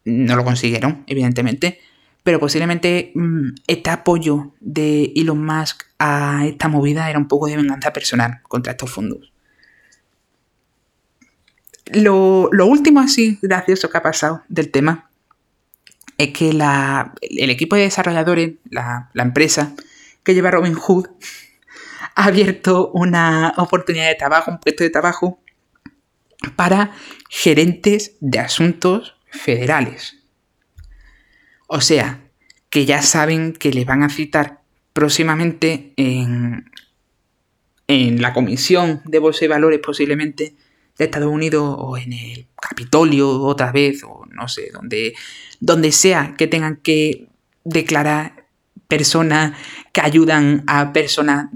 No 0.06 0.36
lo 0.36 0.44
consiguieron, 0.44 1.04
evidentemente. 1.08 1.80
Pero 2.22 2.40
posiblemente 2.40 3.12
mm, 3.16 3.50
este 3.68 3.90
apoyo 3.90 4.52
de 4.60 5.12
Elon 5.16 5.44
Musk 5.44 5.84
a 6.00 6.46
esta 6.46 6.68
movida 6.68 7.10
era 7.10 7.18
un 7.18 7.28
poco 7.28 7.48
de 7.48 7.58
venganza 7.58 7.92
personal 7.92 8.42
contra 8.44 8.74
estos 8.74 8.92
fondos. 8.92 9.32
Lo, 11.86 12.50
último 12.66 13.02
así 13.02 13.40
gracioso 13.42 13.90
que 13.90 13.98
ha 13.98 14.04
pasado 14.04 14.44
del 14.48 14.72
tema 14.72 15.10
es 16.18 16.30
que 16.30 16.50
el 16.50 17.50
equipo 17.50 17.76
de 17.76 17.84
desarrolladores, 17.84 18.54
la, 18.70 19.10
la 19.14 19.24
empresa 19.24 19.74
que 20.24 20.34
lleva 20.34 20.52
Robin 20.52 20.76
Hood, 20.76 21.08
ha 22.16 22.26
abierto 22.26 22.92
una 22.92 23.54
oportunidad 23.58 24.08
de 24.08 24.16
trabajo, 24.16 24.52
un 24.52 24.60
puesto 24.60 24.84
de 24.84 24.90
trabajo 24.90 25.40
para 26.56 26.92
gerentes 27.30 28.16
de 28.20 28.40
asuntos 28.40 29.16
federales. 29.30 30.18
O 31.68 31.82
sea, 31.82 32.22
que 32.70 32.86
ya 32.86 33.02
saben 33.02 33.54
que 33.54 33.72
les 33.72 33.86
van 33.86 34.04
a 34.04 34.10
citar 34.10 34.62
próximamente 34.94 35.94
en, 35.96 36.70
en 37.88 38.22
la 38.22 38.34
Comisión 38.34 39.02
de 39.06 39.20
Bolsa 39.20 39.46
y 39.46 39.48
Valores 39.48 39.80
posiblemente 39.80 40.56
de 40.98 41.06
Estados 41.06 41.32
Unidos 41.32 41.76
o 41.78 41.98
en 41.98 42.14
el 42.14 42.48
Capitolio 42.62 43.42
otra 43.42 43.72
vez 43.72 44.04
o 44.04 44.26
no 44.30 44.48
sé, 44.48 44.70
donde, 44.72 45.16
donde 45.60 45.92
sea 45.92 46.36
que 46.38 46.48
tengan 46.48 46.78
que 46.78 47.28
declarar 47.64 48.48
personas 48.88 49.58
que 49.92 50.02
ayudan 50.02 50.64
a 50.68 50.94
personas 50.94 51.50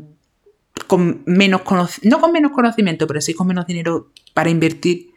con 0.87 1.23
menos 1.25 1.61
no 2.03 2.19
con 2.19 2.31
menos 2.31 2.51
conocimiento, 2.51 3.07
pero 3.07 3.21
sí 3.21 3.33
con 3.33 3.47
menos 3.47 3.67
dinero 3.67 4.11
para 4.33 4.49
invertir, 4.49 5.11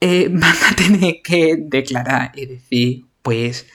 eh, 0.00 0.28
van 0.32 0.56
a 0.70 0.76
tener 0.76 1.22
que 1.22 1.56
declarar 1.58 2.32
y 2.34 2.46
decir, 2.46 3.04
pues, 3.22 3.66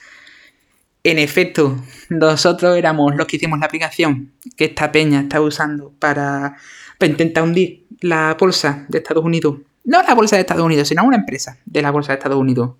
en 1.02 1.18
efecto, 1.18 1.82
nosotros 2.10 2.76
éramos 2.76 3.16
los 3.16 3.26
que 3.26 3.36
hicimos 3.36 3.58
la 3.58 3.66
aplicación 3.66 4.32
que 4.56 4.66
esta 4.66 4.92
peña 4.92 5.20
está 5.20 5.40
usando 5.40 5.92
para, 5.98 6.56
para 6.98 7.10
intentar 7.10 7.44
hundir 7.44 7.86
la 8.00 8.36
bolsa 8.38 8.84
de 8.88 8.98
Estados 8.98 9.24
Unidos. 9.24 9.56
No 9.84 10.02
la 10.02 10.14
bolsa 10.14 10.36
de 10.36 10.40
Estados 10.40 10.64
Unidos, 10.64 10.88
sino 10.88 11.04
una 11.04 11.16
empresa 11.16 11.58
de 11.64 11.80
la 11.80 11.90
bolsa 11.90 12.12
de 12.12 12.18
Estados 12.18 12.38
Unidos. 12.38 12.72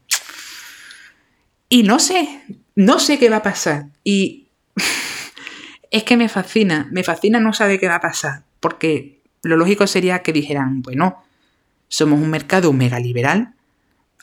Y 1.68 1.82
no 1.82 1.98
sé, 1.98 2.42
no 2.74 2.98
sé 2.98 3.18
qué 3.18 3.30
va 3.30 3.36
a 3.36 3.42
pasar. 3.42 3.86
Y 4.04 4.48
es 5.90 6.05
que 6.05 6.16
me 6.16 6.29
fascina, 6.29 6.88
me 6.92 7.03
fascina 7.03 7.40
no 7.40 7.53
saber 7.53 7.81
qué 7.81 7.88
va 7.88 7.96
a 7.96 8.00
pasar, 8.00 8.42
porque 8.61 9.20
lo 9.42 9.57
lógico 9.57 9.87
sería 9.87 10.22
que 10.22 10.33
dijeran, 10.33 10.83
bueno, 10.83 11.23
somos 11.88 12.21
un 12.21 12.31
mercado 12.31 12.73
mega 12.73 13.00
liberal, 13.00 13.54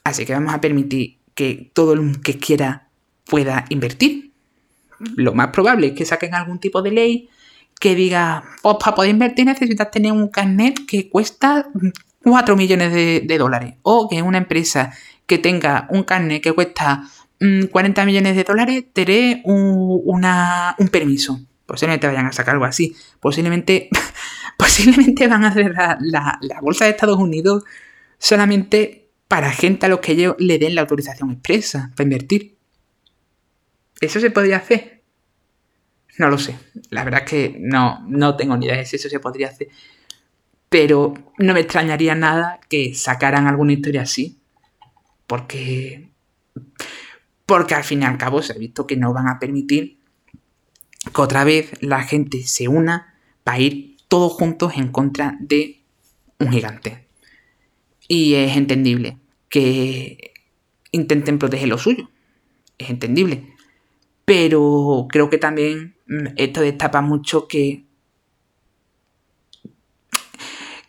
así 0.03 0.25
que 0.25 0.33
vamos 0.33 0.53
a 0.53 0.61
permitir 0.61 1.17
que 1.35 1.69
todo 1.73 1.93
el 1.93 2.21
que 2.21 2.37
quiera 2.37 2.87
pueda 3.25 3.65
invertir. 3.69 4.31
Lo 5.15 5.33
más 5.33 5.49
probable 5.49 5.87
es 5.87 5.93
que 5.93 6.05
saquen 6.05 6.33
algún 6.33 6.59
tipo 6.59 6.81
de 6.81 6.91
ley 6.91 7.29
que 7.79 7.93
diga, 7.93 8.43
pues 8.61 8.77
para 8.79 8.95
poder 8.95 9.11
invertir 9.11 9.45
necesitas 9.45 9.91
tener 9.91 10.11
un 10.11 10.29
carnet 10.29 10.85
que 10.87 11.09
cuesta 11.09 11.67
4 12.23 12.55
millones 12.55 12.93
de, 12.93 13.37
dólares. 13.37 13.75
O 13.83 14.09
que 14.09 14.21
una 14.21 14.39
empresa 14.39 14.93
que 15.27 15.37
tenga 15.37 15.87
un 15.91 16.03
carnet 16.03 16.41
que 16.41 16.53
cuesta 16.53 17.03
40 17.39 18.01
mm, 18.01 18.05
millones 18.07 18.35
de 18.35 18.43
dólares 18.43 18.85
te 18.93 19.41
un 19.45 20.89
permiso 20.91 21.41
posiblemente 21.67 22.07
vayan 22.07 22.25
a 22.25 22.31
sacar 22.31 22.55
algo 22.55 22.65
así. 22.65 22.95
Posiblemente, 23.19 23.89
posiblemente 24.57 25.27
van 25.27 25.43
a 25.45 25.49
hacer 25.49 25.75
la, 25.99 26.39
bolsa 26.61 26.85
de 26.85 26.91
Estados 26.91 27.19
Unidos 27.19 27.63
solamente 28.17 29.09
para 29.27 29.51
gente 29.51 29.85
a 29.85 29.89
los 29.89 29.99
que 29.99 30.13
ellos 30.13 30.35
le 30.39 30.57
den 30.57 30.73
la 30.73 30.81
autorización 30.81 31.29
expresa 31.29 31.91
para 31.95 32.05
invertir. 32.05 32.57
¿Eso 34.01 34.19
se 34.19 34.31
podría 34.31 34.57
hacer? 34.57 35.03
No 36.17 36.29
lo 36.29 36.39
sé. 36.39 36.57
La 36.89 37.03
verdad 37.03 37.23
es 37.25 37.29
que 37.29 37.57
no, 37.59 38.03
no 38.07 38.35
tengo 38.35 38.57
ni 38.57 38.65
idea 38.65 38.77
de 38.77 38.85
si 38.85 38.95
eso 38.95 39.09
se 39.09 39.19
podría 39.19 39.49
hacer. 39.49 39.67
Pero 40.69 41.13
no 41.37 41.53
me 41.53 41.59
extrañaría 41.59 42.15
nada 42.15 42.59
que 42.69 42.95
sacaran 42.95 43.45
alguna 43.45 43.73
historia 43.73 44.03
así. 44.03 44.39
Porque 45.27 46.09
porque 47.47 47.75
al 47.75 47.83
fin 47.83 48.01
y 48.01 48.05
al 48.05 48.17
cabo 48.17 48.41
se 48.41 48.53
ha 48.53 48.57
visto 48.57 48.85
que 48.85 48.97
no 48.97 49.13
van 49.13 49.27
a 49.29 49.39
permitir 49.39 49.96
que 51.11 51.21
otra 51.21 51.43
vez 51.43 51.71
la 51.81 52.03
gente 52.03 52.43
se 52.43 52.67
una 52.67 53.15
para 53.43 53.59
ir 53.59 53.97
todos 54.07 54.33
juntos 54.33 54.73
en 54.75 54.89
contra 54.89 55.37
de 55.39 55.81
un 56.39 56.51
gigante. 56.51 57.07
Y 58.07 58.35
es 58.35 58.55
entendible 58.55 59.17
que 59.49 60.33
intenten 60.91 61.39
proteger 61.39 61.67
lo 61.67 61.77
suyo. 61.77 62.09
Es 62.77 62.89
entendible. 62.89 63.53
Pero 64.25 65.07
creo 65.09 65.29
que 65.29 65.37
también 65.37 65.95
mm, 66.07 66.27
esto 66.35 66.61
destapa 66.61 67.01
mucho 67.01 67.47
que. 67.47 67.85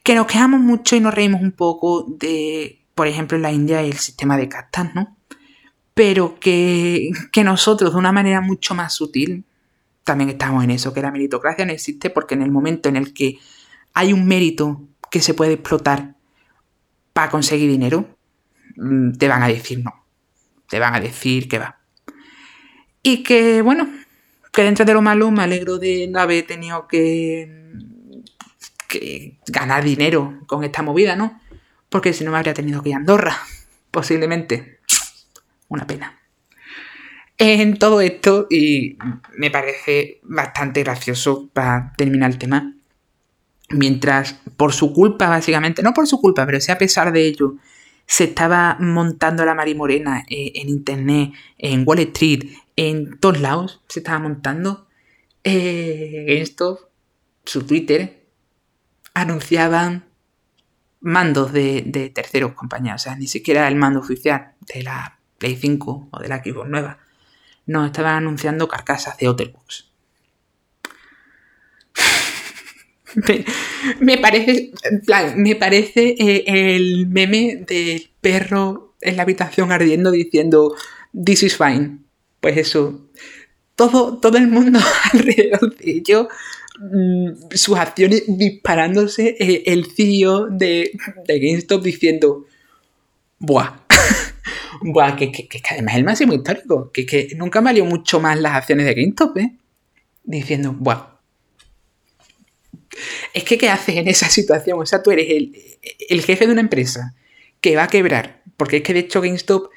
que 0.03 0.15
nos 0.15 0.27
quejamos 0.27 0.61
mucho 0.61 0.97
y 0.97 1.01
nos 1.01 1.15
reímos 1.15 1.43
un 1.43 1.53
poco 1.53 2.07
de, 2.09 2.81
por 2.95 3.07
ejemplo, 3.07 3.37
en 3.37 3.43
la 3.43 3.53
India 3.53 3.83
el 3.83 3.99
sistema 3.99 4.37
de 4.37 4.49
castas, 4.49 4.95
¿no? 4.95 5.17
Pero 5.95 6.39
que, 6.41 7.11
que 7.33 7.45
nosotros, 7.45 7.93
de 7.93 7.99
una 7.99 8.13
manera 8.13 8.41
mucho 8.41 8.75
más 8.75 8.95
sutil, 8.95 9.45
también 10.09 10.31
estamos 10.31 10.65
en 10.65 10.71
eso, 10.71 10.95
que 10.95 11.03
la 11.03 11.11
meritocracia 11.11 11.67
no 11.67 11.73
existe 11.73 12.09
porque 12.09 12.35
en 12.35 12.41
el 12.41 12.51
momento 12.51 12.89
en 12.89 12.97
el 12.97 13.13
que 13.13 13.39
hay 13.93 14.15
un 14.15 14.27
mérito 14.27 14.89
que 15.11 15.21
se 15.21 15.35
puede 15.35 15.53
explotar 15.53 16.15
para 17.13 17.31
conseguir 17.31 17.71
dinero, 17.71 18.17
mm, 18.77 19.13
te 19.19 19.29
van 19.29 19.43
a 19.43 19.49
decir 19.49 19.85
no. 19.85 20.07
Te 20.67 20.79
van 20.79 20.95
a 20.95 21.01
decir 21.01 21.47
que 21.47 21.59
va. 21.59 21.79
Y 23.03 23.23
que, 23.23 23.61
bueno, 23.61 23.87
que 24.51 24.63
dentro 24.63 24.87
de 24.87 24.95
lo 24.95 25.03
malo 25.03 25.31
me 25.31 25.43
alegro 25.43 25.79
de 25.79 26.09
no 26.09 26.21
haber 26.21 26.47
tenido 26.47 26.89
que, 26.89 28.23
que 28.89 29.39
ganar 29.47 29.85
dinero 29.85 30.41
con 30.47 30.65
esta 30.65 30.81
movida, 30.81 31.17
¿no? 31.17 31.39
Porque 31.91 32.15
si 32.15 32.25
no 32.25 32.31
me 32.31 32.39
habría 32.39 32.55
tenido 32.55 32.83
que 32.83 32.89
ir 32.89 32.95
a 32.95 32.99
Andorra, 32.99 33.37
posiblemente. 33.91 34.81
Una 35.69 35.87
pena. 35.87 36.18
En 37.41 37.79
todo 37.79 38.01
esto, 38.01 38.49
y 38.51 38.99
me 39.37 39.51
parece 39.53 40.19
bastante 40.25 40.83
gracioso 40.83 41.49
para 41.53 41.93
terminar 41.97 42.33
el 42.33 42.39
tema, 42.39 42.75
mientras 43.71 44.35
por 44.57 44.73
su 44.73 44.93
culpa, 44.93 45.29
básicamente, 45.29 45.85
no 45.85 45.95
por 45.95 46.09
su 46.09 46.21
culpa, 46.21 46.45
pero 46.47 46.61
sí 46.61 46.73
a 46.73 46.79
pesar 46.79 47.13
de 47.13 47.27
ello, 47.27 47.55
se 48.07 48.25
estaba 48.25 48.77
montando 48.81 49.45
la 49.45 49.55
Marimorena 49.55 50.25
eh, 50.29 50.51
en 50.57 50.69
internet, 50.69 51.33
en 51.59 51.85
Wall 51.87 52.01
Street, 52.01 52.45
en 52.75 53.19
todos 53.21 53.41
lados, 53.41 53.83
se 53.89 54.01
estaba 54.01 54.19
montando. 54.19 54.89
Eh, 55.45 56.41
esto, 56.41 56.91
su 57.45 57.65
Twitter, 57.65 58.27
anunciaban 59.15 60.07
mandos 61.01 61.53
de, 61.53 61.85
de 61.87 62.11
terceros 62.11 62.55
compañías, 62.55 63.03
o 63.03 63.05
sea, 63.05 63.17
ni 63.17 63.29
siquiera 63.29 63.69
el 63.69 63.77
mando 63.77 64.01
oficial 64.01 64.55
de 64.75 64.83
la 64.83 65.21
Play 65.39 65.55
5 65.55 66.09
o 66.11 66.19
de 66.19 66.29
la 66.29 66.43
Xbox 66.43 66.69
nueva. 66.69 66.99
No, 67.69 67.85
estaban 67.85 68.15
anunciando 68.15 68.67
carcasas 68.67 69.19
de 69.19 69.29
Otterbox. 69.29 69.91
me, 74.01 74.17
parece, 74.17 74.73
me 75.37 75.55
parece 75.55 76.15
eh, 76.19 76.45
el 76.47 77.07
meme 77.09 77.65
del 77.69 78.11
perro 78.23 78.95
en 79.03 79.17
la 79.17 79.23
habitación 79.23 79.71
ardiendo 79.71 80.11
diciendo 80.11 80.75
This 81.13 81.43
is 81.43 81.57
fine. 81.59 81.99
Pues 82.41 82.57
eso. 82.57 83.07
Todo, 83.77 84.19
todo 84.19 84.39
el 84.39 84.49
mundo 84.49 84.81
alrededor 85.13 85.77
de 85.77 85.91
ello, 85.91 86.29
mm, 86.81 87.55
sus 87.55 87.77
acciones 87.77 88.25
disparándose, 88.27 89.37
eh, 89.39 89.65
el 89.67 89.93
CEO 89.93 90.47
de, 90.47 90.93
de 91.27 91.39
GameStop 91.39 91.83
diciendo, 91.83 92.47
buah, 93.39 93.78
buah, 94.83 95.17
que, 95.17 95.33
que, 95.33 95.49
que, 95.49 95.61
además 95.71 95.95
es 95.95 95.99
el 95.99 96.05
máximo 96.05 96.35
histórico, 96.35 96.91
que, 96.93 97.07
que 97.07 97.29
nunca 97.37 97.61
valió 97.61 97.85
mucho 97.85 98.21
más 98.21 98.39
las 98.39 98.55
acciones 98.55 98.87
de 98.87 98.95
GameStop, 98.95 99.37
¿eh? 99.39 99.57
Diciendo, 100.25 100.73
buah, 100.73 101.19
es 103.35 103.45
que, 103.45 103.59
¿qué 103.59 103.69
haces 103.69 103.97
en 103.97 104.09
esa 104.09 104.29
situación? 104.31 104.81
O 104.81 104.87
sea, 104.87 105.03
tú 105.03 105.11
eres 105.11 105.27
el, 105.29 106.23
jefe 106.23 106.47
de 106.47 106.53
una 106.53 106.61
empresa 106.61 107.15
que 107.61 107.77
va 107.77 107.85
a 107.85 107.89
quebrar. 107.89 108.43
Porque 108.57 108.79
es 108.79 108.83
que 108.83 108.93
de 108.93 109.01
hecho 109.01 109.21
GameStop 109.21 109.71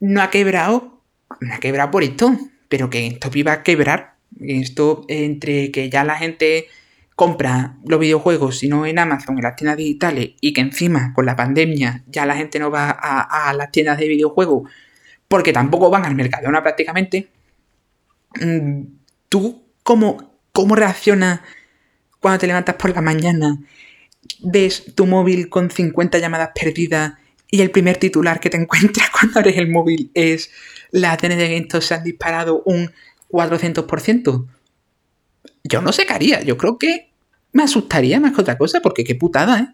no 0.00 0.22
ha 0.22 0.30
quebrado, 0.30 1.02
no 1.40 1.54
ha 1.54 1.58
quebrado 1.58 1.90
por 1.90 2.02
esto, 2.02 2.36
pero 2.68 2.88
que 2.90 3.02
GameStop 3.02 3.36
iba 3.36 3.52
a 3.52 3.62
quebrar. 3.62 4.14
GameStop, 4.30 5.04
entre 5.08 5.70
que 5.70 5.90
ya 5.90 6.04
la 6.04 6.16
gente 6.16 6.66
compra 7.14 7.76
los 7.84 8.00
videojuegos, 8.00 8.58
sino 8.58 8.86
en 8.86 8.98
Amazon, 8.98 9.36
en 9.36 9.44
las 9.44 9.56
tiendas 9.56 9.76
digitales, 9.76 10.30
y 10.40 10.52
que 10.52 10.60
encima 10.60 11.12
con 11.14 11.26
la 11.26 11.36
pandemia 11.36 12.02
ya 12.06 12.26
la 12.26 12.36
gente 12.36 12.58
no 12.58 12.70
va 12.70 12.90
a, 12.90 13.52
las 13.54 13.70
tiendas 13.70 13.98
de 13.98 14.08
videojuegos 14.08 14.70
porque 15.28 15.52
tampoco 15.52 15.90
van 15.90 16.04
al 16.04 16.14
Mercadona 16.14 16.62
prácticamente. 16.62 17.30
Mm, 18.40 18.82
¿Tú 19.28 19.62
cómo, 19.82 20.38
cómo 20.52 20.74
reaccionas? 20.76 21.40
cuando 22.24 22.38
te 22.38 22.46
levantas 22.46 22.76
por 22.76 22.94
la 22.94 23.02
mañana, 23.02 23.58
ves 24.40 24.94
tu 24.94 25.04
móvil 25.04 25.50
con 25.50 25.70
50 25.70 26.18
llamadas 26.18 26.52
perdidas 26.58 27.12
y 27.50 27.60
el 27.60 27.70
primer 27.70 27.98
titular 27.98 28.40
que 28.40 28.48
te 28.48 28.56
encuentras 28.56 29.10
cuando 29.12 29.40
eres 29.40 29.58
el 29.58 29.68
móvil 29.68 30.10
es 30.14 30.50
las 30.90 31.12
acciones 31.12 31.36
de 31.36 31.48
GameStop 31.50 31.82
se 31.82 31.92
han 31.92 32.02
disparado 32.02 32.62
un 32.64 32.90
400%. 33.28 34.46
Yo 35.64 35.80
no 35.80 35.92
sé 35.92 36.06
haría, 36.08 36.42
yo 36.42 36.56
creo 36.56 36.78
que 36.78 37.10
me 37.52 37.62
asustaría 37.62 38.20
más 38.20 38.32
que 38.32 38.42
otra 38.42 38.58
cosa, 38.58 38.80
porque 38.80 39.04
qué 39.04 39.14
putada, 39.14 39.60
¿eh? 39.60 39.68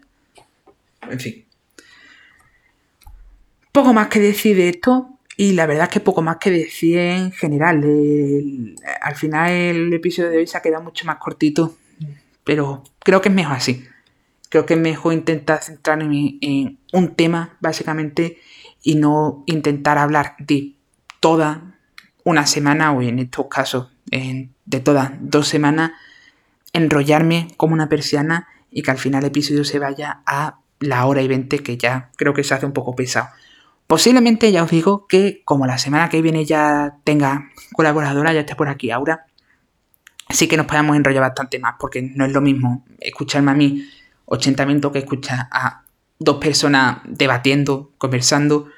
En 1.11 1.21
fin. 1.21 1.45
Poco 3.73 3.93
más 3.93 4.09
que 4.09 4.21
decir 4.21 4.57
de 4.57 4.69
esto, 4.69 5.19
y 5.37 5.53
la 5.53 5.67
verdad 5.67 5.85
es 5.85 5.91
que 5.91 6.01
poco 6.01 6.23
más 6.23 6.37
que 6.37 6.51
decir 6.51 6.99
en 6.99 7.33
general. 7.33 7.85
al 9.01 9.17
final 9.17 9.51
el 9.51 9.93
episodio 9.93 10.31
de 10.31 10.39
hoy 10.39 10.47
se 10.47 10.57
ha 10.57 10.63
quedado 10.63 10.83
mucho 10.83 11.07
más 11.07 11.17
cortito 11.17 11.77
pero 12.45 12.83
creo 13.01 13.21
que 13.21 13.29
es 13.29 13.35
mejor 13.35 13.57
así. 13.57 13.85
Creo 14.49 14.67
que 14.67 14.75
es 14.75 14.81
mejor 14.81 15.13
intentar 15.13 15.63
centrarme 15.63 16.39
en 16.41 16.79
un 16.93 17.15
tema, 17.15 17.57
básicamente, 17.61 18.39
y 18.83 18.97
no 18.97 19.45
intentar 19.47 19.99
hablar 19.99 20.35
de 20.41 20.75
toda 21.21 21.79
una 22.25 22.47
semana, 22.47 22.93
o 22.93 23.03
en 23.03 23.21
estos 23.21 23.47
casos, 23.47 23.89
de 24.71 24.81
todas 24.81 25.11
dos 25.21 25.49
semanas, 25.49 25.93
enrollarme 26.73 27.49
como 27.57 27.75
una 27.75 27.89
persiana 27.89 28.49
y 28.71 28.83
que 28.83 28.93
al 28.93 28.99
final 28.99 29.23
el 29.25 29.29
episodio 29.29 29.65
se 29.65 29.79
vaya 29.79 30.23
a 30.27 30.61
la 30.79 31.05
hora 31.05 31.23
y 31.23 31.29
veinte, 31.29 31.59
que 31.59 31.77
ya 31.77 32.11
creo 32.17 32.33
que 32.33 32.45
se 32.45 32.55
hace 32.55 32.67
un 32.67 32.73
poco 32.73 32.95
pesado. 32.95 33.29
Posiblemente 33.87 34.53
ya 34.53 34.63
os 34.63 34.71
digo 34.71 35.07
que 35.09 35.43
como 35.45 35.67
la 35.67 35.77
semana 35.77 36.09
que 36.09 36.23
viene 36.23 36.45
ya 36.45 36.99
tenga 37.03 37.51
colaboradora, 37.73 38.33
ya 38.33 38.41
esté 38.41 38.55
por 38.55 38.69
aquí 38.69 38.93
Aura, 38.93 39.27
sí 40.29 40.47
que 40.47 40.57
nos 40.57 40.67
podemos 40.67 40.97
enrollar 40.97 41.23
bastante 41.23 41.59
más, 41.59 41.75
porque 41.79 42.01
no 42.03 42.25
es 42.25 42.33
lo 42.33 42.41
mismo 42.41 42.85
escucharme 43.01 43.51
a 43.51 43.55
mí 43.55 43.85
80 44.27 44.65
minutos 44.67 44.93
que 44.93 45.01
escuchar 45.01 45.49
a 45.51 45.83
dos 46.21 46.37
personas 46.37 46.99
debatiendo, 47.05 47.91
conversando 47.99 48.69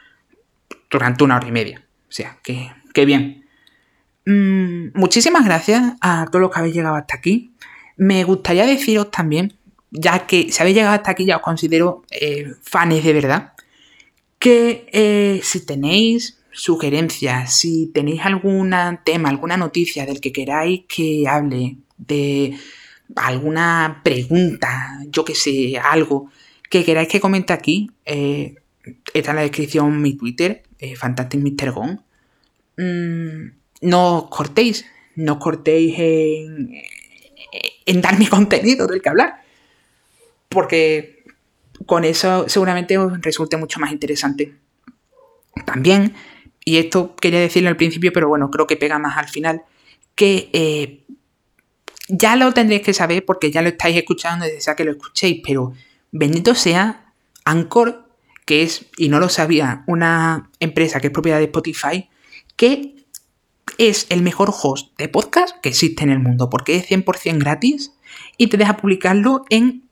durante 0.90 1.24
una 1.24 1.36
hora 1.36 1.48
y 1.48 1.52
media. 1.52 1.84
O 2.08 2.12
sea, 2.12 2.38
que, 2.42 3.04
bien. 3.04 3.41
Mm, 4.24 4.92
muchísimas 4.94 5.44
gracias 5.44 5.94
a 6.00 6.26
todos 6.26 6.42
los 6.42 6.50
que 6.50 6.60
habéis 6.60 6.74
llegado 6.74 6.96
hasta 6.96 7.16
aquí. 7.16 7.52
Me 7.96 8.24
gustaría 8.24 8.66
deciros 8.66 9.10
también, 9.10 9.54
ya 9.90 10.26
que 10.26 10.50
si 10.50 10.62
habéis 10.62 10.76
llegado 10.76 10.94
hasta 10.94 11.10
aquí 11.10 11.24
ya 11.24 11.36
os 11.36 11.42
considero 11.42 12.04
eh, 12.10 12.52
fans 12.62 13.02
de 13.02 13.12
verdad, 13.12 13.52
que 14.38 14.86
eh, 14.92 15.40
si 15.42 15.64
tenéis 15.64 16.40
sugerencias, 16.52 17.56
si 17.56 17.90
tenéis 17.94 18.22
algún 18.24 18.74
tema, 19.04 19.28
alguna 19.28 19.56
noticia 19.56 20.06
del 20.06 20.20
que 20.20 20.32
queráis 20.32 20.82
que 20.88 21.26
hable, 21.28 21.76
de 21.96 22.56
alguna 23.16 24.00
pregunta, 24.04 25.00
yo 25.08 25.24
que 25.24 25.34
sé, 25.34 25.78
algo 25.78 26.30
que 26.70 26.84
queráis 26.84 27.08
que 27.08 27.20
comente 27.20 27.52
aquí, 27.52 27.90
eh, 28.04 28.56
está 29.14 29.30
en 29.30 29.36
la 29.36 29.42
descripción 29.42 30.00
mi 30.00 30.14
Twitter, 30.14 30.62
eh, 30.78 30.96
Fantastic 30.96 31.40
Mr. 31.40 31.72
mm, 32.78 33.61
no 33.82 34.28
cortéis, 34.30 34.86
no 35.16 35.38
cortéis 35.38 35.94
en, 35.98 36.72
en 37.86 38.00
darme 38.00 38.28
contenido 38.30 38.86
del 38.86 39.02
que 39.02 39.08
hablar, 39.08 39.42
porque 40.48 41.24
con 41.86 42.04
eso 42.04 42.48
seguramente 42.48 42.96
os 42.98 43.20
resulte 43.20 43.56
mucho 43.56 43.80
más 43.80 43.92
interesante. 43.92 44.54
También 45.66 46.14
y 46.64 46.78
esto 46.78 47.16
quería 47.16 47.40
decirlo 47.40 47.68
al 47.68 47.76
principio, 47.76 48.12
pero 48.12 48.28
bueno, 48.28 48.50
creo 48.50 48.66
que 48.66 48.76
pega 48.76 48.98
más 48.98 49.16
al 49.16 49.28
final, 49.28 49.62
que 50.14 50.50
eh, 50.52 51.04
ya 52.08 52.36
lo 52.36 52.52
tendréis 52.52 52.82
que 52.82 52.94
saber 52.94 53.24
porque 53.24 53.50
ya 53.50 53.62
lo 53.62 53.68
estáis 53.68 53.96
escuchando 53.96 54.44
desde 54.44 54.60
sea 54.60 54.76
que 54.76 54.84
lo 54.84 54.92
escuchéis, 54.92 55.42
pero 55.44 55.72
bendito 56.10 56.54
sea 56.54 57.12
Anchor, 57.44 58.08
que 58.44 58.62
es, 58.62 58.86
y 58.96 59.08
no 59.08 59.18
lo 59.18 59.28
sabía, 59.28 59.84
una 59.86 60.50
empresa 60.60 61.00
que 61.00 61.08
es 61.08 61.12
propiedad 61.12 61.38
de 61.38 61.44
Spotify, 61.44 62.08
que 62.56 63.01
es 63.78 64.06
el 64.10 64.22
mejor 64.22 64.52
host 64.52 64.96
de 64.98 65.08
podcast 65.08 65.56
que 65.60 65.68
existe 65.68 66.04
en 66.04 66.10
el 66.10 66.18
mundo, 66.18 66.50
porque 66.50 66.76
es 66.76 66.88
100% 66.90 67.38
gratis 67.38 67.92
y 68.36 68.48
te 68.48 68.56
deja 68.56 68.76
publicarlo 68.76 69.44
en 69.50 69.88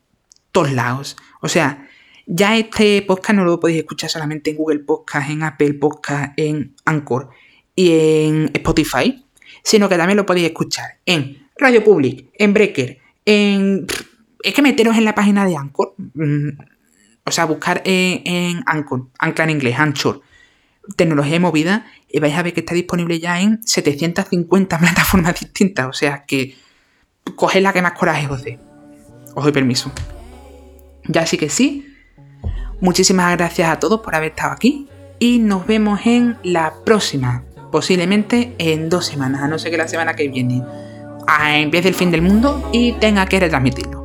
todos 0.53 0.73
lados. 0.73 1.17
O 1.41 1.49
sea, 1.49 1.89
ya 2.27 2.57
este 2.57 3.03
podcast 3.03 3.37
no 3.37 3.45
lo 3.45 3.61
podéis 3.61 3.81
escuchar 3.81 4.11
solamente 4.11 4.51
en 4.51 4.57
Google 4.57 4.81
Podcast, 4.81 5.31
en 5.31 5.43
Apple 5.43 5.75
Podcast, 5.75 6.33
en 6.37 6.75
Anchor. 6.85 7.31
y 7.75 7.93
en 7.93 8.51
Spotify, 8.55 9.25
sino 9.63 9.89
que 9.89 9.97
también 9.97 10.17
lo 10.17 10.27
podéis 10.27 10.47
escuchar 10.49 10.99
en 11.07 11.49
Radio 11.57 11.83
Public, 11.83 12.31
en 12.39 12.53
Breaker, 12.53 12.99
en... 13.25 13.87
Es 14.43 14.55
que 14.55 14.63
meteros 14.63 14.97
en 14.97 15.05
la 15.05 15.15
página 15.15 15.45
de 15.45 15.57
Anchor. 15.57 15.95
Mm, 16.15 16.49
o 17.25 17.31
sea, 17.31 17.45
buscar 17.45 17.83
en, 17.85 18.23
en 18.25 18.63
Anchor, 18.67 19.09
Anchor 19.19 19.45
en 19.45 19.51
inglés, 19.51 19.79
Anchor, 19.79 20.23
tecnología 20.97 21.41
movida, 21.41 21.87
y 22.09 22.21
vais 22.21 22.35
a 22.37 22.43
ver 22.43 22.53
que 22.53 22.61
está 22.61 22.75
disponible 22.75 23.19
ya 23.19 23.41
en 23.41 23.63
750 23.65 24.79
plataformas 24.81 25.39
distintas. 25.39 25.87
O 25.87 25.93
sea 25.93 26.25
que 26.27 26.57
coged 27.37 27.63
la 27.63 27.73
que 27.73 27.83
más 27.83 27.93
coraje 27.93 28.27
os 28.29 28.43
dé. 28.43 28.59
Os 29.35 29.45
doy 29.45 29.53
permiso. 29.53 29.93
Ya 31.07 31.27
sí 31.27 31.37
que 31.39 31.49
sí. 31.49 31.87
Muchísimas 32.81 33.37
gracias 33.37 33.69
a 33.69 33.79
todos 33.79 34.01
por 34.01 34.15
haber 34.15 34.31
estado 34.31 34.53
aquí. 34.53 34.89
Y 35.19 35.39
nos 35.39 35.67
vemos 35.67 36.01
en 36.05 36.39
la 36.43 36.75
próxima. 36.85 37.45
Posiblemente 37.71 38.55
en 38.59 38.89
dos 38.89 39.07
semanas. 39.07 39.43
A 39.43 39.49
no 39.49 39.59
ser 39.59 39.71
que 39.71 39.77
la 39.77 39.89
semana 39.89 40.15
que 40.15 40.29
viene 40.29 40.63
empiece 41.55 41.89
el 41.89 41.95
fin 41.95 42.11
del 42.11 42.23
mundo 42.23 42.69
y 42.73 42.93
tenga 42.93 43.27
que 43.27 43.39
retransmitirlo. 43.39 44.01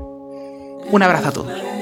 Un 0.91 1.03
abrazo 1.03 1.29
a 1.29 1.31
todos. 1.31 1.74